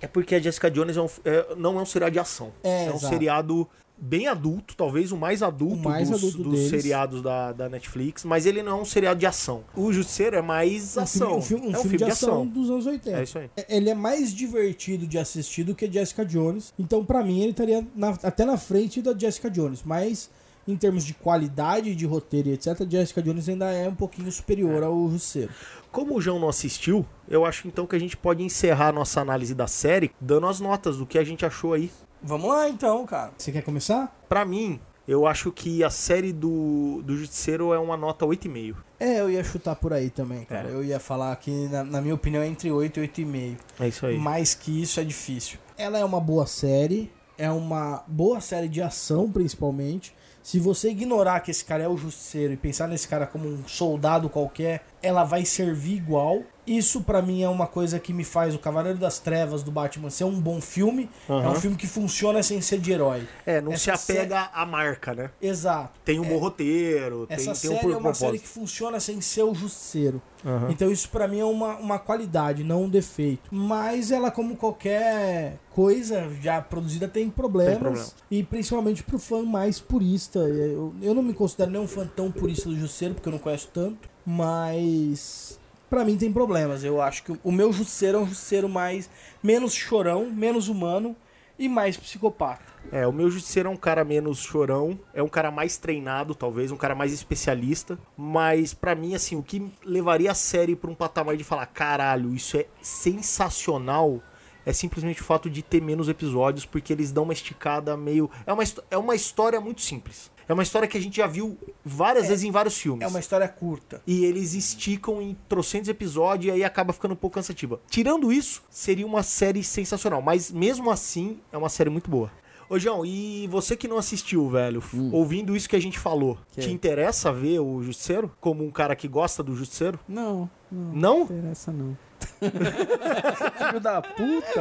[0.00, 2.52] É porque a Jessica Jones é um- é- não é um seriado de ação.
[2.62, 3.08] É, um exato.
[3.08, 3.68] seriado
[4.02, 8.24] bem adulto, talvez o mais adulto, O mais dos, adulto dos seriados da, da Netflix,
[8.24, 9.62] mas ele não é um seriado de ação.
[9.76, 11.28] O Justiceiro é mais Um ação.
[11.28, 13.18] filme, um filme- um é um filme de, ação, dos anos 80.
[13.18, 13.50] É isso aí.
[13.54, 16.72] É- Ele é mais divertido de assistir do que Jessica Jones.
[16.78, 19.82] Então, pra mim, ele estaria na- até na frente da Jessica Jones.
[19.84, 20.30] Mas,
[20.66, 24.82] em termos de qualidade de roteiro e etc., Jessica Jones ainda é um pouquinho superior
[24.82, 25.52] ao Justiceiro.
[25.90, 29.20] Como o João não assistiu, eu acho então que a gente pode encerrar a nossa
[29.20, 31.90] análise da série dando as notas do que a gente achou aí.
[32.22, 33.32] Vamos lá, então, cara.
[33.36, 34.14] Você quer começar?
[34.28, 38.76] Pra mim, eu acho que a série do, do Justiceiro é uma nota 8,5.
[39.00, 40.68] É, eu ia chutar por aí também, cara.
[40.68, 40.72] É.
[40.72, 43.56] Eu ia falar que, na, na minha opinião, é entre 8 e 8,5.
[43.80, 44.16] É isso aí.
[44.16, 45.58] Mais que isso é difícil.
[45.76, 50.14] Ela é uma boa série, é uma boa série de ação, principalmente.
[50.42, 53.68] Se você ignorar que esse cara é o justiceiro e pensar nesse cara como um
[53.68, 56.42] soldado qualquer, ela vai servir igual.
[56.66, 60.08] Isso pra mim é uma coisa que me faz o Cavaleiro das Trevas do Batman
[60.08, 61.10] ser um bom filme.
[61.28, 63.26] É um filme que funciona sem ser de herói.
[63.44, 65.30] É, não Essa se apega à marca, né?
[65.42, 65.98] Exato.
[66.04, 68.42] Tem um bom roteiro, tem, Essa tem um série por- é uma série propósito.
[68.42, 70.22] que funciona sem ser o justiceiro.
[70.44, 70.68] Aham.
[70.70, 73.52] Então isso pra mim é uma, uma qualidade, não um defeito.
[73.52, 77.72] Mas ela, como qualquer coisa já produzida, tem problemas.
[77.72, 78.06] Tem problema.
[78.30, 80.38] E principalmente pro fã mais purista.
[80.38, 83.38] Eu, eu não me considero nem um fã tão purista do Justiceiro, porque eu não
[83.40, 84.08] conheço tanto.
[84.24, 85.58] Mas
[85.88, 86.84] pra mim tem problemas.
[86.84, 89.10] Eu acho que o meu Justiceiro é um Justiceiro mais
[89.42, 91.16] menos chorão, menos humano
[91.60, 92.70] e mais psicopata.
[92.90, 96.72] É, o meu justiceiro é um cara menos chorão, é um cara mais treinado, talvez,
[96.72, 97.98] um cara mais especialista.
[98.16, 102.34] Mas pra mim, assim, o que levaria a série pra um patamar de falar, caralho,
[102.34, 104.22] isso é sensacional,
[104.64, 108.30] é simplesmente o fato de ter menos episódios, porque eles dão uma esticada meio.
[108.46, 110.30] É uma, é uma história muito simples.
[110.50, 113.02] É uma história que a gente já viu várias vezes em vários filmes.
[113.02, 114.02] É uma história curta.
[114.06, 117.80] E eles esticam em trocentos episódios e aí acaba ficando um pouco cansativa.
[117.88, 120.20] Tirando isso, seria uma série sensacional.
[120.20, 122.32] Mas mesmo assim, é uma série muito boa.
[122.68, 126.38] Ô, João, e você que não assistiu, velho, f- ouvindo isso que a gente falou,
[126.52, 126.60] Que?
[126.62, 128.30] te interessa ver o Justiceiro?
[128.40, 129.98] Como um cara que gosta do Justiceiro?
[130.08, 131.20] Não, não, não Não?
[131.22, 131.96] interessa não.
[133.58, 134.60] Filho da puta,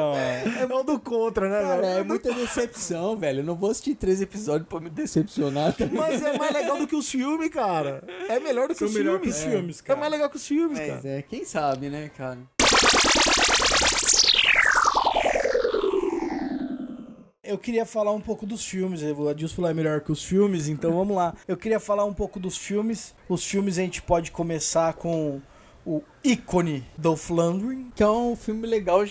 [0.59, 1.99] É o do contra, né, Cara, velho?
[1.99, 3.39] é muita decepção, velho.
[3.39, 5.73] Eu não vou assistir três episódios pra me decepcionar.
[5.73, 5.85] tá?
[5.91, 8.03] Mas é mais legal do que os filmes, cara.
[8.27, 9.35] É melhor do que São os melhor filmes.
[9.37, 9.99] que os filmes, É cara.
[9.99, 11.07] mais legal que os filmes, Mas cara.
[11.07, 12.37] é, quem sabe, né, cara?
[17.43, 19.01] Eu queria falar um pouco dos filmes.
[19.01, 21.33] O Adilson falou é melhor que os filmes, então vamos lá.
[21.47, 23.15] Eu queria falar um pouco dos filmes.
[23.27, 25.41] Os filmes a gente pode começar com
[25.85, 27.87] o ícone Dolph Lundgren.
[27.95, 29.03] Que é um filme legal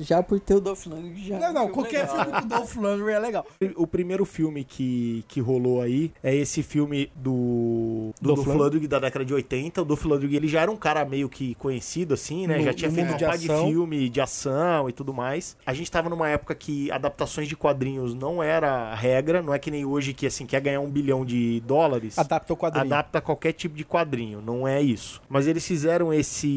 [0.00, 1.38] já por ter o Dolph Lundgren já.
[1.38, 2.24] Não, é um não, filme qualquer legal.
[2.24, 3.46] filme do Dolph Lundgren é legal.
[3.76, 8.88] O primeiro filme que, que rolou aí é esse filme do, do Dolph Dolph Lundgren.
[8.88, 9.82] Da década de 80.
[9.82, 12.58] O Dolph Lundgren ele já era um cara meio que conhecido, assim, né?
[12.58, 15.56] No- já tinha feito um de par de filme de ação e tudo mais.
[15.66, 19.58] A gente tava numa época que adaptações de quadrinhos não era a regra, não é
[19.58, 22.18] que nem hoje que, assim, quer ganhar um bilhão de dólares.
[22.18, 22.86] Adapta o quadrinho.
[22.86, 25.20] Adapta qualquer tipo de quadrinho, não é isso.
[25.28, 26.51] Mas eles fizeram esse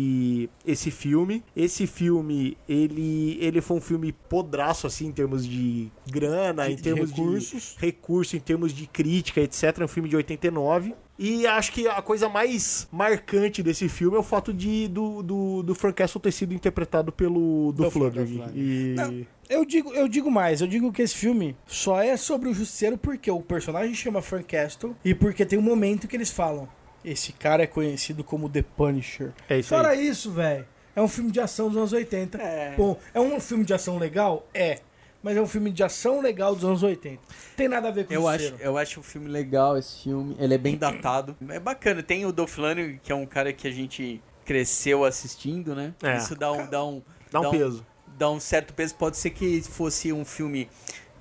[0.66, 1.44] esse filme.
[1.56, 6.76] Esse filme, ele ele foi um filme podraço assim em termos de grana, De- em
[6.76, 7.76] de termos recursos.
[7.80, 9.64] de recurso, em termos de crítica, etc.
[9.80, 10.94] É um filme de 89.
[11.18, 15.64] E acho que a coisa mais marcante desse filme é o fato de do, do,
[15.64, 17.84] do Frank Castle ter sido interpretado pelo do.
[17.98, 18.50] Lundgren.
[18.54, 19.26] E Não.
[19.48, 22.98] Eu digo, eu digo mais, eu digo que esse filme só é sobre o Justiceiro
[22.98, 26.68] porque o personagem chama Frank Castle e porque tem um momento que eles falam:
[27.06, 29.32] esse cara é conhecido como The Punisher.
[29.50, 30.08] é isso Fora aí.
[30.08, 32.38] isso, velho, é um filme de ação dos anos 80.
[32.42, 32.74] É.
[32.76, 34.48] Bom, é um filme de ação legal?
[34.54, 34.80] É.
[35.22, 37.20] Mas é um filme de ação legal dos anos 80.
[37.58, 40.36] Tem nada a ver com Eu acho, eu acho um filme legal esse filme.
[40.40, 41.36] Ele é bem datado.
[41.50, 42.04] É bacana.
[42.04, 45.96] Tem o Dolph Lundgren, que é um cara que a gente cresceu assistindo, né?
[46.04, 46.18] É.
[46.18, 47.02] Isso dá um, dá um,
[47.32, 47.84] Dá um peso.
[48.16, 48.94] dá um certo peso.
[48.94, 50.70] Pode ser que fosse um filme,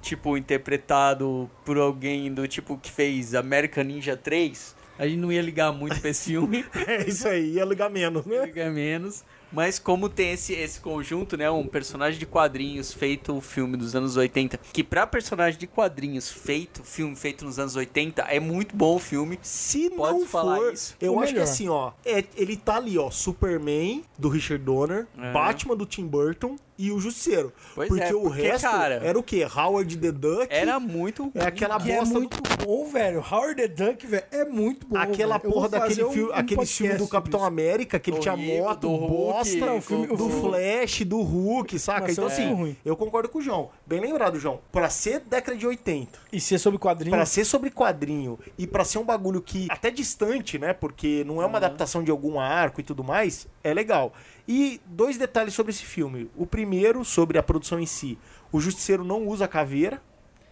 [0.02, 4.76] tipo, interpretado por alguém do tipo que fez American Ninja 3.
[4.98, 6.64] A gente não ia ligar muito pra esse filme.
[6.86, 8.44] É isso aí, ia ligar menos, né?
[8.46, 9.24] ligar menos.
[9.52, 11.48] Mas como tem esse, esse conjunto, né?
[11.48, 14.58] Um personagem de quadrinhos feito o filme dos anos 80.
[14.72, 18.98] Que pra personagem de quadrinhos feito, filme feito nos anos 80, é muito bom o
[18.98, 19.38] filme.
[19.42, 20.96] Se Pode não falar for, isso.
[21.00, 21.44] eu O acho que melhor.
[21.44, 25.32] assim, ó, é- ele tá ali, ó, Superman do Richard Donner, É.
[25.32, 27.52] Batman do Tim Burton e o Justiceiro.
[27.74, 29.44] Pois porque é, o porque, resto cara, era o quê?
[29.44, 30.46] Howard the Duck?
[30.50, 31.30] Era muito.
[31.34, 33.20] é aquela Que é bosta muito bom, velho.
[33.20, 34.96] Howard the Duck, velho, é muito bom.
[34.98, 35.52] Aquela velho.
[35.52, 37.46] Porra daquele um- filme, um aquele filme do Capitão isso.
[37.46, 41.00] América, que ele tinha moto, do Hulk, bosta, Não, o filme- o do filme- Flash,
[41.04, 42.00] do Hulk, saca?
[42.00, 42.76] Nossa, então é assim, ruim.
[42.84, 43.70] eu concordo com o João.
[43.86, 44.60] Bem lembrado, João.
[44.72, 47.16] Pra ser década de 80, E ser sobre quadrinhos.
[47.16, 50.72] Pra ser sobre quadrinho e pra ser um bagulho que até distante, né?
[50.72, 54.12] Porque não é uma adaptação de algum arco e tudo mais, é legal.
[54.46, 56.30] E dois detalhes sobre esse filme.
[56.36, 58.18] O primeiro, sobre a produção em si.
[58.52, 60.02] O Justiceiro não usa caveira.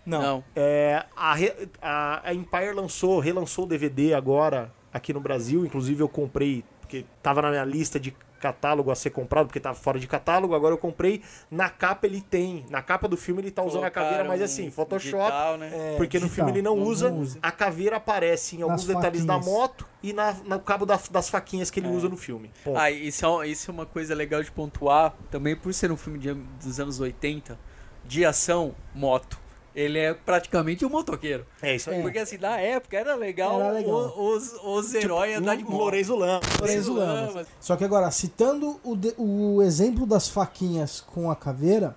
[0.05, 0.21] Não.
[0.23, 0.45] Não.
[0.57, 1.35] É, a,
[1.81, 5.65] a- a Empire lançou, relançou o DVD agora aqui no Brasil.
[5.65, 9.77] Inclusive eu comprei, porque tava na minha lista de catálogo a ser comprado, porque tava
[9.77, 10.55] fora de catálogo.
[10.55, 11.23] Agora eu comprei.
[11.51, 12.67] Na capa ele tem.
[12.69, 15.17] Na capa do filme ele tá usando a caveira, mas assim, Photoshop.
[15.23, 15.71] Digital, né?
[15.73, 16.47] É, Porque no digital.
[16.47, 17.39] filme ele não, Não usa, usa.
[17.41, 19.57] A caveira aparece em alguns Nas detalhes da faquinhas.
[19.59, 22.51] moto e na, no cabo da- das faquinhas que ele usa no filme.
[22.65, 22.77] Ponto.
[22.79, 26.19] Ah, isso é, isso é uma coisa legal de pontuar, também por ser um filme
[26.19, 27.59] de- dos anos 80,
[28.05, 29.41] de ação, moto.
[29.75, 31.47] Ele é praticamente um motoqueiro.
[31.63, 32.03] é isso aí.
[32.03, 34.15] Porque assim, na época era legal, Era legal.
[34.19, 35.75] os, os heróis andar de moto.
[35.77, 36.45] Lourenço Lamas.
[36.89, 37.47] Lamas.
[37.61, 41.97] Só que agora, citando o, de- o exemplo das faquinhas com a caveira,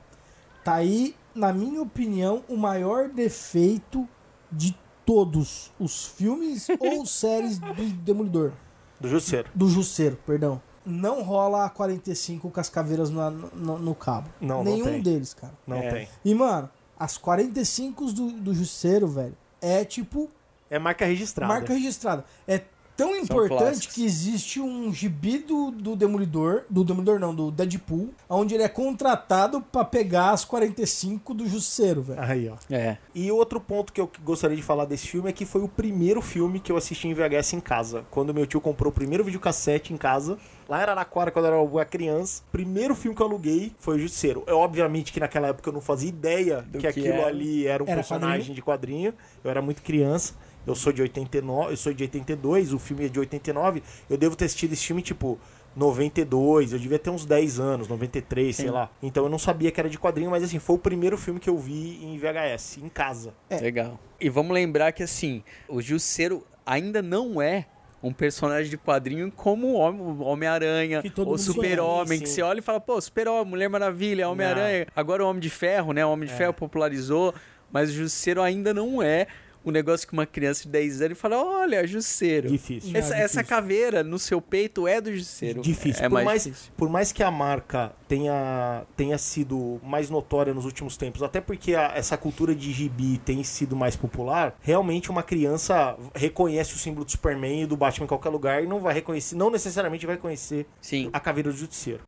[0.64, 4.08] tá aí, na minha opinião, o maior defeito
[4.52, 8.52] de todos os filmes ou séries do Demolidor.
[9.00, 9.50] Do Jusceiro.
[9.54, 10.62] do Jusceiro, perdão.
[10.86, 14.30] Não rola a 45 com as caveiras na- no, no cabo.
[14.40, 15.02] Não, não Nenhum tem.
[15.02, 15.54] deles, cara.
[15.68, 15.90] Não É.
[15.92, 16.08] tem.
[16.24, 16.70] E, mano,
[17.06, 20.30] as 45 do, do Jusceiro, velho, é tipo
[20.70, 21.54] É marca registrada.
[21.54, 22.26] marca registrada.
[22.48, 22.62] É
[22.98, 23.94] tão importante clássicos.
[23.96, 28.70] que existe um gibi do, do Demolidor, do Demolidor não, do Deadpool, onde ele é
[28.70, 32.22] contratado pra pegar as 45 do Jusceiro, velho.
[32.22, 32.56] Aí, ó.
[32.74, 32.98] É.
[33.14, 36.22] E outro ponto que eu gostaria de falar desse filme é que foi o primeiro
[36.22, 38.06] filme que eu assisti em VHS em casa.
[38.10, 40.38] Quando meu tio comprou o primeiro videocassete em casa,
[40.68, 43.98] lá em Araraquara, quando eu era uma criança, o primeiro filme que eu aluguei foi
[43.98, 44.44] o Justiceiro.
[44.48, 47.28] É obviamente que naquela época eu não fazia ideia Do que, que aquilo era.
[47.28, 48.56] ali era um Era personagem quadrinho?
[48.56, 49.14] de quadrinho.
[49.44, 50.34] Eu era muito criança.
[50.66, 53.84] Eu sou de 89, eu sou de 82, o filme é de 89.
[54.10, 55.40] Eu devo ter assistido esse filme tipo
[55.76, 58.72] 92, eu devia ter uns 10 anos, 93, sei Sim.
[58.72, 58.90] lá.
[59.04, 61.50] Então eu não sabia que era de quadrinho, mas assim, foi o primeiro filme que
[61.50, 63.34] eu vi em VHS, em casa.
[63.50, 63.58] É.
[63.60, 64.00] Legal.
[64.20, 67.68] E vamos lembrar que assim, o Jusceiro ainda não é
[68.08, 72.42] um personagem de quadrinho como o Homem- Homem-Aranha, Que todo o mundo Super-Homem, que você
[72.42, 76.06] olha e fala, pô, Super-Homem, Mulher Maravilha, Homem-Aranha, agora o Homem de Ferro, né?
[76.06, 76.38] O Homem de É.
[76.38, 77.34] Ferro popularizou,
[77.72, 79.26] mas o Jusceiro ainda não é
[79.66, 82.50] um negócio que uma criança de 10 anos fala, olha, Jusceiro.
[82.50, 82.92] Difícil.
[82.96, 83.46] Essa, é essa difícil.
[83.46, 85.62] caveira no seu peito é do Jusceiro.
[85.62, 86.06] Difícil.
[86.06, 86.72] É por, mais, mais, difícil.
[86.78, 91.74] por mais que a marca tenha, tenha sido mais notória nos últimos tempos, até porque
[91.74, 97.04] a- essa cultura de gibi tem sido mais popular, realmente uma criança reconhece o símbolo
[97.06, 100.18] do Superman e do Batman em qualquer lugar e não vai reconhecer, não necessariamente vai
[100.18, 101.10] conhecer Sim.
[101.12, 102.02] a caveira do Justiceiro.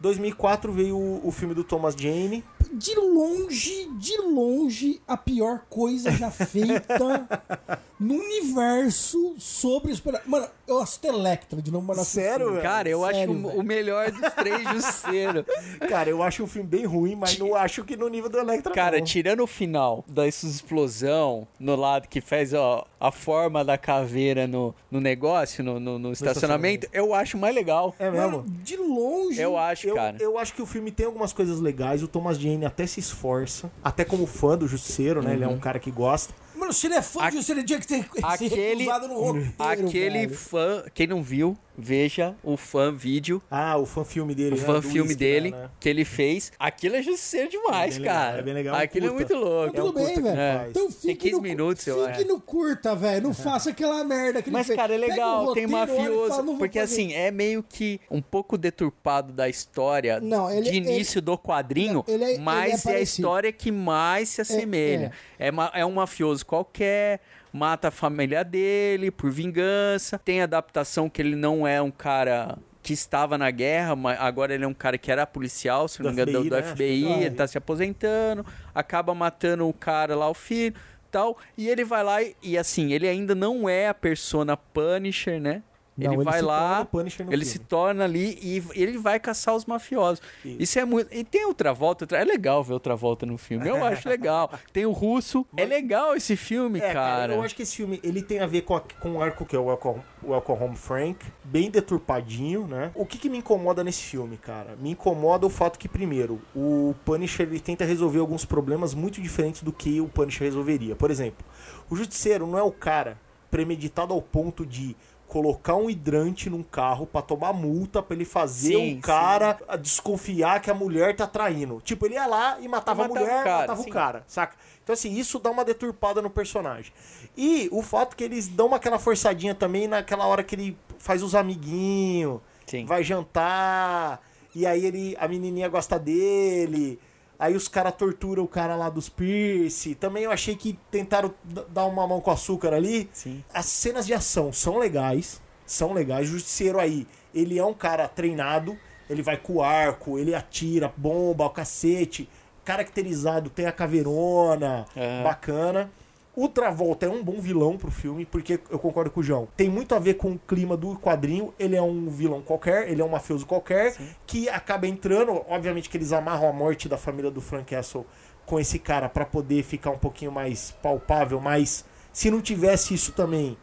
[0.00, 2.44] 2004 veio o filme do Thomas Jane.
[2.76, 7.28] De longe, de longe, a pior coisa já feita
[8.00, 12.62] no universo sobre super Mano, eu assisto Electra de novo, assisto Sério, velho?
[12.62, 13.60] Cara, eu Sério, acho o- velho.
[13.60, 15.46] o melhor dos três Jusceiro.
[15.88, 18.72] Cara, eu acho o filme bem ruim, mas não acho que no nível do Electra
[18.72, 19.04] Cara, não.
[19.04, 24.74] tirando o final dessa explosão no lado que faz ó, a forma da caveira no,
[24.90, 27.94] no negócio, no, no- no estacionamento, eu acho mais legal.
[27.98, 28.38] É mesmo?
[28.38, 29.40] Mano, de longe.
[29.40, 30.16] Eu acho, Eu, cara.
[30.20, 32.02] eu acho que o filme tem algumas coisas legais.
[32.02, 33.70] O Thomas Jane até se esforça.
[33.82, 35.34] Até como fã do Justiceiro, né?
[35.34, 36.32] Ele é um cara que gosta.
[36.56, 39.08] Mano, se ele é fã A- de você, ele tinha que ter se Aquele, recusado
[39.08, 39.52] no roteiro,
[39.88, 40.34] aquele velho.
[40.34, 44.54] fã, quem não viu, veja o fã vídeo, Ah, o fã filme dele.
[44.56, 44.64] o né?
[44.64, 45.68] fã filme whisky, dele né?
[45.80, 46.52] que ele fez.
[46.58, 48.38] Aquilo é justiceiro demais, É bem legal, cara.
[48.38, 49.22] é bem legal, Aquilo curta.
[49.34, 49.76] é muito louco.
[49.76, 50.40] É um Tudo bem, curta que velho.
[50.40, 50.66] É.
[50.70, 52.28] Então fique Tem 15 no, minutos, eu Fique acho.
[52.28, 53.22] no curta, velho.
[53.22, 54.78] Não faça aquela merda que ele Mas, fez.
[54.78, 56.28] cara, é legal, o tem mafioso.
[56.28, 56.94] fala, porque, fazer.
[56.94, 62.04] assim, é meio que um pouco deturpado da história Não, ele- de início do quadrinho,
[62.06, 65.10] Não, ele é- mas ele é é, a história que mais se assemelha.
[65.38, 67.20] É, ma- é um mafioso qualquer,
[67.54, 72.58] mata a família dele por vingança, tem adaptação que ele não é um cara.
[72.82, 76.12] Que estava na guerra, mas agora ele é um cara que era policial, se não
[76.12, 76.62] me engano, do, né?
[76.62, 78.44] FBI, ele tá se aposentando,
[78.74, 80.74] acaba matando o cara lá, o filho
[81.10, 81.38] tal.
[81.56, 85.62] E ele vai lá e, e, assim, ele ainda não é a persona Punisher, né?
[85.96, 87.44] Não, ele, ele vai lá, ele filme.
[87.44, 90.20] se torna ali e ele vai caçar os mafiosos.
[90.44, 90.56] Isso.
[90.62, 91.14] Isso, é muito.
[91.14, 93.68] E tem outra volta, é legal ver outra volta no filme.
[93.68, 94.50] Eu acho legal.
[94.72, 95.46] Tem o russo.
[95.56, 97.34] É legal esse filme, É, cara.
[97.34, 99.54] eu acho que esse filme ele tem a ver com, a- com o arco que
[99.54, 102.90] é o Welcome, Welcome Home Frank, bem deturpadinho, né?
[102.94, 104.76] O que, que me incomoda nesse filme, cara?
[104.80, 109.62] Me incomoda o fato que, primeiro, o Punisher ele tenta resolver alguns problemas muito diferentes
[109.62, 110.96] do que o Punisher resolveria.
[110.96, 111.44] Por exemplo,
[111.88, 113.16] o Justiceiro não é o cara
[113.50, 114.96] premeditado ao ponto de
[115.34, 119.74] colocar um hidrante num carro pra tomar multa pra ele fazer Sim, o cara a
[119.74, 121.82] desconfiar que a mulher tá traindo.
[121.84, 123.90] Tipo, ele ia lá e matava a Matava mulher, o cara, matava sim.
[123.90, 124.56] o cara, saca?
[124.84, 126.92] Então assim, isso dá uma deturpada no personagem.
[127.36, 131.20] E o fato que eles dão uma aquela forçadinha também naquela hora que ele faz
[131.20, 132.38] os amiguinhos,
[132.86, 134.22] vai jantar,
[134.54, 137.00] e aí ele a menininha gosta dele.
[137.38, 139.94] Aí os caras torturam o cara lá dos Pierce.
[139.94, 141.34] Também eu achei que tentaram
[141.68, 143.08] dar uma mão com açúcar ali.
[143.12, 143.44] Sim.
[143.52, 145.40] As cenas de ação são legais.
[145.66, 146.28] São legais.
[146.28, 148.78] O Justiceiro aí, ele é um cara treinado.
[149.08, 152.28] Ele vai com o arco, ele atira, bomba, o cacete.
[152.64, 154.86] Caracterizado, tem a caveirona.
[154.96, 155.22] Aham.
[155.24, 155.90] Bacana.
[156.36, 159.46] O Travolta é um bom vilão pro filme, porque eu concordo com o João.
[159.56, 161.54] Tem muito a ver com o clima do quadrinho.
[161.58, 165.44] Ele é um vilão qualquer, ele é um mafioso qualquer, que acaba entrando.
[165.48, 168.04] Obviamente que eles amarram a morte da família do Frank Castle
[168.44, 173.12] com esse cara pra poder ficar um pouquinho mais palpável, mas se não tivesse isso
[173.12, 173.56] também,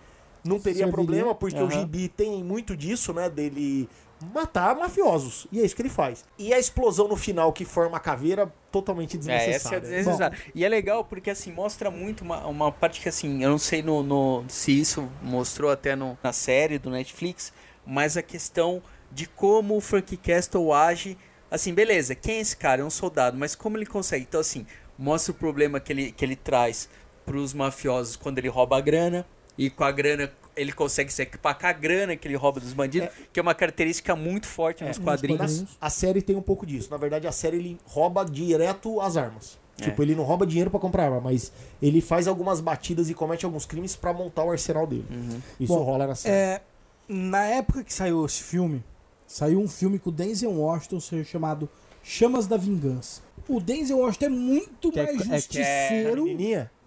[0.44, 0.92] não teria Serviria.
[0.92, 1.82] problema, porque o Aham.
[1.82, 3.30] Gibi tem muito disso, né?
[3.30, 3.88] Dele
[4.34, 5.48] matar mafiosos.
[5.52, 6.24] E é isso que ele faz.
[6.38, 9.78] E a explosão no final que forma a caveira, totalmente É, essa desnecessária.
[9.78, 10.38] é desnecessária.
[10.56, 13.82] E é legal porque, assim, mostra muito uma, uma parte que, assim, eu não sei
[13.82, 17.52] no, no- se isso mostrou até no- na série do Netflix,
[17.86, 21.18] mas a questão de como o Frank Castle age.
[21.50, 22.82] Assim, beleza, quem é esse cara?
[22.82, 24.24] É um soldado, mas como ele consegue?
[24.28, 24.66] Então, assim,
[24.98, 26.88] mostra o problema que ele, que ele traz
[27.26, 29.26] pros mafiosos quando ele rouba a grana.
[29.58, 32.74] E com a grana ele consegue se equipar com a grana que ele rouba dos
[32.74, 35.66] bandidos, que é uma característica muito forte nos quadrinhos.
[35.80, 36.90] A série tem um pouco disso.
[36.92, 39.60] Na verdade, a série ele rouba direto as armas.
[39.80, 39.86] É.
[39.86, 43.46] Tipo, ele não rouba dinheiro pra comprar arma, mas ele faz algumas batidas e comete
[43.46, 45.06] alguns crimes pra montar o arsenal dele.
[45.10, 45.42] Uhum.
[45.60, 46.36] Isso Bom, rola na série.
[46.36, 46.62] É,
[47.08, 48.84] na época que saiu esse filme,
[49.26, 51.68] saiu um filme com o Denzel Washington chamado
[52.04, 53.22] Chamas da Vingança.
[53.48, 56.28] O Denzel Washington é muito Que é- mais é que é- justiceiro.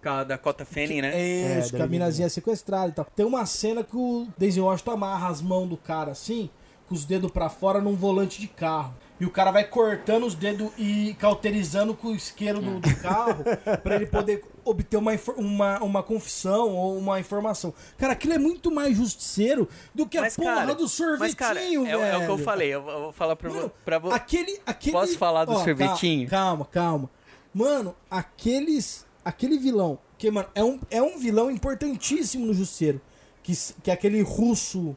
[0.05, 0.15] Menininha?
[0.15, 1.11] Com a Dakota Fanning, né?
[1.13, 3.05] É, isso, da que a minazinha é sequestrada e tal.
[3.15, 6.49] Tem uma cena que o Denzel Washington amarra as mãos do cara assim,
[6.87, 8.93] com os dedos pra fora num volante de carro.
[9.17, 13.43] E o cara vai cortando os dedos e cauterizando com o isqueiro do, do carro
[13.81, 17.73] pra ele poder obter uma, uma, uma confissão ou uma informação.
[17.97, 21.69] Cara, aquilo é muito mais justiceiro do que a porra do sorvetinho, mas, cara, é,
[21.69, 21.87] velho.
[22.01, 22.73] é o que eu falei.
[22.75, 24.91] Eu, vou falar pra, vo- Mano, pra vo- Aquele, aquele...
[24.91, 26.27] Posso falar do Ó, sorvetinho?
[26.27, 27.09] Calma, calma.
[27.53, 29.04] Mano, aqueles.
[29.25, 29.97] Aquele vilão.
[30.17, 33.01] Que, mano, é um, é um vilão importantíssimo no Justiceiro.
[33.41, 33.53] Que,
[33.83, 34.95] que é aquele russo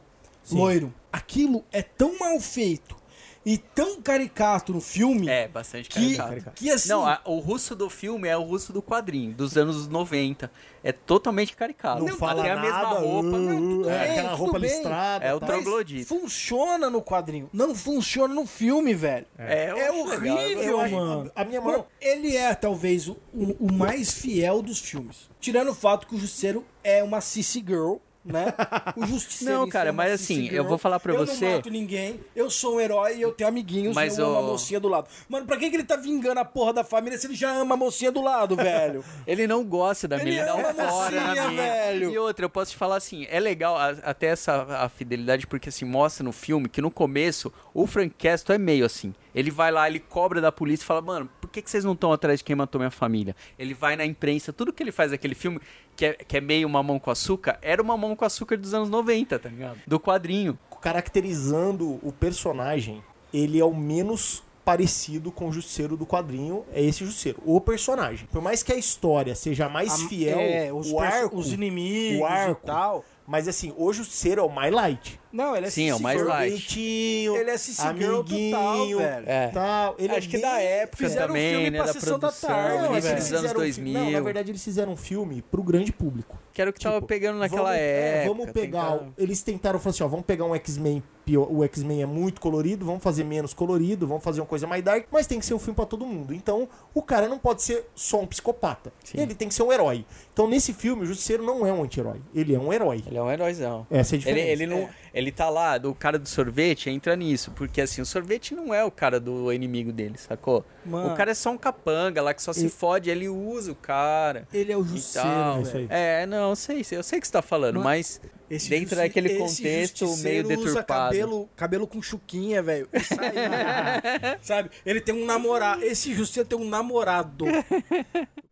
[0.51, 0.93] loiro.
[1.11, 2.98] Aquilo é tão mal feito
[3.45, 6.55] e tão caricato no filme É, bastante que, caricato.
[6.55, 6.89] que assim.
[6.89, 10.51] Não, a- o russo do filme é o russo do quadrinho, dos anos 90.
[10.83, 12.03] É totalmente caricato.
[12.03, 12.61] Não, fala Até nada.
[12.61, 13.27] a mesma roupa.
[13.27, 14.69] uh, Não, tudo é, aquela tudo roupa bem.
[14.69, 15.25] listrada.
[15.25, 15.45] É o tá?
[15.47, 16.07] tro- mas troglodita.
[16.07, 17.49] funciona no quadrinho.
[17.51, 19.25] Não funciona no filme, velho.
[19.37, 19.99] É, É legal.
[19.99, 21.31] horrível, acho- mano.
[21.35, 25.29] a minha maior- Bom, ele é talvez o, o- mais fiel dos filmes.
[25.39, 27.95] Tirando o fato que o Justiceiro é uma sissy girl,
[28.31, 28.53] né?
[28.95, 29.59] O Justiceiro.
[29.59, 32.19] Não, cara, é mas assim, eu vou falar pra eu você- Eu não mato ninguém,
[32.35, 34.87] eu sou um herói e eu tenho amiguinhos Mas eu amo a o- mocinha do
[34.87, 35.07] lado.
[35.27, 37.75] Mano, pra que, que ele tá vingando a porra da família se ele já ama
[37.75, 39.03] a mocinha do lado, velho?
[39.27, 41.61] Ele não gosta da Ele mina, ele dá um a fora na mina.
[41.61, 42.09] velho.
[42.11, 45.69] E outra, eu posso te falar assim, é legal a- até essa a fidelidade, porque
[45.69, 49.13] assim, mostra no filme que no começo o Frank Castle é meio assim.
[49.33, 51.93] Ele vai lá, ele cobra da polícia e fala, mano, por que, que vocês não
[51.93, 53.35] estão atrás de quem matou minha família?
[53.57, 55.59] Ele vai na imprensa, tudo que ele faz naquele filme,
[55.95, 58.87] que é, que é meio mamão com açúcar, era uma mamão com açúcar dos anos
[58.89, 59.79] 90, tá ligado?
[59.87, 60.57] Do quadrinho.
[60.79, 67.03] caracterizando o personagem, ele é o menos parecido com o Justiceiro do quadrinho, é esse
[67.03, 68.27] Justiceiro, o personagem.
[68.31, 72.21] Por mais que a história seja mais A- fiel, é, os, o arco, os inimigos
[72.21, 73.03] o arco, e tal.
[73.25, 75.19] mas assim, o Justiceiro é o mais light.
[75.31, 76.79] Não, ele é Sim, é o mais light.
[76.79, 79.23] Ele é sissy girl total, velho.
[79.29, 79.47] É.
[79.49, 79.95] Tal.
[79.99, 82.19] Ele Acho é que bem- da época Fizeram um também, filme né, pra da sessão
[82.19, 83.13] da produção, tarde, Não, é velho.
[83.13, 83.93] eles dos anos fizeram um filme- 2000.
[83.93, 86.37] Não, na verdade eles fizeram um filme pro grande público.
[86.51, 88.35] que era o que tava Tipo, pegando naquela vamos, é, época.
[88.37, 88.99] vamos pegar.
[89.17, 91.01] Eles tentaram falar assim: ó, vamos pegar um X-Men.
[91.47, 95.05] O X-Men é muito colorido, vamos fazer menos colorido, vamos fazer uma coisa mais dark,
[95.11, 96.33] mas tem que ser um filme pra todo mundo.
[96.33, 98.91] Então, o cara não pode ser só um psicopata.
[99.03, 99.19] Sim.
[99.21, 100.03] Ele tem que ser um herói.
[100.33, 102.19] Então, nesse filme, o Justiceiro não é um anti-herói.
[102.33, 103.03] Ele é um herói.
[103.05, 103.85] Ele é um heróizão.
[103.91, 104.51] Essa é a Ele, diferença.
[104.51, 107.51] ele, não, ele tá lá, do cara do sorvete, entra nisso.
[107.51, 110.65] Porque assim, o sorvete não é o cara do inimigo dele, sacou?
[110.85, 111.13] Mano.
[111.13, 113.75] O cara é só um capanga lá que só se E- fode, ele usa o
[113.75, 114.47] cara.
[114.53, 115.87] Ele é o Justiceiro, é isso aí.
[115.89, 118.89] É, não, eu sei, eu sei o que você tá falando, Mano, mas Esse dentro
[118.95, 120.85] justi- daquele esse contexto meio justiceiro usa deturpado.
[121.05, 122.87] cabelo, cabelo com chuquinha, velho.
[122.93, 123.29] Isso aí,
[124.41, 124.69] Sabe?
[124.85, 125.83] Ele tem um namorado.
[125.83, 127.45] Esse Justiceiro tem um namorado.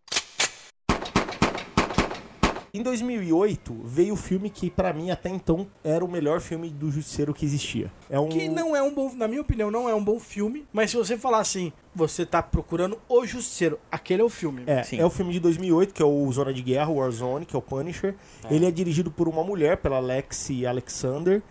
[2.78, 6.92] Em 2008, veio o filme que, pra mim, até então, era o melhor filme do
[6.92, 7.92] Justiceiro que existia.
[8.08, 8.30] É um...
[8.30, 10.64] Que não é um bom, na minha opinião, não é um bom filme.
[10.72, 14.62] Mas se você falar assim, você tá procurando o Justiceiro, aquele é o filme.
[14.68, 15.00] É, Sim.
[15.00, 17.64] é o filme de 2008, que é o Zona de Guerra, Warzone, que é o
[17.64, 18.14] Punisher.
[18.48, 21.42] Ele é dirigido por uma mulher, pela Lexi Alexander.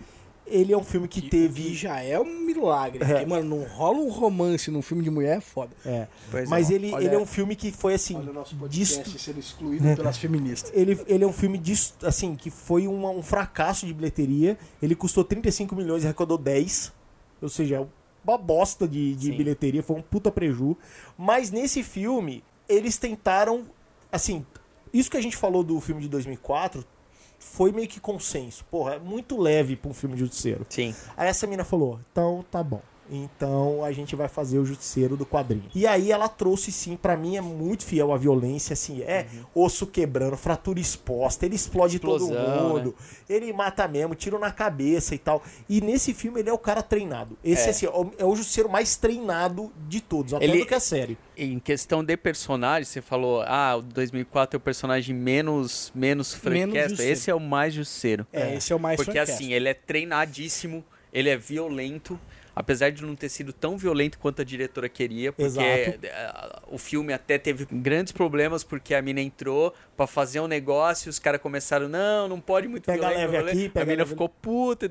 [0.47, 1.75] Ele é um filme que Que teve...
[1.75, 3.03] já é um milagre.
[3.03, 3.07] É.
[3.07, 5.73] Porque, mano, não rola um romance num filme de mulher é foda.
[5.85, 6.75] É, Pois mas é.
[6.75, 8.15] ele, Olha- ele é um filme que foi assim...
[8.17, 10.71] Olha o nosso disto- podcast sendo excluído pelas feministas.
[10.75, 14.57] ele, ele é um filme dis- assim, que foi uma- um fracasso de bilheteria.
[14.81, 16.93] Ele custou 35 milhões e arrecadou 10.
[17.43, 17.87] Ou seja, é
[18.25, 19.37] uma bosta de, de Sim.
[19.37, 20.77] bilheteria, foi um puta preju.
[21.19, 23.67] Mas nesse filme, eles tentaram.
[24.11, 24.45] Assim,
[24.93, 26.85] isso que a gente falou do filme de 2004
[27.39, 28.65] foi meio que consenso.
[28.71, 30.67] Porra, é muito leve pra um filme de justiceiro.
[30.69, 30.95] Sim.
[31.17, 32.83] Aí essa mina falou: então tá bom.
[33.11, 35.65] Então a gente vai fazer o justiceiro do quadrinho.
[35.75, 39.87] E aí ela trouxe sim, pra mim é muito fiel à violência, assim, é osso
[39.87, 42.95] quebrando, fratura exposta, ele explode todo Explosão, mundo,
[43.29, 45.43] ele mata mesmo, tiro na cabeça e tal.
[45.69, 47.37] E nesse filme ele é o cara treinado.
[47.45, 47.71] Esse É.
[47.71, 50.81] assim, é o- é o justiceiro mais treinado de todos, até Ele- do que a
[50.81, 51.17] série.
[51.37, 57.13] Em questão de personagem, você falou, ah, o 2004 é o personagem menos, menos justiceiro.
[57.13, 58.27] Esse é o mais justiceiro.
[58.33, 62.19] É, esse é o mais Porque assim, ele é treinadíssimo, ele é violento,
[62.57, 65.67] apesar de não ter sido tão violento quanto a diretora queria, porque Exato.
[65.67, 71.09] eh, o filme até teve grandes problemas porque a mina entrou pra fazer um negócio
[71.09, 73.87] e os caras começaram, não, não pode muito Pega violento, leve violento." aqui, pega A
[73.87, 74.91] mina leve- ficou puta,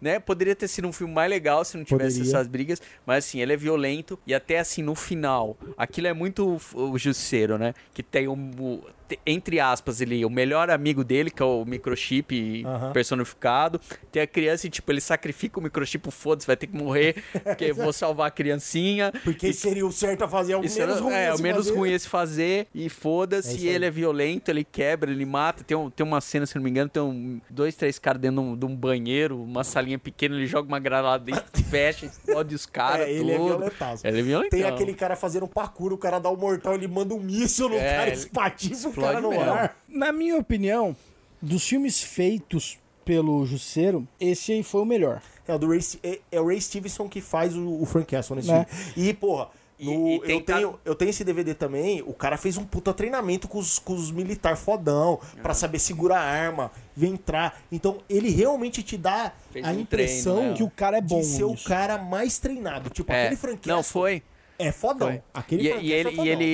[0.00, 0.18] né?
[0.18, 2.36] Poderia ter sido um filme mais legal se não tivesse Poderia.
[2.36, 6.60] essas brigas, mas assim, ele é violento e até assim no final, aquilo é muito
[6.74, 7.74] o justiceiro, né?
[7.94, 8.82] Que tem um
[9.26, 13.80] entre aspas, ele, o melhor amigo dele, que é o microchip personificado.
[14.10, 17.66] Tem a criança e, tipo, ele sacrifica o microchip, foda-se, vai ter que morrer, porque
[17.66, 19.12] eu vou salvar a criancinha.
[19.24, 21.12] Porque seria o certo a fazer, é o menos ruim.
[21.12, 21.78] é, a o menos fazer.
[21.78, 23.56] ruim é se fazer e É foda-se.
[23.64, 23.74] e aí.
[23.74, 25.64] ele é violento, ele quebra, ele mata.
[25.64, 28.40] Tem, um, tem uma cena, se não me engano, tem um, dois, três caras dentro
[28.40, 32.54] de um, de um banheiro, uma salinha pequena, ele joga uma granada dentro, fecha, explode
[32.54, 33.06] os caras.
[33.06, 34.06] É, ele é violentaço.
[34.06, 34.58] Ele é violentão.
[34.58, 37.68] Tem aquele cara fazendo um parkour, o cara dá o mortal, ele manda um míssil
[37.68, 39.76] no É, cara, ele espatifa o no ar.
[39.88, 40.96] Na minha opinião,
[41.40, 45.20] dos filmes feitos pelo Jusceiro, esse aí foi o melhor.
[45.46, 48.36] É o, do Ray, é, é o Ray Stevenson que faz o, o Frank Castle
[48.36, 48.64] nesse Né?
[48.68, 49.08] filme.
[49.10, 49.48] E, porra,
[49.78, 52.00] E- no- e eu, tem ca- tenho, eu tenho esse DVD também.
[52.06, 56.20] O cara fez um puta treinamento com os, com os militar fodão pra saber segurar
[56.20, 57.60] a arma, ver entrar.
[57.70, 60.56] Então, ele realmente te dá Fez a um impressão treino, né?
[60.56, 61.62] Que o cara é bom de ser nisso.
[61.66, 62.88] o cara mais treinado.
[62.88, 64.22] Tipo, É, aquele Frank não, Castle foi.
[64.58, 65.08] É fodão.
[65.08, 65.22] Foi.
[65.32, 66.26] Aquele E, e ele, Castle é e fodão.
[66.26, 66.44] ele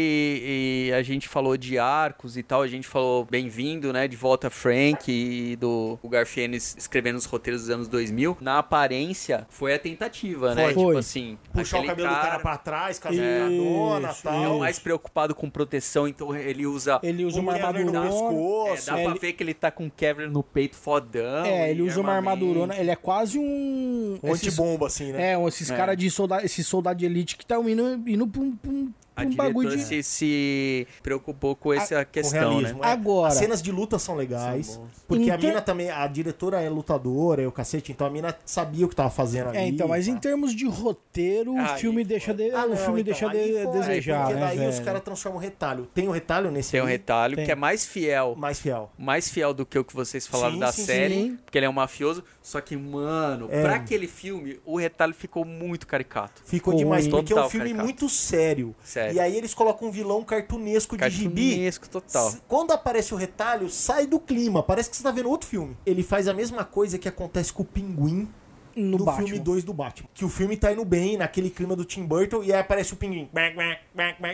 [0.90, 4.48] e a gente falou de arcos e tal, a gente falou bem-vindo, né, de volta
[4.50, 8.36] Frank e do o Garfienes escrevendo os roteiros dos anos 2000.
[8.40, 10.72] Na aparência, foi a tentativa, né?
[10.72, 10.74] Foi.
[10.74, 14.44] Tipo assim, Puxar o cabelo do cara pra trás, com a Isso, dona e tal.
[14.44, 17.92] é o mais preocupado com proteção, então ele usa Ele usa uma Um Kevlar no
[18.02, 18.90] pescoço.
[18.90, 21.44] é, dá ele- pra ver que ele tá com Kevlar no peito fodão.
[21.44, 22.44] É, ele e usa uma armamento.
[22.44, 22.76] armadurona.
[22.76, 24.18] Ele é quase um.
[24.22, 25.32] Um esses- antibomba, assim, né?
[25.34, 25.76] É, esses É.
[25.76, 28.92] caras de soldado, esses soldados de elite que estão indo, indo pra um, pra um,
[29.16, 30.02] A um bagulho diretora de.
[30.02, 32.88] se, se preocupou com essa Com questão, realismo, né?
[32.88, 32.92] é.
[32.92, 34.66] Agora- As cenas de luta são legais.
[34.68, 38.10] São porque a Então- mina também, a diretora é lutadora, é o cacete, então a
[38.10, 39.58] mina sabia o que tava fazendo ali.
[39.58, 40.20] É, então, mas em tá?
[40.20, 43.64] termos de roteiro, o Aí filme deixa de, Ah, o não, filme então, deixa de
[43.64, 45.86] foi, desejar, Porque né, daí os caras transformam o retalho.
[45.92, 46.92] Tem o retalho nesse Tem o aí?
[46.92, 47.44] retalho, Tem.
[47.44, 48.90] que é mais fiel mais fiel.
[48.98, 51.38] mais fiel do que o que vocês falaram Sim, da sim, série, sim.
[51.44, 52.22] porque ele é um mafioso.
[52.42, 53.62] Só que, mano, É.
[53.62, 56.40] pra aquele filme, o retalho ficou muito caricato.
[56.44, 58.74] Ficou Ficou demais, porque é um filme muito sério.
[58.82, 58.99] Sério.
[59.12, 61.48] E aí eles colocam um vilão cartunesco de gibi.
[61.50, 62.34] Cartunesco total.
[62.48, 64.62] Quando aparece o retalho, sai do clima.
[64.62, 65.76] Parece que você tá vendo outro filme.
[65.86, 68.28] Ele faz a mesma coisa que acontece com o Pinguim
[68.76, 70.08] No, filme 2 do Batman.
[70.14, 72.96] Que o filme tá indo bem, naquele clima do Tim Burton, e aí aparece o
[72.96, 73.28] pinguim.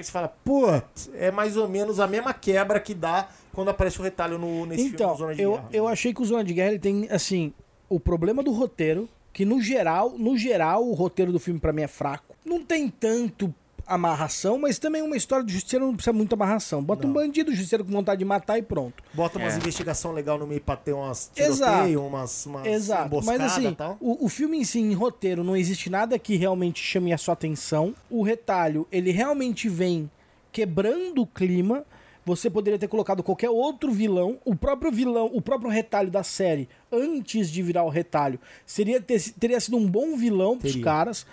[0.02, 4.02] Você fala, putz, é mais ou menos a mesma quebra que dá quando aparece o
[4.02, 5.68] retalho no, nesse Então, filme Zona de eu, Guerra.
[5.72, 7.52] eu achei que o Zona de Guerra ele tem, assim,
[7.88, 11.82] o problema do roteiro, que no geral, no geral, o roteiro do filme pra mim
[11.82, 12.34] é fraco.
[12.44, 13.52] Não tem tanto
[13.86, 16.82] amarração, mas também uma história de justiceiro não precisa muito amarração.
[16.82, 19.02] Bota um bandido justiceiro com vontade de matar e pronto.
[19.14, 19.58] Bota umas É.
[19.58, 21.72] investigação legal no meio pra ter umas Exato.
[21.72, 23.22] tiroteio, umas, umas Exato.
[23.24, 23.96] Mas assim, e tal.
[24.00, 27.34] o, o filme em si, em roteiro, não existe nada que realmente chame a sua
[27.34, 27.94] atenção.
[28.10, 30.10] O retalho, ele realmente vem
[30.50, 31.84] quebrando o clima.
[32.24, 36.68] Você poderia ter colocado qualquer outro vilão, o próprio vilão, o próprio retalho da série,
[36.90, 40.84] antes de virar o retalho, seria ter- teria sido um bom vilão pros Teria.
[40.84, 41.24] caras.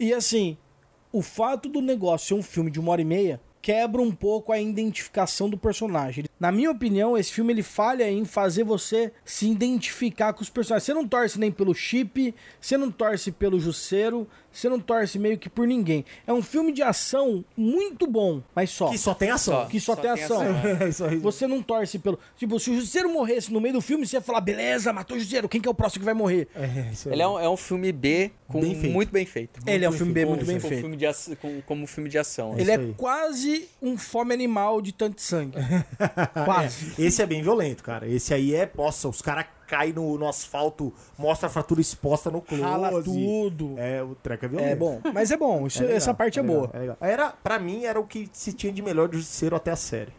[0.00, 0.56] E assim,
[1.12, 4.52] o fato do negócio ser um filme de uma hora e meia quebra um pouco
[4.52, 6.24] a identificação do personagem.
[6.38, 10.86] Na minha opinião, esse filme ele falha em fazer você se identificar com os personagens.
[10.86, 14.26] Você não torce nem pelo Chip, você não torce pelo Jusceiro,
[14.60, 16.04] você não torce meio que por ninguém.
[16.26, 18.88] É um filme de ação muito bom, mas só.
[18.90, 19.66] Que só tem ação.
[19.66, 20.40] Que só, Só tem tem ação.
[20.40, 21.16] ação, É isso aí.
[21.18, 22.18] Você não torce pelo.
[22.36, 25.20] Tipo, se o Jusceiro morresse no meio do filme, você ia falar, beleza, matou o
[25.20, 26.48] Jusceiro, quem que é o próximo que vai morrer?
[26.54, 27.14] É, isso aí.
[27.14, 28.92] Ele é um, é um filme B com Bem feito.
[28.92, 29.60] muito bem feito.
[29.66, 30.80] Ele é um filme Com- muito bem feito.
[30.80, 32.58] Filme de ação, com, como filme de ação.
[32.58, 32.94] Ele é aí.
[32.96, 35.56] quase um fome animal de tanto sangue.
[36.44, 36.92] quase.
[36.98, 38.08] Esse é bem violento, cara.
[38.08, 42.40] Esse aí é, nossa, os caras caem no, no asfalto, mostra a fratura exposta no
[42.40, 42.62] close.
[42.62, 43.74] Rala tudo.
[43.76, 44.70] É, o treco é violento.
[44.70, 46.70] É bom, mas é bom, isso- É legal, essa parte é, legal, boa.
[46.72, 46.96] é legal.
[47.00, 50.12] Era, pra mim, era o que se tinha de melhor do Justiceiro até a série.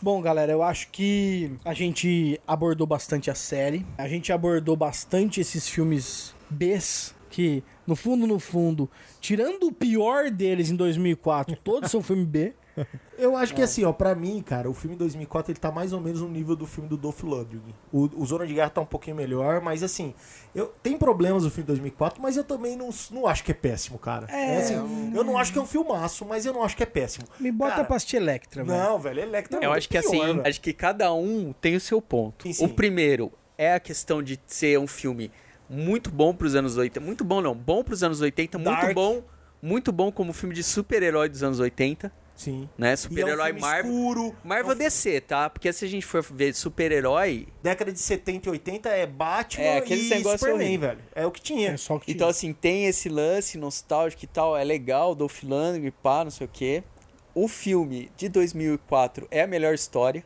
[0.00, 5.40] Bom, galera, eu acho que a gente abordou bastante a série, a gente abordou bastante
[5.40, 8.88] esses filmes Bs, que no fundo, no fundo,
[9.20, 12.52] tirando o pior deles em 2004, todos são filme B.
[13.18, 16.00] Eu acho que assim, ó, pra mim, cara, o filme 2004 ele tá mais ou
[16.00, 17.74] menos no nível do filme do Dolph Lundgren.
[17.92, 20.14] O, o Zona de Guerra tá um pouquinho melhor, mas assim,
[20.54, 23.98] eu tem problemas o filme 2004, mas eu também não, não acho que é péssimo,
[23.98, 24.26] cara.
[24.30, 26.86] É, assim, eu não acho que é um filmaço, mas eu não acho que é
[26.86, 27.26] péssimo.
[27.40, 28.78] Me bota Cara, pra assistir Electra, velho.
[28.78, 30.48] Não, velho, Electra é Eu muito acho que pior, assim, velho.
[30.48, 32.44] acho que cada um tem o seu ponto.
[32.44, 32.64] Sim, sim.
[32.64, 35.30] O primeiro é a questão de ser um filme
[35.68, 37.00] muito bom pros anos 80.
[37.04, 37.54] Muito bom, não.
[37.54, 38.94] Bom pros anos 80, muito Dark.
[38.94, 39.22] bom.
[39.60, 42.68] Muito bom como filme de super-herói dos anos 80, Sim.
[42.78, 42.88] né?
[42.88, 43.90] E é um Super-herói Marvel.
[43.92, 44.36] escuro.
[44.44, 45.50] Marvel é um DC, tá?
[45.50, 49.78] Porque se a gente for ver super-herói, década de 70 e 80 é Batman É,
[49.78, 50.88] aqueles e negócio Superman, horrível.
[50.90, 51.00] velho.
[51.14, 51.70] É o que tinha.
[51.72, 52.30] É só o que Então, tinha.
[52.30, 56.50] assim, tem esse lance nostálgico e tal, é legal, Dolph Lundgren, pá, não sei o
[56.50, 56.82] quê.
[57.34, 60.24] O filme de 2004 é a melhor história,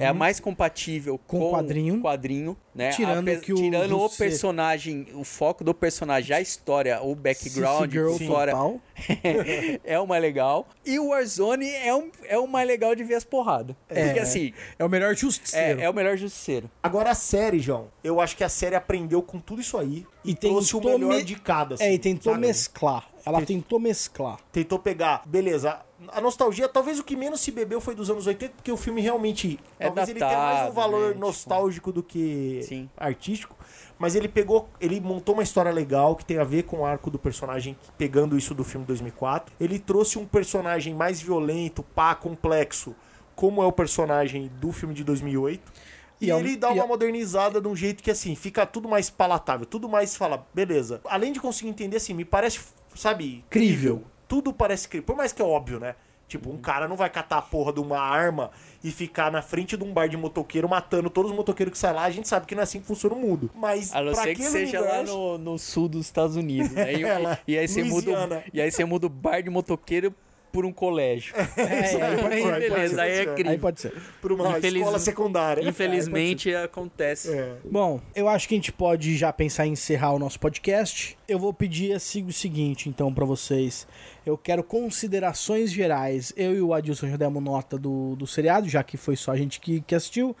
[0.00, 2.00] É a mais compatível Com com, o quadrinho.
[2.00, 2.90] quadrinho, né?
[2.90, 7.90] Tirando A que o tirando o personagem, o foco do personagem, a história, o background,
[7.92, 8.80] Girl total.
[9.84, 10.66] é o mais legal.
[10.84, 13.76] E o Warzone é, um, é o mais legal de ver as porradas.
[13.88, 15.80] Porque assim, É o melhor justiceiro.
[15.80, 16.70] é, é o melhor justiceiro.
[16.82, 20.32] Agora a série, João, eu acho que a série aprendeu com tudo isso aí e,
[20.32, 21.74] E trouxe o tentou melhor me- de cada.
[21.76, 22.46] É, e assim, tentou sabe?
[22.46, 23.08] mesclar.
[23.24, 24.38] Ela tentou mesclar.
[24.52, 25.80] Tentou pegar, beleza.
[26.12, 29.00] A nostalgia, talvez o que menos se bebeu foi dos anos 80, porque o filme
[29.00, 29.58] realmente.
[29.78, 32.88] É talvez ele tenha mais datado, um valor né, tipo- nostálgico do que Sim.
[32.96, 33.56] artístico.
[33.98, 37.10] Mas ele pegou, ele montou uma história legal que tem a ver com o arco
[37.10, 39.54] do personagem, pegando isso do filme 2004.
[39.58, 42.94] Ele trouxe um personagem mais violento, pá, complexo,
[43.34, 45.72] como é o personagem do filme de 2008.
[46.20, 48.64] E, E é um- ele dá uma é- modernizada de um jeito que, assim, fica
[48.66, 51.00] tudo mais palatável, tudo mais fala, beleza.
[51.06, 52.60] Além de conseguir entender, assim, me parece,
[52.94, 54.02] sabe, Crível.
[54.28, 55.06] Tudo parece crível.
[55.06, 55.94] Por mais que é óbvio, né?
[56.28, 56.56] Tipo, Uhum.
[56.56, 58.50] um cara não vai catar a porra de uma arma
[58.82, 61.94] e ficar na frente de um bar de motoqueiro matando todos os motoqueiros que saem
[61.94, 62.02] lá.
[62.02, 63.48] A gente sabe que não é assim que funciona o mundo.
[63.54, 66.72] Mas A não ser que seja lá universo- no, no sul dos Estados Unidos.
[66.72, 66.94] né?
[66.94, 70.12] E, É, lá, e aí você muda, e aí você muda o bar de motoqueiro
[70.56, 71.34] por um colégio.
[71.36, 71.42] É,
[72.02, 73.50] aí pode Aí ser, beleza, pode ser, aí é pode crime.
[73.50, 73.92] Aí pode ser.
[74.22, 75.68] Por uma Infeliz- escola secundária.
[75.68, 77.30] Infelizmente acontece.
[77.30, 77.56] É.
[77.62, 81.18] Bom, eu acho que a gente pode já pensar em encerrar o nosso podcast.
[81.28, 83.86] Eu vou pedir assim, o seguinte, então, pra vocês.
[84.24, 86.32] Eu quero considerações gerais.
[86.34, 89.36] Eu e o Adilson já demos nota do, do seriado, já que foi só a
[89.36, 90.34] gente que, que assistiu.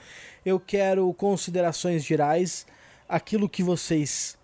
[0.46, 2.66] Eu quero considerações gerais,
[3.06, 4.38] aquilo que vocês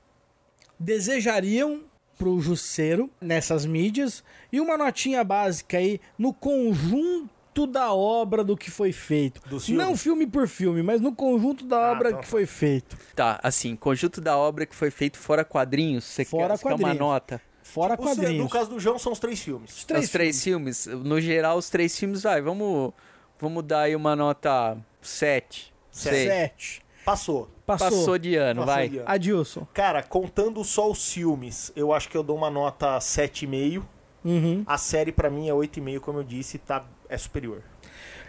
[0.79, 1.81] desejariam
[2.23, 4.23] pro Jusceiro nessas mídias
[4.53, 9.41] e uma notinha básica aí no conjunto da obra do que foi feito.
[9.43, 9.69] Filmes?
[9.71, 12.29] Não filme por filme, mas no conjunto da Ah, obra tá, que tá.
[12.31, 12.97] foi feito.
[13.17, 16.77] Tá, assim, conjunto da obra que foi feito fora quadrinhos, você Fora quer, quer uma
[16.79, 16.99] quadrinhos.
[16.99, 17.43] nota?
[17.65, 18.45] Fora O seu- quadrinhos.
[18.45, 19.71] no caso do João, são os três filmes.
[19.73, 20.87] Os Os três filmes.
[20.87, 22.93] No geral, os três filmes, vai, vamos,
[23.41, 25.73] vamos dar aí uma nota 7.
[25.91, 26.29] Sete.
[26.29, 26.83] Sete.
[27.05, 27.51] Passou.
[27.67, 27.91] Passou.
[27.91, 28.89] Passou de ano, Passou vai.
[28.89, 29.09] de ano.
[29.09, 29.67] Adilson.
[29.73, 33.83] Cara, contando só os filmes, eu acho que eu dou uma nota 7,5.
[34.25, 34.63] Uhum.
[34.67, 37.63] A série, pra mim, é 8,5, como eu disse, tá, é superior.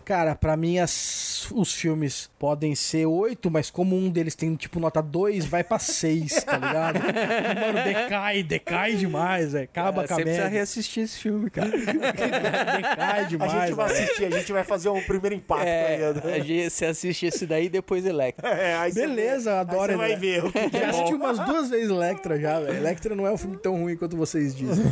[0.05, 4.79] Cara, pra mim as- os filmes podem ser oito, mas como um deles tem tipo
[4.79, 6.99] nota 2, vai pra 6, tá ligado?
[7.03, 9.63] Mano, decai, decai demais, velho.
[9.65, 11.69] Acaba Ah, com a você precisa reassistir esse filme, cara.
[11.73, 13.51] Decai A demais.
[13.51, 14.03] gente vai velho.
[14.03, 16.27] assistir, a gente vai fazer um primeiro impacto, tá É, ligado?
[16.27, 18.49] a gente- você assiste esse daí e depois Electra.
[18.53, 21.39] É, aí você Beleza, vê- eu adoro Aí você vai ver Já é assisti umas
[21.39, 22.75] duas vezes Electra já, velho.
[22.77, 24.85] Electra não é um filme tão ruim quanto vocês dizem.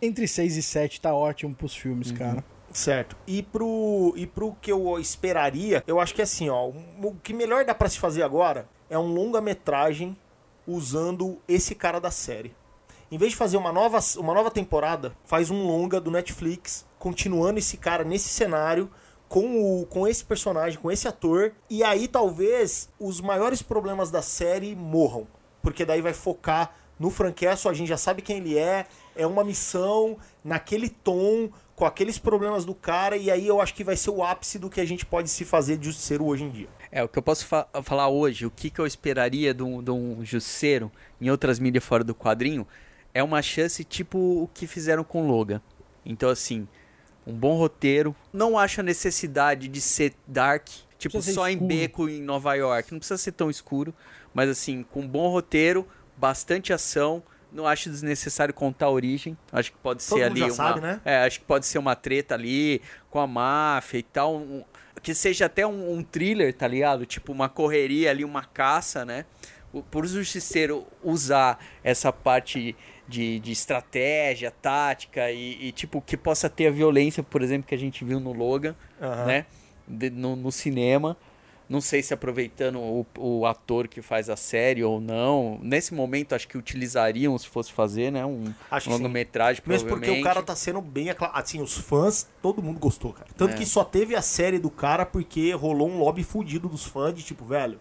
[0.00, 2.44] Entre 6 e 7 tá ótimo pros filmes, cara.
[2.72, 3.16] Certo.
[3.26, 7.64] E pro, e pro que eu esperaria, eu acho que assim, ó, o que melhor
[7.64, 10.16] dá pra se fazer agora é um longa-metragem
[10.66, 12.54] usando esse cara da série.
[13.10, 17.58] Em vez de fazer uma nova, uma nova temporada, faz um longa do Netflix, continuando
[17.58, 18.88] esse cara nesse cenário,
[19.28, 24.22] com, o, com esse personagem, com esse ator, e aí talvez os maiores problemas da
[24.22, 25.26] série morram.
[25.60, 28.86] Porque daí vai focar no Frank Castle, a gente já sabe quem ele é,
[29.20, 33.84] é uma missão naquele tom, com aqueles problemas do cara, e aí eu acho que
[33.84, 36.50] vai ser o ápice do que a gente pode se fazer de justiceiro hoje em
[36.50, 36.68] dia.
[36.90, 39.82] É, o que eu posso fa- falar hoje, o que, que eu esperaria de um,
[39.82, 40.90] de um jusceiro
[41.20, 42.66] em outras mídias fora do quadrinho,
[43.14, 45.60] é uma chance tipo o que fizeram com Logan.
[46.04, 46.66] Então, assim,
[47.26, 48.14] um bom roteiro.
[48.32, 50.68] Não acho a necessidade de ser dark,
[50.98, 51.68] tipo, só em escuro.
[51.68, 52.92] beco em Nova York.
[52.92, 53.94] Não precisa ser tão escuro,
[54.34, 55.86] mas assim, com um bom roteiro,
[56.16, 57.22] bastante ação.
[57.52, 59.36] Não acho desnecessário contar a origem.
[59.52, 60.50] Acho que pode Todo ser ali uma.
[60.50, 61.00] sabe, né?
[61.04, 64.36] É, acho que pode ser uma treta ali com a máfia e tal.
[64.36, 64.64] um-
[65.02, 67.06] que seja até um, um thriller, tá ligado?
[67.06, 69.24] Tipo uma correria ali, uma caça, né?
[69.72, 72.76] O, por o justiceiro usar essa parte
[73.08, 77.74] de, de estratégia, tática e, e, tipo que possa ter a violência, por exemplo, que
[77.74, 79.24] a gente viu no Logan, Aham.
[79.26, 79.46] né?
[79.88, 81.16] De- no, no cinema.
[81.70, 85.56] Não sei se aproveitando o, o ator que faz a série ou não.
[85.62, 88.26] Nesse momento, acho que utilizariam se fosse fazer, né?
[88.26, 88.52] Um
[88.88, 93.12] longa-metragem, Mesmo porque o cara tá sendo bem acla- Assim, os fãs, todo mundo gostou,
[93.12, 93.28] cara.
[93.36, 93.56] Tanto É.
[93.56, 97.22] que só teve a série do cara porque rolou um lobby fudido dos fãs de
[97.22, 97.78] tipo, velho,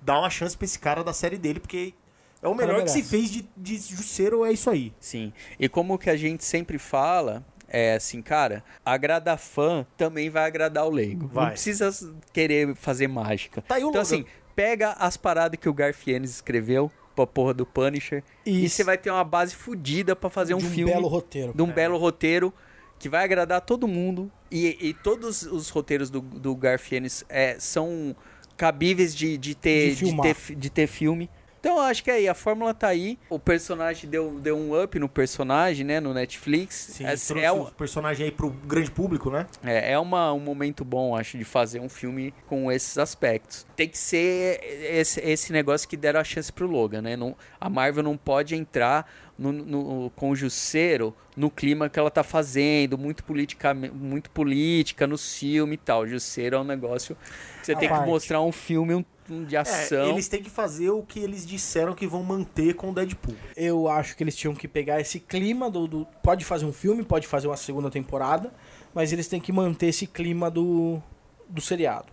[0.00, 1.94] dá uma chance pra esse cara da série dele, porque
[2.40, 4.92] é o melhor que se fez de, de Jusceiro, é isso aí.
[5.00, 5.32] Sim.
[5.58, 10.86] E como que a gente sempre fala, é assim, cara, agradar fã também vai agradar
[10.86, 11.26] o leigo.
[11.28, 11.44] Vai.
[11.44, 11.90] Não precisa
[12.32, 13.62] querer fazer mágica.
[13.62, 17.64] Tá aí o então, assim, pega as paradas que o Garfienes escreveu pra porra do
[17.64, 18.76] Punisher e Isso.
[18.76, 21.52] você vai ter uma base fodida pra fazer um, de um filme belo roteiro.
[21.54, 22.52] de um belo roteiro
[22.98, 24.30] que vai agradar todo mundo.
[24.50, 28.14] E, e todos os roteiros do, do Garfienes é, são
[28.56, 31.28] cabíveis de, de, ter, De de, ter, de ter filme.
[31.62, 33.16] Então eu acho que aí a fórmula tá aí.
[33.30, 36.00] O personagem deu, deu um up no personagem, né?
[36.00, 36.74] No Netflix.
[36.74, 39.46] Sim, é, trouxe é, o um- personagem aí pro grande público, né?
[39.62, 43.64] é, é uma, um momento bom, acho, de fazer um filme com esses aspectos.
[43.76, 44.58] Tem que ser
[44.92, 47.16] esse, esse negócio que deram a chance pro Logan, né?
[47.16, 49.08] Não, a Marvel não pode entrar
[49.38, 55.06] no, no, com o Jusceiro no clima que ela tá fazendo, muito, politica, muito política
[55.06, 56.00] no filme e tal.
[56.02, 57.16] O Jusceiro é um negócio
[57.60, 58.08] que você A tem que parte.
[58.08, 60.10] mostrar um filme um, de É, ação.
[60.10, 63.36] eles têm que fazer o que eles disseram que vão manter com o Deadpool.
[63.56, 67.02] Eu acho que eles tinham que pegar esse clima do, do- Pode fazer um filme,
[67.04, 68.52] pode fazer uma segunda temporada,
[68.94, 71.00] mas eles têm que manter esse clima do,
[71.48, 72.12] do seriado.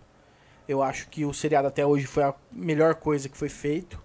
[0.68, 4.00] Eu acho que o seriado até hoje foi a melhor coisa que foi feito,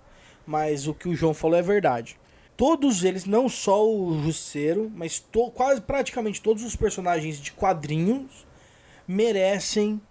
[0.48, 2.18] mas o que o João falou é verdade.
[2.58, 8.46] Todos eles, não só o Jusceiro, mas to- quase praticamente todos os personagens de quadrinhos
[9.08, 10.02] merecem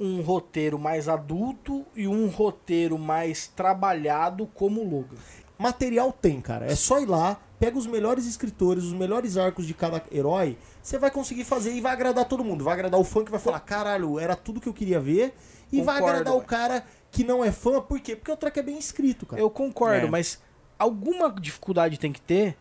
[0.00, 5.16] um roteiro mais adulto e um roteiro mais trabalhado como Logan.
[5.58, 6.66] Material tem, cara.
[6.66, 10.98] É só ir lá, pega os melhores escritores, os melhores arcos de cada herói, você
[10.98, 12.62] vai conseguir fazer e vai agradar todo mundo.
[12.62, 15.34] Vai agradar o fã que vai falar, caralho, era tudo que eu queria ver.
[15.72, 18.14] E vai Concordo, agradar o cara que não é fã, por quê?
[18.14, 19.42] Porque o track é bem escrito, cara.
[19.42, 20.10] Eu concordo, É.
[20.10, 20.40] mas
[20.78, 22.56] alguma dificuldade tem que ter,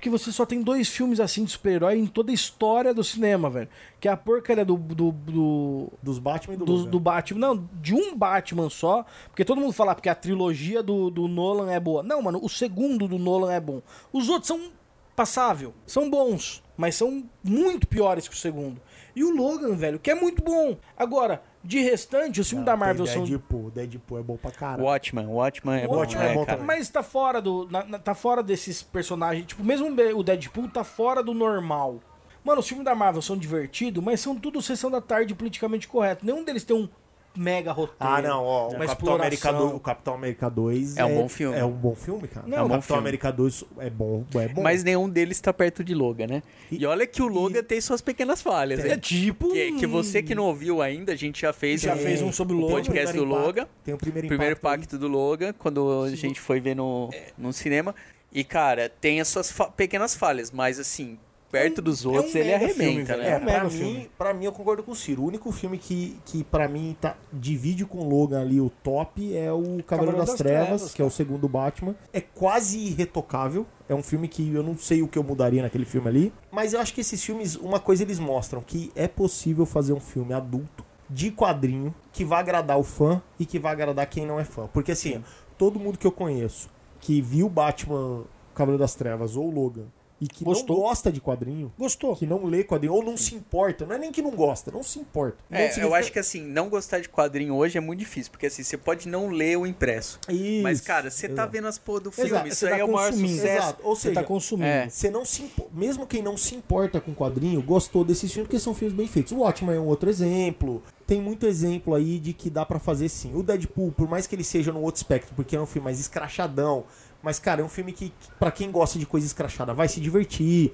[0.00, 3.50] porque você só tem dois filmes assim de super-herói em toda a história do cinema,
[3.50, 3.68] velho.
[4.00, 4.74] Que é a porcaria do.
[4.74, 7.38] do, do Dos Batman e do, do, do Batman.
[7.38, 9.04] Não, de um Batman só.
[9.28, 12.02] Porque todo mundo fala porque a trilogia do, do Nolan é boa.
[12.02, 13.82] Não, mano, o segundo do Nolan é bom.
[14.10, 14.70] Os outros são
[15.14, 15.74] passável.
[15.86, 18.80] São bons, mas são muito piores que o segundo.
[19.14, 20.78] E o Logan, velho, que é muito bom.
[20.96, 23.24] Agora, de restante, os filmes da Marvel Tem são.
[23.24, 24.84] Deadpool, Deadpool é bom pra caralho.
[24.84, 26.62] Watchman, Watchman é bom, Watchmen é né, bom cara?
[26.62, 27.68] Mas tá fora do.
[27.70, 29.46] na- na- tá fora desses personagens.
[29.46, 32.00] Tipo, mesmo o Deadpool tá fora do normal.
[32.42, 36.24] Mano, os filmes da Marvel são divertidos, mas são tudo sessão da tarde politicamente correto.
[36.24, 36.88] Nenhum deles tem um
[37.36, 37.96] mega roteiro.
[38.00, 39.66] Ah, não, ó, o uma Capitão, América exploração.
[39.68, 41.56] 2, o Capitão América 2 É um bom filme.
[41.58, 42.46] É um bom filme, cara.
[42.46, 43.00] Não, o é um bom Capitão filme.
[43.00, 44.62] América 2 é bom, é bom.
[44.62, 46.42] Mas nenhum deles tá perto de Logan, né?
[46.70, 49.52] E, E- olha que o Logan tem suas pequenas falhas, É tipo.
[49.52, 52.32] Que, que você que não ouviu ainda, a gente já fez Já um, fez um
[52.32, 53.46] sobre o o Logan, podcast do primeiro impacto.
[53.46, 53.68] Logan.
[53.84, 54.66] Tem o primeiro, Primeiro impacto.
[54.66, 54.74] aí.
[54.78, 57.94] impacto do Logan, quando a gente foi ver no, no cinema.
[58.32, 61.18] E, cara, tem as suas fa- pequenas falhas, mas assim,
[61.50, 63.22] perto dos é um outros, ele filme, arrebenta, velho.
[63.22, 63.30] né?
[63.30, 63.92] É, pra filme.
[63.92, 65.22] mim, pra mim, eu concordo com o Ciro.
[65.22, 69.36] O único filme que, que pra mim tá, divide com o Logan ali o top
[69.36, 71.94] é o Cavaleiro das, das Trevas, Trevas, que é o segundo Batman.
[72.12, 73.66] É quase irretocável.
[73.88, 76.32] É um filme que eu não sei o que eu mudaria naquele filme ali.
[76.50, 80.00] Mas eu acho que esses filmes, uma coisa eles mostram, que é possível fazer um
[80.00, 84.38] filme adulto, de quadrinho, que vai agradar o fã e que vai agradar quem não
[84.38, 84.68] é fã.
[84.72, 85.24] Porque assim,
[85.58, 86.70] todo mundo que eu conheço
[87.00, 88.24] que viu Batman
[88.54, 89.86] Cavaleiro das Trevas ou Logan
[90.20, 90.76] e que Gostou.
[90.76, 92.14] não gosta de quadrinho, Gostou.
[92.14, 94.82] que não lê quadrinho ou não se importa, não é nem que não gosta, não
[94.82, 95.38] se importa.
[95.48, 98.30] Não É, eu significa- acho que assim, não gostar de quadrinho hoje é muito difícil,
[98.30, 100.18] porque assim, você pode não ler o impresso.
[100.28, 101.52] Isso, Mas, cara, você tá exato.
[101.52, 103.46] vendo as porra do Exato, filme, você isso tá aí é o maior sucesso.
[103.46, 103.80] Exato.
[103.82, 104.66] Ou Você seja, tá consumindo.
[104.68, 104.88] É.
[104.88, 108.60] você não se impo- mesmo quem não se importa com quadrinho, gostou desses filmes porque
[108.60, 109.32] são filmes bem feitos.
[109.32, 110.82] O Watchmen é um outro exemplo.
[111.06, 113.34] Tem muito exemplo aí de que dá pra fazer sim.
[113.34, 115.98] O Deadpool, por mais que ele seja no outro espectro, porque é um filme mais
[115.98, 116.84] escrachadão,
[117.22, 120.72] mas cara, é um filme que pra quem gosta de coisa escrachada vai se divertir.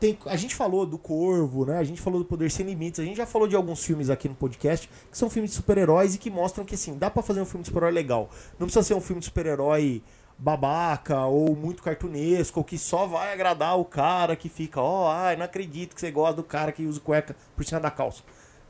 [0.00, 1.76] Tem, a gente falou do Corvo, né?
[1.76, 3.00] A gente falou do Poder Sem Limites.
[3.00, 6.14] A gente já falou de alguns filmes aqui no podcast que são filmes de super-heróis
[6.14, 8.30] e que mostram que assim, dá pra fazer um filme de super-herói legal.
[8.60, 10.00] Não precisa ser um filme de super-herói
[10.38, 15.34] babaca ou muito cartunesco, ou que só vai agradar o cara que fica, ó, ai,
[15.34, 18.22] não acredito que você gosta do cara que usa cueca por cima da calça.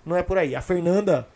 [0.06, 0.56] Não é por aí.
[0.56, 1.28] A Fernanda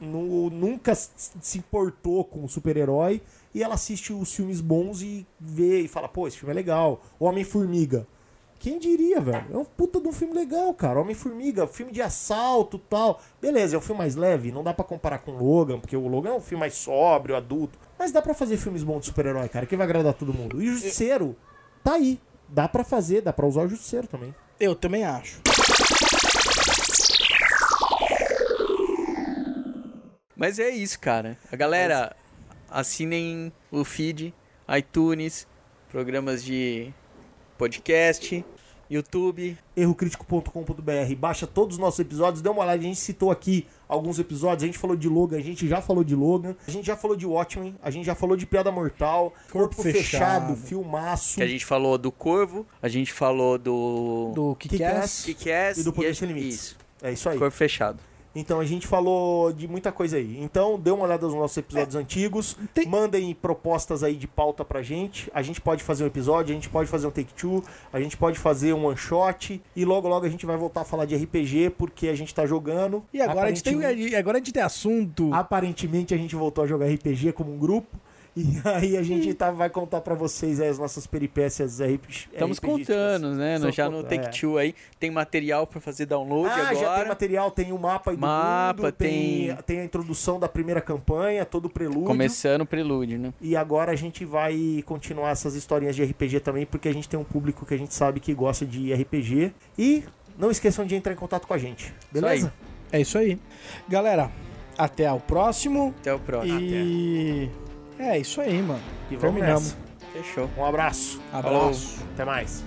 [0.00, 3.22] nu- nunca se importou com o super-herói
[3.56, 7.00] e ela assiste os filmes bons e vê e fala, pô, esse filme é legal.
[7.18, 8.06] Homem-Formiga.
[8.58, 9.46] Quem diria, velho?
[9.50, 11.00] É um puta de um filme legal, cara.
[11.00, 13.18] Homem-Formiga, filme de assalto tal.
[13.40, 16.32] Beleza, é um filme mais leve, não dá pra comparar com Logan, porque o Logan
[16.32, 17.78] é um filme mais sóbrio, adulto.
[17.98, 20.60] Mas dá pra fazer filmes bons de super-herói, cara, que vai agradar todo mundo.
[20.60, 21.34] E o Justiceiro
[21.82, 22.20] tá aí.
[22.46, 24.34] Dá pra fazer, dá pra usar o Justiceiro também.
[24.60, 25.40] Eu também acho.
[30.36, 31.38] Mas é isso, cara.
[31.50, 32.14] A galera,
[32.70, 34.34] assinem o feed,
[34.76, 35.46] iTunes,
[35.90, 36.92] programas de
[37.58, 38.44] podcast,
[38.88, 39.58] YouTube.
[39.76, 41.14] errocrítico.com.br.
[41.18, 42.78] Baixa todos os nossos episódios, dê uma olhada.
[42.78, 44.62] A gente citou aqui alguns episódios.
[44.62, 46.54] A gente falou de Logan, a gente já falou de Logan.
[46.66, 49.82] A gente já falou de Watchmen, a gente já falou de Piada Mortal, Corpo, Corpo
[49.82, 50.56] Fechado, Fechado.
[50.56, 54.32] Filmaço Que a gente falou do Corvo, a gente falou do...
[54.34, 55.24] Do Kick-Ass.
[55.24, 55.24] Kick-Ass.
[55.24, 56.54] Kick-Ass e do Poder a- Sem Limites.
[56.54, 57.38] Isso, É isso aí.
[57.38, 57.98] Corvo Fechado.
[58.38, 60.38] Então a gente falou de muita coisa aí.
[60.42, 62.54] Então dê uma olhada nos nossos episódios antigos.
[62.74, 65.30] tem- Mandem propostas aí de pauta pra gente.
[65.34, 68.14] A gente pode fazer um episódio, a gente pode fazer um take two, a gente
[68.16, 69.60] pode fazer um one shot.
[69.74, 72.44] E logo logo a gente vai voltar a falar de RPG porque a gente tá
[72.44, 73.02] jogando.
[73.12, 75.32] E agora a, gente Aparentemente- tem, agora a gente tem assunto.
[75.32, 77.96] Aparentemente a gente voltou a jogar RPG como um grupo.
[78.36, 82.28] E aí a gente tá, vai contar pra vocês aí as nossas peripécias RPG.
[82.34, 83.58] Estamos contando, né?
[83.72, 84.74] Já no Take-Two aí.
[85.00, 86.74] Tem material pra fazer download Ah, agora.
[86.76, 89.46] já tem material, tem o mapa aí do Mapa, mundo, tem...
[89.46, 92.04] tem- tem a introdução da primeira campanha, todo o prelúdio.
[92.04, 93.32] Começando o prelúdio, né?
[93.40, 97.18] E agora a gente vai continuar essas historinhas de RPG também, porque a gente tem
[97.18, 99.52] um público que a gente sabe que gosta de RPG.
[99.78, 100.04] E
[100.38, 102.52] não esqueçam de entrar em contato com a gente, beleza?
[102.92, 103.38] É isso aí.
[103.88, 104.30] Galera,
[104.76, 105.94] até o próximo.
[106.00, 106.60] Até o próximo.
[106.60, 107.50] E.
[107.98, 108.80] É isso aí, mano.
[109.10, 109.62] E vamos Terminamos.
[109.74, 109.86] nessa.
[110.12, 110.50] Fechou.
[110.56, 111.20] Um abraço.
[111.32, 111.98] Abraço.
[112.14, 112.64] Até mais.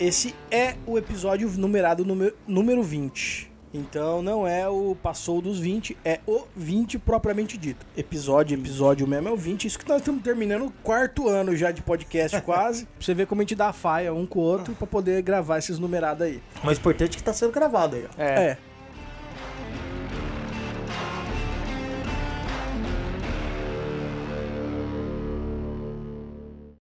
[0.00, 3.50] Esse é o episódio numerado número, número 20.
[3.74, 7.84] Então não é o passou dos 20, é o 20 propriamente dito.
[7.96, 9.66] Episódio, episódio mesmo é o 20.
[9.66, 12.86] Isso que nós estamos terminando o quarto ano já de podcast quase.
[12.86, 15.58] pra você ver como a gente dá faia um com o outro pra poder gravar
[15.58, 16.40] esses numerados aí.
[16.62, 18.22] Mas o importante é que tá sendo gravado aí, ó.
[18.22, 18.44] É.
[18.50, 18.58] É.